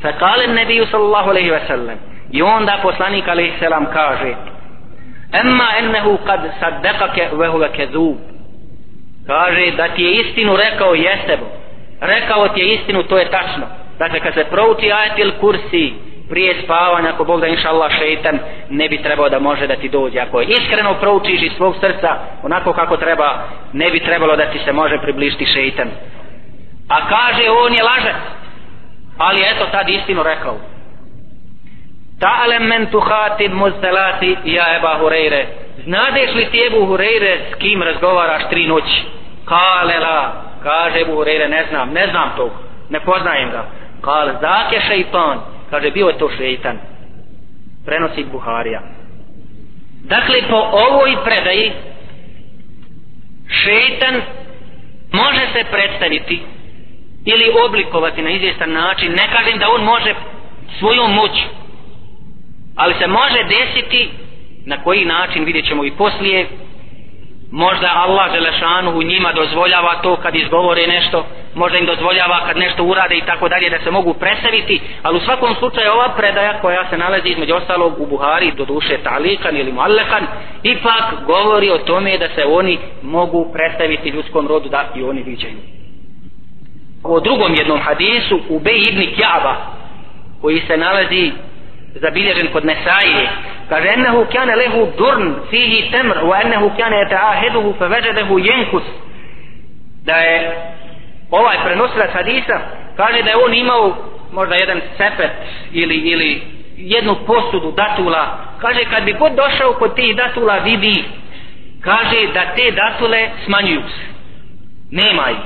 Fa 0.01 0.11
kale 0.11 0.47
nebiju 0.47 0.85
sallallahu 0.85 1.29
alaihi 1.29 1.49
ve 1.49 1.61
sellem 1.67 1.97
i 2.31 2.41
onda 2.41 2.79
poslanik 2.81 3.27
alaihi 3.27 3.59
selam 3.59 3.85
kaže 3.93 4.35
emma 5.33 5.67
ennehu 5.79 6.17
kad 6.25 6.39
saddekake 6.59 7.27
vehuve 7.33 7.71
kezub 7.71 8.15
kaže 9.27 9.71
da 9.77 9.87
ti 9.87 10.03
je 10.03 10.11
istinu 10.11 10.55
rekao 10.55 10.93
jeste 10.93 11.37
rekao 12.01 12.47
ti 12.47 12.59
je 12.59 12.73
istinu 12.73 13.03
to 13.03 13.17
je 13.17 13.31
tačno. 13.31 13.65
Dakle 13.99 14.19
kad 14.19 14.33
se 14.33 14.43
prouči 14.43 14.91
ajetil 14.91 15.31
kursi 15.39 15.93
prije 16.29 16.61
spavanja 16.63 17.09
ako 17.09 17.23
Bog 17.23 17.41
da 17.41 17.47
inša 17.47 17.69
Allah 17.69 17.91
šeitan 17.99 18.39
ne 18.69 18.89
bi 18.89 19.03
trebao 19.03 19.29
da 19.29 19.39
može 19.39 19.67
da 19.67 19.75
ti 19.75 19.89
dođe. 19.89 20.19
Ako 20.19 20.41
je 20.41 20.47
iskreno 20.47 20.93
proučiš 20.93 21.41
iz 21.41 21.51
svog 21.57 21.75
srca 21.79 22.17
onako 22.43 22.73
kako 22.73 22.97
treba 22.97 23.43
ne 23.73 23.89
bi 23.89 23.99
trebalo 23.99 24.35
da 24.35 24.51
ti 24.51 24.59
se 24.65 24.71
može 24.71 24.97
približiti 25.01 25.45
šeitan. 25.45 25.87
A 26.89 27.07
kaže 27.09 27.49
on 27.49 27.73
je 27.73 27.83
lažac 27.83 28.21
ali 29.17 29.41
eto 29.41 29.65
tad 29.71 29.89
istinu 29.89 30.23
rekao. 30.23 30.57
Ta'alem 32.19 32.67
men 32.67 32.85
tuhatib 32.91 33.53
muzdelati 33.53 34.37
ja 34.45 34.75
Eba 34.75 34.99
Hureyre. 35.01 35.45
Znadeš 35.83 36.35
li 36.35 36.45
ti 36.51 36.65
Ebu 36.67 36.85
Hureyre 36.85 37.37
s 37.51 37.55
kim 37.55 37.83
razgovaraš 37.83 38.49
tri 38.49 38.67
noći? 38.67 39.03
Kale 39.45 39.99
la 39.99 40.48
kaže 40.63 41.01
Ebu 41.01 41.11
Hureyre 41.11 41.47
ne 41.49 41.65
znam 41.69 41.89
ne 41.93 42.07
znam 42.07 42.29
tog 42.37 42.51
ne 42.89 42.99
poznajem 42.99 43.49
ga. 43.51 43.65
Kale 44.01 44.33
zake 44.41 44.81
šeitan? 44.87 45.39
Kaže 45.69 45.91
bio 45.91 46.07
je 46.07 46.17
to 46.17 46.29
šeitan. 46.37 46.77
Prenosi 47.85 48.23
Buharija. 48.31 48.81
Dakle 50.03 50.41
po 50.49 50.55
ovoj 50.55 51.15
predaji 51.23 51.71
šeitan 53.47 54.21
može 55.11 55.41
se 55.53 55.63
predstaviti 55.71 56.41
ili 57.25 57.51
oblikovati 57.65 58.21
na 58.21 58.29
izvjestan 58.29 58.71
način. 58.71 59.11
Ne 59.11 59.27
kažem 59.31 59.59
da 59.59 59.69
on 59.69 59.83
može 59.83 60.13
svojom 60.79 61.13
moću 61.13 61.59
ali 62.75 62.95
se 62.99 63.07
može 63.07 63.43
desiti 63.43 64.09
na 64.65 64.83
koji 64.83 65.05
način 65.05 65.43
vidjet 65.43 65.67
ćemo 65.67 65.85
i 65.85 65.91
poslije 65.91 66.47
možda 67.51 67.89
Allah 67.95 68.31
Želešanu 68.33 68.91
u 68.91 69.03
njima 69.03 69.33
dozvoljava 69.33 70.01
to 70.01 70.15
kad 70.15 70.35
izgovore 70.35 70.87
nešto 70.87 71.25
možda 71.55 71.77
im 71.77 71.85
dozvoljava 71.85 72.45
kad 72.47 72.57
nešto 72.57 72.83
urade 72.83 73.17
i 73.17 73.25
tako 73.25 73.49
dalje 73.49 73.69
da 73.69 73.79
se 73.83 73.91
mogu 73.91 74.13
predstaviti 74.13 74.81
ali 75.03 75.17
u 75.17 75.21
svakom 75.21 75.55
slučaju 75.55 75.91
ova 75.91 76.09
predaja 76.09 76.61
koja 76.61 76.89
se 76.89 76.97
nalazi 76.97 77.29
između 77.29 77.53
ostalog 77.55 78.01
u 78.01 78.05
Buhari 78.05 78.51
do 78.51 78.65
duše 78.65 78.97
talikan 79.03 79.57
ili 79.57 79.71
muallekan 79.71 80.27
ipak 80.63 81.25
govori 81.25 81.69
o 81.69 81.77
tome 81.77 82.17
da 82.17 82.27
se 82.35 82.45
oni 82.45 82.77
mogu 83.01 83.51
predstaviti 83.53 84.09
ljudskom 84.09 84.47
rodu 84.47 84.69
da 84.69 84.89
i 84.95 85.03
oni 85.03 85.23
viđaju. 85.23 85.57
U 87.03 87.19
drugom 87.19 87.55
jednom 87.55 87.79
hadisu 87.79 88.39
u 88.49 88.59
Bej 88.59 88.81
ibn 88.89 89.15
Kjaba 89.15 89.55
koji 90.41 90.61
se 90.67 90.77
nalazi 90.77 91.31
zabilježen 91.95 92.47
kod 92.51 92.65
Nesaije. 92.65 93.29
Kaže 93.69 93.87
ennehu 93.87 94.25
kjane 94.25 94.55
lehu 94.55 94.87
durn 94.97 95.35
fihi 95.49 95.91
temr 95.91 96.17
wa 96.17 96.41
ennehu 96.45 96.71
kjane 96.75 97.01
etaaheduhu 97.01 97.75
fe 97.79 97.87
veđedehu 97.87 98.39
jenkus. 98.39 98.83
Da 100.05 100.15
je 100.15 100.51
ovaj 101.31 101.57
prenosilac 101.63 102.11
hadisa 102.13 102.59
kaže 102.97 103.23
da 103.23 103.29
je 103.29 103.37
on 103.45 103.53
imao 103.53 103.95
možda 104.31 104.55
jedan 104.55 104.81
sepet 104.97 105.31
ili, 105.71 105.95
ili 105.95 106.41
jednu 106.77 107.15
posudu 107.25 107.71
datula. 107.71 108.37
Kaže 108.61 108.85
kad 108.85 109.03
bi 109.03 109.13
god 109.13 109.31
došao 109.31 109.73
kod 109.73 109.95
tih 109.95 110.15
datula 110.15 110.57
vidi 110.57 111.03
kaže 111.81 112.27
da 112.33 112.45
te 112.55 112.71
datule 112.71 113.29
smanjuju 113.45 113.81
se. 113.81 114.05
Nema 114.91 115.29
ih. 115.31 115.37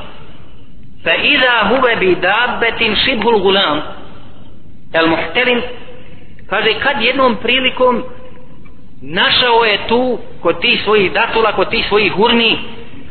Fa 1.04 1.16
iza 1.16 1.68
huve 1.70 1.96
bi 1.96 2.16
dabbetin 2.16 2.96
šibhul 2.96 3.40
gulam 3.40 3.82
el 4.94 5.08
muhterim 5.08 5.62
kaže 6.54 6.80
kad 6.80 7.02
jednom 7.02 7.36
prilikom 7.36 8.04
našao 9.02 9.64
je 9.66 9.78
tu 9.88 10.20
kod 10.42 10.62
tih 10.62 10.82
svojih 10.84 11.12
datula, 11.12 11.52
kod 11.52 11.70
tih 11.70 11.86
svojih 11.88 12.14
hurni 12.14 12.60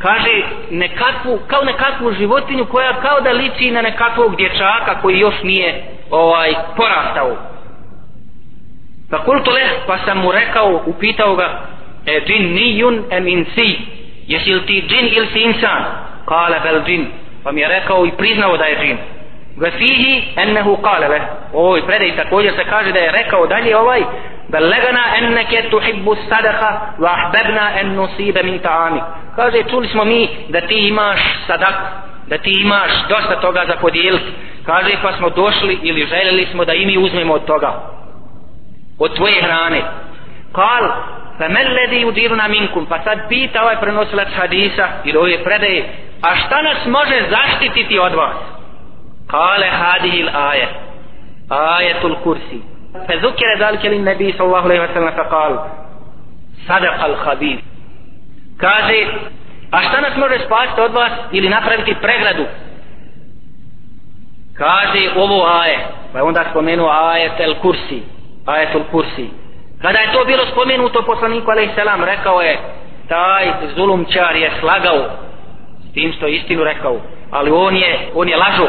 kaže 0.01 0.43
nekakvu, 0.71 1.39
kao 1.47 1.63
nekakvu 1.63 2.13
životinju 2.13 2.65
koja 2.65 2.93
kao 2.93 3.21
da 3.21 3.31
liči 3.31 3.71
na 3.71 3.81
nekakvog 3.81 4.35
dječaka 4.35 5.01
koji 5.01 5.19
još 5.19 5.35
nije 5.43 5.83
ovaj 6.11 6.53
porastao. 6.77 7.37
Pa 9.11 9.23
kultu 9.23 9.51
leh 9.51 9.71
pa 9.87 9.97
sam 10.05 10.17
mu 10.17 10.31
rekao 10.31 10.81
upitao 10.85 11.35
ga 11.35 11.61
e 12.05 12.21
džin 12.25 12.53
nijun 12.53 13.03
em 13.09 13.27
insi 13.27 13.77
jesi 14.27 14.53
li 14.53 14.65
ti 14.65 14.83
džin 14.87 15.07
ili 15.11 15.27
si 15.33 15.39
insan? 15.39 15.83
Kale 16.25 16.59
bel 16.59 16.81
džin. 16.85 17.07
Pa 17.43 17.51
mi 17.51 17.61
je 17.61 17.67
rekao 17.67 18.05
i 18.05 18.11
priznao 18.17 18.57
da 18.57 18.65
je 18.65 18.77
džin. 18.81 18.97
وفيه 19.62 20.22
أنه 20.42 20.76
قال 20.76 21.00
له 21.00 21.22
ovoj 21.52 21.86
predaj 21.86 22.16
također 22.16 22.54
se 22.54 22.64
kaže 22.64 22.92
da 22.92 22.98
je 22.98 23.12
rekao 23.12 23.46
dalje 23.46 23.76
ovaj 23.76 24.02
بلغنا 24.48 25.18
أنك 25.18 25.50
تحب 25.72 26.10
الصدقة 26.10 26.94
وأحببنا 26.98 27.80
أن 27.80 27.96
نصيب 27.96 28.38
من 28.38 28.58
طعامك 28.58 29.02
kaže 29.36 29.62
čuli 29.70 29.88
smo 29.88 30.04
mi 30.04 30.28
da 30.48 30.60
ti 30.60 30.88
imaš 30.88 31.20
sadak 31.46 31.74
da 32.26 32.38
ti 32.38 32.50
imaš 32.60 32.90
dosta 33.08 33.40
toga 33.40 33.64
za 33.66 33.76
podijeliti 33.80 34.32
kaže 34.66 34.92
pa 35.02 35.12
smo 35.12 35.30
došli 35.30 35.78
ili 35.82 36.06
željeli 36.06 36.46
smo 36.52 36.64
da 36.64 36.74
i 36.74 36.86
mi 36.86 36.98
uzmemo 36.98 37.34
od 37.34 37.44
toga 37.44 37.72
od 38.98 39.16
tvoje 39.16 39.42
hrane 39.42 39.82
قال 40.54 40.92
فما 41.38 41.60
الذي 41.60 42.02
يديرنا 42.02 42.48
منكم 42.48 42.86
pa 42.86 42.98
sad 43.04 43.28
pita 43.28 43.62
ovaj 43.62 43.76
prenosilac 43.80 44.28
hadisa 44.36 44.88
ili 45.04 45.18
ove 45.18 45.44
predaje 45.44 45.84
a 46.22 46.36
šta 46.36 46.62
nas 46.62 46.86
može 46.86 47.24
zaštititi 47.30 47.98
od 47.98 48.14
vas 48.14 48.51
قال 49.32 49.64
هذه 49.64 50.20
الآية 50.20 50.68
آية 51.52 52.06
الكرسي 52.06 52.62
فذكر 53.08 53.58
ذلك 53.58 53.86
للنبي 53.86 54.32
صلى 54.32 54.46
الله 54.46 54.62
عليه 54.62 54.80
وسلم 54.80 55.10
فقال 55.10 55.60
صدق 56.68 57.04
الخبير 57.04 57.60
kaže 58.58 59.06
a 59.70 59.82
šta 59.82 60.00
nas 60.00 60.16
može 60.16 60.38
spasiti 60.46 60.80
od 60.80 60.92
vas 60.92 61.12
ili 61.32 61.48
napraviti 61.48 61.94
pregradu 61.94 62.44
kaže 64.54 65.10
ovo 65.16 65.46
aje 65.46 65.78
pa 66.12 66.18
je 66.18 66.22
onda 66.22 66.44
spomenuo 66.50 66.90
ajet 66.90 67.40
el 67.40 67.54
kursi 67.54 68.02
ajet 68.46 68.74
el 68.74 68.84
kursi 68.90 69.30
kada 69.82 69.98
je 69.98 70.12
to 70.12 70.24
bilo 70.24 70.46
spomenuto 70.46 71.02
poslaniku 71.02 71.50
alaih 71.50 71.70
selam 71.74 72.04
rekao 72.04 72.40
je 72.42 72.58
taj 73.08 73.52
zulumčar 73.76 74.36
je 74.36 74.50
slagao 74.60 75.04
s 75.90 75.92
tim 75.92 76.12
što 76.12 76.26
istinu 76.26 76.64
rekao 76.64 76.96
ali 77.30 77.50
on 77.50 77.76
je 77.76 78.10
on 78.14 78.28
je 78.28 78.36
lažo 78.36 78.68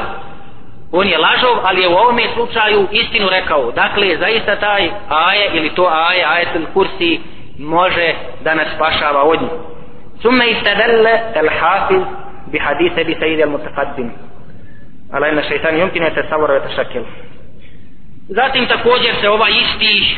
on 0.96 1.08
je 1.08 1.18
lažov, 1.18 1.56
ali 1.62 1.82
je 1.82 1.88
u 1.88 1.92
ovome 1.92 2.22
slučaju 2.34 2.88
istinu 2.90 3.28
rekao. 3.28 3.72
Dakle, 3.72 4.16
zaista 4.16 4.56
taj 4.56 4.90
aje 5.08 5.50
ili 5.52 5.74
to 5.74 5.88
aje, 5.92 6.24
ajetul 6.24 6.66
kursi, 6.74 7.20
može 7.58 8.14
da 8.44 8.54
nas 8.54 8.68
spašava 8.74 9.22
od 9.22 9.42
njih. 9.42 9.50
Summe 10.22 10.50
istadelle 10.50 11.20
el 11.34 11.48
hafiz 11.60 12.02
bi 12.52 12.58
hadise 12.58 13.04
bi 13.04 13.16
sajidi 13.18 13.42
al 13.42 13.50
mutaqaddim. 13.50 14.10
Ala 15.12 15.28
ina 15.28 15.42
šeitan 15.42 15.74
yumkinu 15.74 16.14
te 16.14 16.22
savora 16.28 16.54
ve 16.54 16.60
tešakil. 16.68 17.02
Zatim 18.28 18.66
također 18.66 19.14
se 19.20 19.28
ovaj 19.28 19.50
isti 19.50 20.16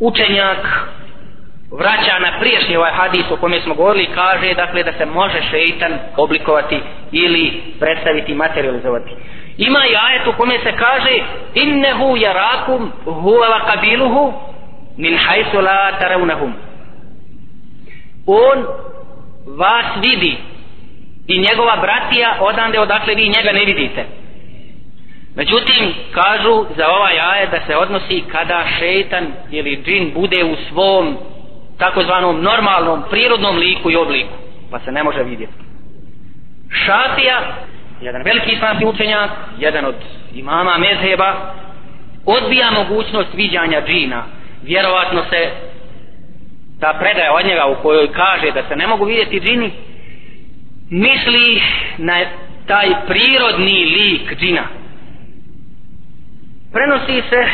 učenjak 0.00 0.66
vraća 1.70 2.18
na 2.18 2.38
priješnji 2.40 2.76
ovaj 2.76 2.92
hadis 2.92 3.30
o 3.30 3.36
kome 3.36 3.60
smo 3.60 3.74
govorili 3.74 4.08
kaže 4.14 4.54
dakle 4.54 4.82
da 4.82 4.92
se 4.92 5.06
može 5.06 5.42
šeitan 5.50 5.92
oblikovati 6.16 6.80
ili 7.12 7.62
predstaviti 7.80 8.34
materializovati 8.34 9.10
ima 9.68 9.86
i 9.86 9.96
ajet 9.96 10.26
u 10.26 10.32
kome 10.36 10.58
se 10.58 10.72
kaže 10.72 11.18
innehu 11.54 12.16
jarakum 12.16 12.92
huwa 13.04 13.48
wa 13.48 13.66
kabiluhu 13.66 14.32
min 14.96 15.18
hajsu 15.18 15.60
la 15.60 15.92
taraunahum 16.00 16.54
on 18.26 18.66
vas 19.46 19.86
vidi 20.02 20.36
i 21.26 21.38
njegova 21.38 21.76
bratija 21.76 22.36
odande 22.40 22.80
odakle 22.80 23.14
vi 23.14 23.28
njega 23.28 23.52
ne 23.52 23.64
vidite. 23.64 24.04
Međutim 25.36 25.94
kažu 26.12 26.64
za 26.76 26.88
ovaj 26.88 27.20
ajet 27.20 27.50
da 27.50 27.60
se 27.66 27.76
odnosi 27.76 28.24
kada 28.32 28.64
šeitan 28.78 29.26
ili 29.50 29.82
džin 29.84 30.12
bude 30.14 30.44
u 30.44 30.56
svom 30.68 31.16
takozvanom 31.78 32.42
normalnom 32.42 33.02
prirodnom 33.10 33.56
liku 33.56 33.90
i 33.90 33.96
obliku 33.96 34.34
pa 34.70 34.78
se 34.78 34.92
ne 34.92 35.02
može 35.02 35.22
vidjeti. 35.22 35.52
Šafija 36.84 37.40
jedan 38.00 38.22
veliki 38.22 38.52
islamski 38.52 38.84
učenjak, 38.84 39.30
jedan 39.58 39.84
od 39.84 39.94
imama 40.34 40.78
mezheba, 40.78 41.54
odbija 42.26 42.70
mogućnost 42.70 43.34
viđanja 43.34 43.82
džina. 43.86 44.22
Vjerovatno 44.62 45.22
se 45.30 45.50
ta 46.80 46.94
predaja 47.00 47.32
od 47.32 47.46
njega 47.46 47.66
u 47.66 47.82
kojoj 47.82 48.12
kaže 48.12 48.52
da 48.52 48.62
se 48.68 48.76
ne 48.76 48.86
mogu 48.86 49.04
vidjeti 49.04 49.40
džini, 49.40 49.70
misli 50.90 51.62
na 51.98 52.20
taj 52.66 52.88
prirodni 53.06 53.84
lik 53.84 54.38
džina. 54.38 54.62
Prenosi 56.72 57.22
se 57.28 57.44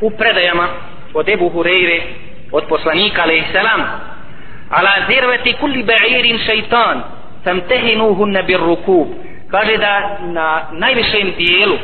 u 0.00 0.10
predajama 0.10 0.68
od 1.14 1.28
Ebu 1.28 1.50
Hureyre, 1.50 2.00
od 2.52 2.64
poslanika 2.68 3.22
alaih 3.22 3.44
selam, 3.52 3.80
ala 4.70 4.90
zirveti 5.08 5.52
kulli 5.52 5.84
ba'irin 5.84 6.38
šeitan, 6.46 7.02
famtehinuhunne 7.44 8.42
bir 8.42 8.60
rukub, 8.60 9.08
kaže 9.54 9.76
da 9.76 10.18
na 10.20 10.62
najvišem 10.72 11.32
dijelu 11.38 11.78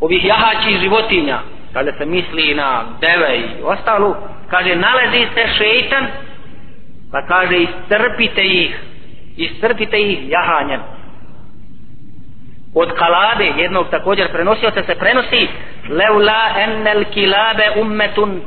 ovih 0.00 0.24
jahačih 0.24 0.80
životinja 0.80 1.38
kada 1.72 1.92
se 1.98 2.06
misli 2.06 2.54
na 2.54 2.84
deve 3.00 3.38
i 3.38 3.44
ostalo 3.62 4.16
kaže 4.50 4.76
nalazi 4.76 5.26
se 5.34 5.44
šeitan 5.58 6.06
pa 7.12 7.26
kaže 7.26 7.56
istrpite 7.56 8.42
ih 8.44 8.78
istrpite 9.36 10.00
ih 10.00 10.28
jahanjem. 10.28 10.80
Od 12.74 12.92
kalade 12.98 13.52
jednog 13.56 13.90
također 13.90 14.32
prenosio 14.32 14.70
se 14.70 14.94
prenosi 14.94 15.48
leula 15.88 16.42
enel 16.56 17.04
kilabe 17.04 17.70
ummetun 17.80 18.40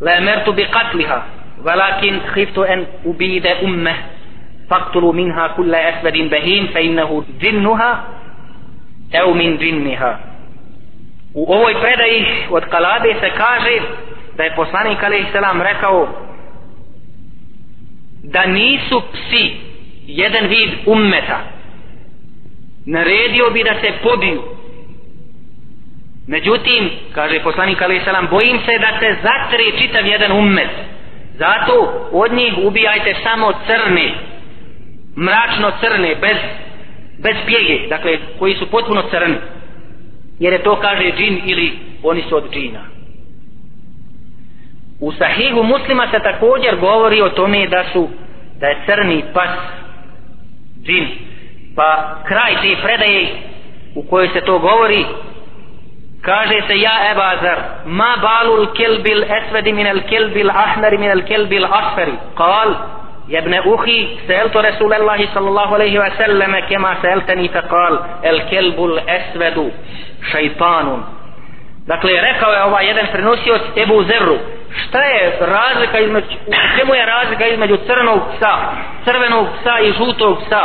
le 0.00 0.20
mertu 0.20 0.52
bi 0.52 0.66
katliha 0.70 1.22
velakin 1.64 2.20
khiftu 2.32 2.64
en 2.64 2.86
ubide 3.04 3.56
ummeh 3.62 4.13
faktulu 4.68 5.12
minha 5.12 5.48
kulla 5.56 5.78
esvedin 5.88 6.28
bahin 6.28 6.68
fe 6.72 6.82
innehu 6.82 7.24
džinnuha 7.40 7.96
ev 9.12 9.34
min 9.34 9.58
džinniha 9.58 10.18
u 11.34 11.52
ovoj 11.52 11.74
predaji 11.80 12.26
od 12.50 12.64
Kalabe 12.64 13.14
se 13.20 13.30
kaže 13.36 13.80
da 14.36 14.44
je 14.44 14.54
poslanik 14.56 15.02
alejhi 15.02 15.32
selam 15.32 15.62
rekao 15.62 16.08
da 18.22 18.46
nisu 18.46 19.02
psi 19.12 19.56
jedan 20.06 20.46
vid 20.46 20.70
ummeta. 20.86 21.38
Naredio 22.86 23.50
bi 23.50 23.62
da 23.62 23.74
se 23.80 23.92
pobiju. 24.02 24.42
Međutim 26.26 26.90
kaže 27.12 27.42
poslanik 27.42 27.82
alejhi 27.82 28.04
selam 28.04 28.28
bojim 28.30 28.58
se 28.66 28.78
da 28.78 28.98
se 29.00 29.16
zatre 29.22 29.78
čitav 29.78 30.06
jedan 30.06 30.32
ummet. 30.32 30.70
Zato 31.38 32.08
od 32.12 32.32
njih 32.32 32.54
ubijajte 32.62 33.14
samo 33.22 33.52
crne 33.66 34.14
mračno 35.16 35.72
crne 35.80 36.14
bez, 36.14 36.36
bez 37.18 37.36
pjege 37.46 37.88
dakle 37.88 38.18
koji 38.38 38.54
su 38.54 38.70
potpuno 38.70 39.02
crni. 39.10 39.36
Jer 40.38 40.52
je 40.52 40.62
to 40.62 40.76
kaže 40.76 41.12
džin 41.16 41.40
ili 41.44 41.78
oni 42.02 42.22
su 42.28 42.36
od 42.36 42.52
džina. 42.52 42.80
U 45.00 45.12
sahihu 45.12 45.62
muslima 45.62 46.08
se 46.10 46.18
također 46.18 46.76
govori 46.76 47.22
o 47.22 47.28
tome 47.28 47.66
da 47.66 47.84
su 47.92 48.08
da 48.60 48.66
je 48.66 48.82
crni 48.86 49.24
pas 49.34 49.50
džin. 50.82 51.08
Pa 51.76 52.20
kraj 52.26 52.54
te 52.62 52.82
predaje 52.82 53.26
u 53.94 54.02
kojoj 54.02 54.28
se 54.28 54.40
to 54.40 54.58
govori 54.58 55.04
kaže 56.24 56.60
se 56.66 56.80
ja 56.80 57.10
Ebazar 57.12 57.58
ma 57.86 58.16
balul 58.16 58.66
kelbil 58.72 59.22
esvedi 59.22 59.72
minel 59.72 60.00
kelbil 60.08 60.50
ahmeri 60.50 60.98
minel 60.98 61.22
kelbil 61.28 61.64
asferi. 61.64 62.16
Kal 62.36 62.74
يا 63.29 63.61
أخي 63.75 64.17
سألت 64.27 64.57
رسول 64.57 64.93
الله 64.93 65.27
صلى 65.33 65.47
الله 65.47 65.73
عليه 65.73 65.99
وسلم 65.99 66.59
كما 66.59 66.95
سألتني 67.01 67.47
فقال 67.49 67.99
الكلب 68.25 68.85
الأسود 68.85 69.71
شيطان 70.31 71.03
Dakle, 71.87 72.21
rekao 72.21 72.51
je 72.53 72.63
ovaj 72.63 72.87
jedan 72.87 73.07
prenosioc 73.11 73.61
Ebu 73.75 74.03
Zerru, 74.03 74.37
šta 74.83 75.03
je 75.03 75.37
razlika 75.39 75.99
između, 75.99 76.27
u 76.47 76.53
čemu 76.77 76.95
je 76.95 77.05
razlika 77.05 77.45
između 77.47 77.77
crnog 77.77 78.19
psa, 78.35 78.53
crvenog 79.05 79.47
psa 79.61 79.79
i 79.79 79.91
žutog 79.91 80.37
psa? 80.45 80.63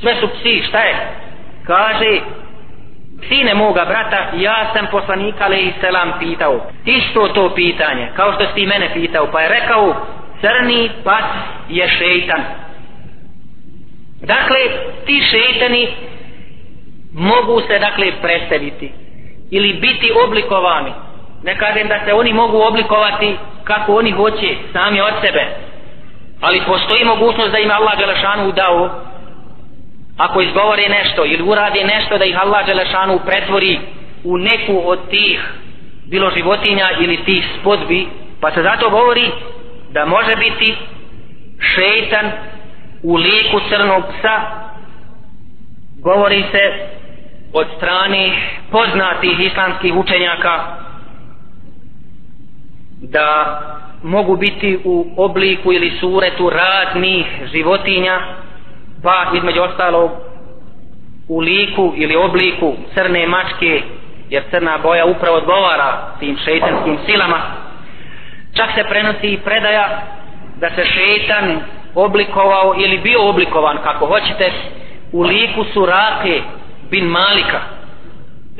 Sve 0.00 0.14
su 0.14 0.28
psi, 0.28 0.62
šta 0.68 0.78
je? 0.78 0.94
Kaže, 1.66 2.20
sine 3.28 3.54
moga 3.54 3.84
brata, 3.84 4.18
ja 4.34 4.70
sam 4.72 4.86
poslanika 4.90 5.44
alaihi 5.44 5.72
selam 5.80 6.12
pitao. 6.18 6.60
Isto 6.84 7.28
to 7.28 7.54
pitanje, 7.54 8.08
kao 8.16 8.32
što 8.32 8.46
si 8.46 8.54
ti 8.54 8.66
mene 8.66 8.90
pitao, 8.92 9.26
pa 9.32 9.40
je 9.40 9.48
rekao, 9.48 9.94
crni 10.41 10.89
pas 11.03 11.23
je 11.69 11.89
šeitan. 11.89 12.41
Dakle, 14.21 14.57
ti 15.05 15.21
šeitani 15.31 15.87
mogu 17.13 17.61
se, 17.61 17.79
dakle, 17.79 18.11
predstaviti 18.21 18.91
ili 19.51 19.73
biti 19.73 20.11
oblikovani. 20.25 20.91
Ne 21.43 21.57
kažem 21.57 21.87
da 21.87 21.99
se 22.05 22.13
oni 22.13 22.33
mogu 22.33 22.61
oblikovati 22.61 23.35
kako 23.63 23.95
oni 23.95 24.11
hoće, 24.11 24.55
sami 24.73 25.01
od 25.01 25.13
sebe. 25.21 25.45
Ali 26.41 26.61
postoji 26.67 27.05
mogućnost 27.05 27.51
da 27.51 27.59
im 27.59 27.71
Allah 27.71 27.97
Đelešanu 27.97 28.51
dao 28.51 28.89
ako 30.17 30.41
izgovore 30.41 30.89
nešto 30.89 31.25
ili 31.25 31.43
urade 31.43 31.83
nešto 31.83 32.17
da 32.17 32.25
ih 32.25 32.41
Allah 32.41 32.65
Đelešanu 32.65 33.19
pretvori 33.25 33.79
u 34.23 34.37
neku 34.37 34.81
od 34.85 35.09
tih 35.09 35.53
bilo 36.05 36.31
životinja 36.37 36.89
ili 36.99 37.23
tih 37.25 37.45
spodbi 37.59 38.07
pa 38.41 38.51
se 38.51 38.61
zato 38.63 38.89
govori 38.89 39.31
da 39.91 40.05
može 40.05 40.35
biti 40.35 40.77
šeitan 41.59 42.31
u 43.03 43.15
liku 43.15 43.59
crnog 43.69 44.03
psa 44.03 44.41
govori 46.03 46.43
se 46.51 46.87
od 47.53 47.67
strane 47.77 48.31
poznatih 48.71 49.39
islamskih 49.39 49.95
učenjaka 49.95 50.79
da 53.01 53.59
mogu 54.03 54.37
biti 54.37 54.79
u 54.83 55.13
obliku 55.17 55.73
ili 55.73 55.97
suretu 55.99 56.49
raznih 56.49 57.25
životinja 57.53 58.19
pa 59.03 59.31
između 59.37 59.61
ostalog 59.61 60.11
u 61.27 61.39
liku 61.39 61.93
ili 61.95 62.15
obliku 62.15 62.75
crne 62.93 63.27
mačke 63.27 63.81
jer 64.29 64.43
crna 64.49 64.77
boja 64.77 65.05
upravo 65.05 65.37
odgovara 65.37 66.15
tim 66.19 66.37
šeitanskim 66.45 66.97
silama 67.05 67.39
čak 68.59 68.69
se 68.75 68.83
prenosi 68.83 69.27
i 69.27 69.37
predaja 69.37 70.01
da 70.59 70.69
se 70.69 70.85
šeitan 70.85 71.59
oblikovao 71.95 72.75
ili 72.77 72.97
bio 72.97 73.29
oblikovan 73.29 73.77
kako 73.83 74.05
hoćete 74.05 74.51
u 75.11 75.21
liku 75.21 75.65
surake 75.73 76.41
bin 76.89 77.05
Malika 77.05 77.59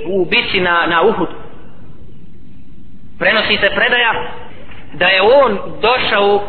u 0.06 0.26
bici 0.26 0.60
na, 0.60 0.86
na 0.88 1.02
Uhud 1.02 1.30
prenosi 3.20 3.58
se 3.58 3.70
predaja 3.76 4.32
da 4.94 5.08
je 5.08 5.22
on 5.22 5.60
došao 5.82 6.42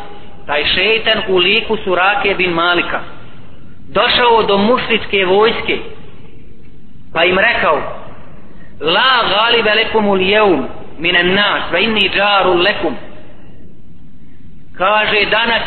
taj 0.46 0.64
šeitan 0.64 1.22
u 1.28 1.36
liku 1.36 1.76
surake 1.84 2.34
bin 2.34 2.50
Malika 2.50 3.00
došao 3.88 4.42
do 4.42 4.58
mušličke 4.58 5.24
vojske 5.24 5.78
pa 7.12 7.24
im 7.24 7.38
rekao 7.38 7.82
la 8.80 9.28
galibe 9.30 9.74
lekum 9.74 10.08
ul 10.08 10.20
jeum 10.20 10.68
minan 10.98 11.34
nas 11.34 11.72
va 11.72 11.78
inni 11.78 12.08
džaru 12.08 12.54
lekum 12.54 12.96
kaže 14.79 15.25
danas 15.25 15.63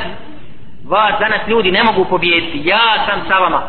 vas 0.84 1.20
danas 1.20 1.48
ljudi 1.48 1.70
ne 1.70 1.82
mogu 1.82 2.04
pobijediti 2.04 2.68
ja 2.68 3.04
sam 3.06 3.20
sa 3.28 3.38
vama 3.38 3.62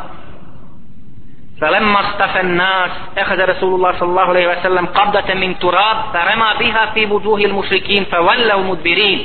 فلما 1.61 1.99
اصطفى 1.99 2.39
الناس 2.39 2.91
اخذ 3.17 3.39
رسول 3.49 3.75
الله 3.75 3.91
صلى 3.99 4.09
الله 4.09 4.21
عليه 4.21 4.47
وسلم 4.47 4.85
قبضة 4.85 5.33
من 5.33 5.59
تراب 5.59 5.97
فرمى 6.13 6.49
بها 6.59 6.85
في 6.85 7.05
وجوه 7.05 7.39
المشركين 7.39 8.03
فولوا 8.05 8.63
مدبرين 8.63 9.19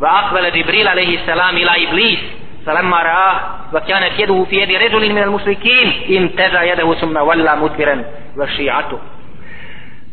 واقبل 0.00 0.52
جبريل 0.52 0.88
عليه 0.88 1.18
السلام 1.18 1.56
الى 1.56 1.88
ابليس 1.88 2.18
فلما 2.66 3.02
رآه 3.02 3.40
وكانت 3.74 4.20
يده 4.20 4.44
في 4.50 4.56
يد 4.62 4.70
رجل 4.82 5.12
من 5.12 5.22
المشركين 5.22 5.92
انتزع 6.10 6.62
يده 6.62 6.94
ثم 6.94 7.16
ولى 7.16 7.56
مدبرا 7.56 8.04
وشيعته 8.38 8.98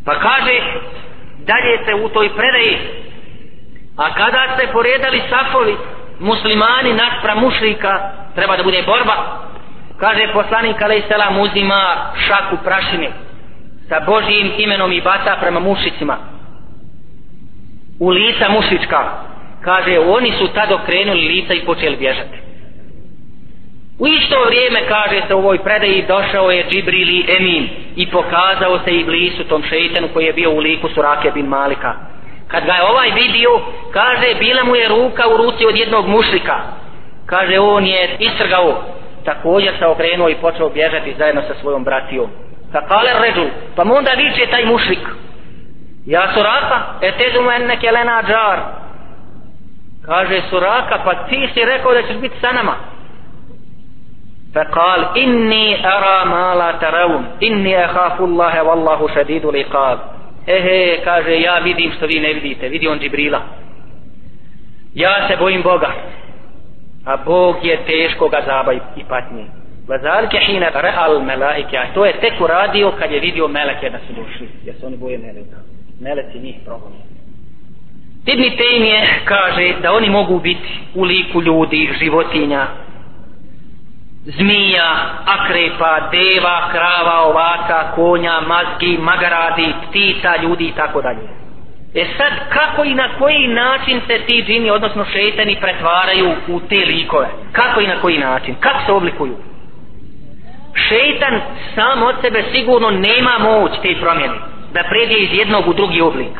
فكاجه 0.05 0.63
dalje 1.47 1.85
se 1.85 1.93
u 1.93 2.09
toj 2.09 2.29
predaji 2.37 2.77
a 3.96 4.14
kada 4.14 4.56
se 4.58 4.72
poredali 4.72 5.22
safovi 5.30 5.76
muslimani 6.20 6.92
naspra 6.92 7.34
mušrika 7.34 8.10
treba 8.34 8.56
da 8.56 8.62
bude 8.62 8.82
borba. 8.82 9.16
Kaže 10.00 10.32
poslanik 10.32 10.82
alaih 10.82 11.04
selam 11.08 11.38
uzima 11.38 12.12
šaku 12.26 12.56
prašine 12.64 13.10
sa 13.88 14.00
Božijim 14.06 14.52
imenom 14.58 14.92
i 14.92 15.00
baca 15.00 15.36
prema 15.40 15.60
mušicima. 15.60 16.16
U 18.00 18.08
lica 18.08 18.48
mušička 18.48 19.26
kaže 19.60 19.98
oni 19.98 20.32
su 20.38 20.48
tad 20.48 20.72
okrenuli 20.72 21.28
lica 21.28 21.54
i 21.54 21.64
počeli 21.64 21.96
bježati. 21.96 22.38
U 23.98 24.06
isto 24.06 24.44
vrijeme 24.46 24.80
kaže 24.88 25.22
se 25.28 25.34
u 25.34 25.38
ovoj 25.38 25.58
predaji 25.58 26.04
došao 26.08 26.50
je 26.50 26.66
Džibril 26.70 27.08
i 27.08 27.24
Emin 27.38 27.68
i 27.96 28.10
pokazao 28.10 28.78
se 28.84 28.90
i 28.90 29.04
blisu 29.04 29.44
tom 29.44 29.62
šeitanu 29.62 30.08
koji 30.12 30.24
je 30.24 30.32
bio 30.32 30.50
u 30.50 30.58
liku 30.58 30.88
Surake 30.88 31.30
bin 31.30 31.46
Malika 31.46 31.94
kad 32.48 32.64
ga 32.64 32.72
je 32.72 32.82
ovaj 32.82 33.10
vidio 33.10 33.50
kaže 33.92 34.34
bila 34.38 34.64
mu 34.64 34.76
je 34.76 34.88
ruka 34.88 35.28
u 35.28 35.36
ruci 35.36 35.66
od 35.66 35.76
jednog 35.76 36.08
mušlika. 36.08 36.56
Kaže 37.26 37.58
on 37.58 37.86
je 37.86 38.16
istrgao. 38.18 38.82
Također 39.24 39.72
se 39.78 39.86
okrenuo 39.86 40.28
i 40.28 40.34
počeo 40.34 40.68
bježati 40.68 41.14
zajedno 41.18 41.42
sa 41.42 41.54
svojom 41.60 41.84
bratijom. 41.84 42.30
Fa 42.72 42.80
kale 42.88 43.10
ređu 43.22 43.46
pa 43.76 43.84
mu 43.84 43.94
onda 43.94 44.10
viče 44.10 44.50
taj 44.50 44.64
mušlik. 44.64 45.08
Ja 46.06 46.32
suraka 46.34 46.80
e 47.00 47.12
tezu 47.12 47.42
mu 47.42 47.50
enneke 47.50 47.90
lena 47.90 48.22
džar. 48.22 48.58
Kaže 50.06 50.40
suraka 50.50 50.98
pa 51.04 51.14
ti 51.14 51.48
si 51.54 51.64
rekao 51.64 51.92
da 51.92 52.02
ćeš 52.02 52.16
biti 52.16 52.40
sa 52.40 52.52
nama. 52.52 52.76
Fa 54.54 54.64
kal 54.64 55.00
inni 55.14 55.76
ara 55.84 56.24
ma 56.24 56.54
la 56.54 56.72
taravun 56.72 57.24
inni 57.40 57.76
ahafu 57.76 58.24
Allahe 58.24 58.60
wallahu 58.60 59.08
šedidu 59.14 59.50
liqab 59.50 60.15
ehe 60.46 61.00
kaže 61.04 61.40
ja 61.40 61.58
vidim 61.58 61.92
što 61.96 62.06
vi 62.06 62.20
ne 62.20 62.32
vidite 62.32 62.68
vidi 62.68 62.88
on 62.88 62.98
Džibrila 62.98 63.42
ja 64.94 65.28
se 65.28 65.36
bojim 65.36 65.62
Boga 65.62 65.92
a 67.04 67.16
Bog 67.16 67.56
je 67.62 67.78
teško 67.86 68.28
ga 68.28 68.42
zaba 68.46 68.72
i 68.72 69.04
patnje 69.08 69.44
Vazalike 69.88 70.38
hina 70.38 70.70
real 70.74 71.20
melaike, 71.22 71.78
a 71.78 71.94
to 71.94 72.04
je 72.04 72.20
tek 72.20 72.40
uradio 72.40 72.92
kad 72.98 73.10
je 73.12 73.20
vidio 73.20 73.48
meleke 73.48 73.90
da 73.90 73.98
su 73.98 74.12
došli, 74.12 74.48
jer 74.64 74.74
se 74.80 74.86
oni 74.86 74.96
boje 74.96 75.18
meleka. 75.18 75.56
Meleci 76.00 76.38
njih 76.38 76.56
progoni. 76.64 76.96
Ibn 78.26 78.56
Tejmije 78.56 79.20
kaže 79.24 79.74
da 79.82 79.92
oni 79.92 80.10
mogu 80.10 80.38
biti 80.40 80.80
u 80.94 81.02
liku 81.04 81.42
ljudi, 81.42 81.90
životinja 81.98 82.66
zmija, 84.26 84.90
akrepa, 85.26 86.08
deva, 86.10 86.68
krava, 86.72 87.20
ovaca, 87.30 87.92
konja, 87.94 88.40
mazgi, 88.40 88.98
magaradi, 88.98 89.74
ptica, 89.88 90.36
ljudi 90.42 90.64
i 90.64 90.72
tako 90.72 91.02
dalje. 91.02 91.28
E 91.94 92.04
sad, 92.16 92.32
kako 92.48 92.84
i 92.84 92.94
na 92.94 93.08
koji 93.18 93.48
način 93.48 94.00
se 94.06 94.18
ti 94.26 94.44
džini, 94.46 94.70
odnosno 94.70 95.04
šeitani, 95.12 95.56
pretvaraju 95.60 96.34
u 96.48 96.60
te 96.60 96.76
likove? 96.76 97.28
Kako 97.52 97.80
i 97.80 97.86
na 97.86 98.00
koji 98.00 98.18
način? 98.18 98.54
Kako 98.60 98.78
se 98.86 98.92
oblikuju? 98.92 99.36
Šeitan 100.88 101.40
sam 101.74 102.02
od 102.02 102.14
sebe 102.20 102.44
sigurno 102.54 102.90
nema 102.90 103.38
moć 103.38 103.72
te 103.82 103.94
promjene, 104.00 104.34
da 104.72 104.82
pređe 104.88 105.14
iz 105.18 105.28
jednog 105.32 105.68
u 105.68 105.72
drugi 105.72 106.00
oblik. 106.00 106.38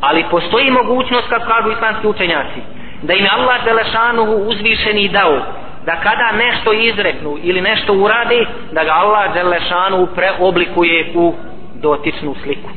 Ali 0.00 0.24
postoji 0.30 0.70
mogućnost, 0.70 1.28
kako 1.28 1.46
kažu 1.46 1.70
islamski 1.70 2.06
učenjaci, 2.06 2.60
da 3.02 3.14
im 3.14 3.26
Allah 3.30 3.64
Đelešanuhu 3.64 4.32
uzvišeni 4.32 5.08
dao 5.08 5.42
da 5.90 5.96
kada 5.96 6.32
nešto 6.32 6.72
izreknu 6.72 7.38
ili 7.42 7.60
nešto 7.60 7.92
uradi 7.94 8.46
da 8.72 8.84
ga 8.84 8.90
Allah 8.92 9.34
Đelešanu 9.34 10.06
preoblikuje 10.14 11.12
u 11.14 11.34
dotičnu 11.74 12.34
sliku. 12.42 12.70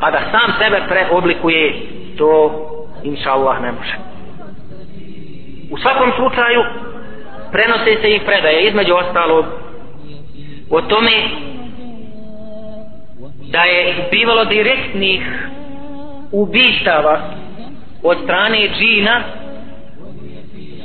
A 0.00 0.10
da 0.10 0.20
sam 0.30 0.54
sebe 0.58 0.82
preoblikuje 0.88 1.74
to 2.18 2.30
inša 3.04 3.32
Allah 3.32 3.62
ne 3.62 3.72
može. 3.72 3.96
U 5.70 5.78
svakom 5.78 6.12
slučaju 6.16 6.64
prenose 7.52 8.00
se 8.02 8.10
ih 8.10 8.22
predaje 8.26 8.68
između 8.68 8.94
ostalog 8.94 9.44
o 10.70 10.80
tome 10.80 11.12
da 13.50 13.62
je 13.62 14.08
bivalo 14.10 14.44
direktnih 14.44 15.22
ubistava 16.32 17.20
od 18.02 18.16
strane 18.24 18.68
džina 18.78 19.20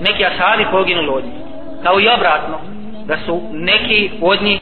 neki 0.01 0.25
ashabi 0.25 0.65
poginuli 0.71 1.09
od 1.09 1.23
njih. 1.23 1.33
Kao 1.83 1.99
i 1.99 2.07
obratno, 2.07 2.57
da 3.05 3.17
su 3.17 3.41
neki 3.51 4.11
od 4.21 4.41
njih 4.41 4.61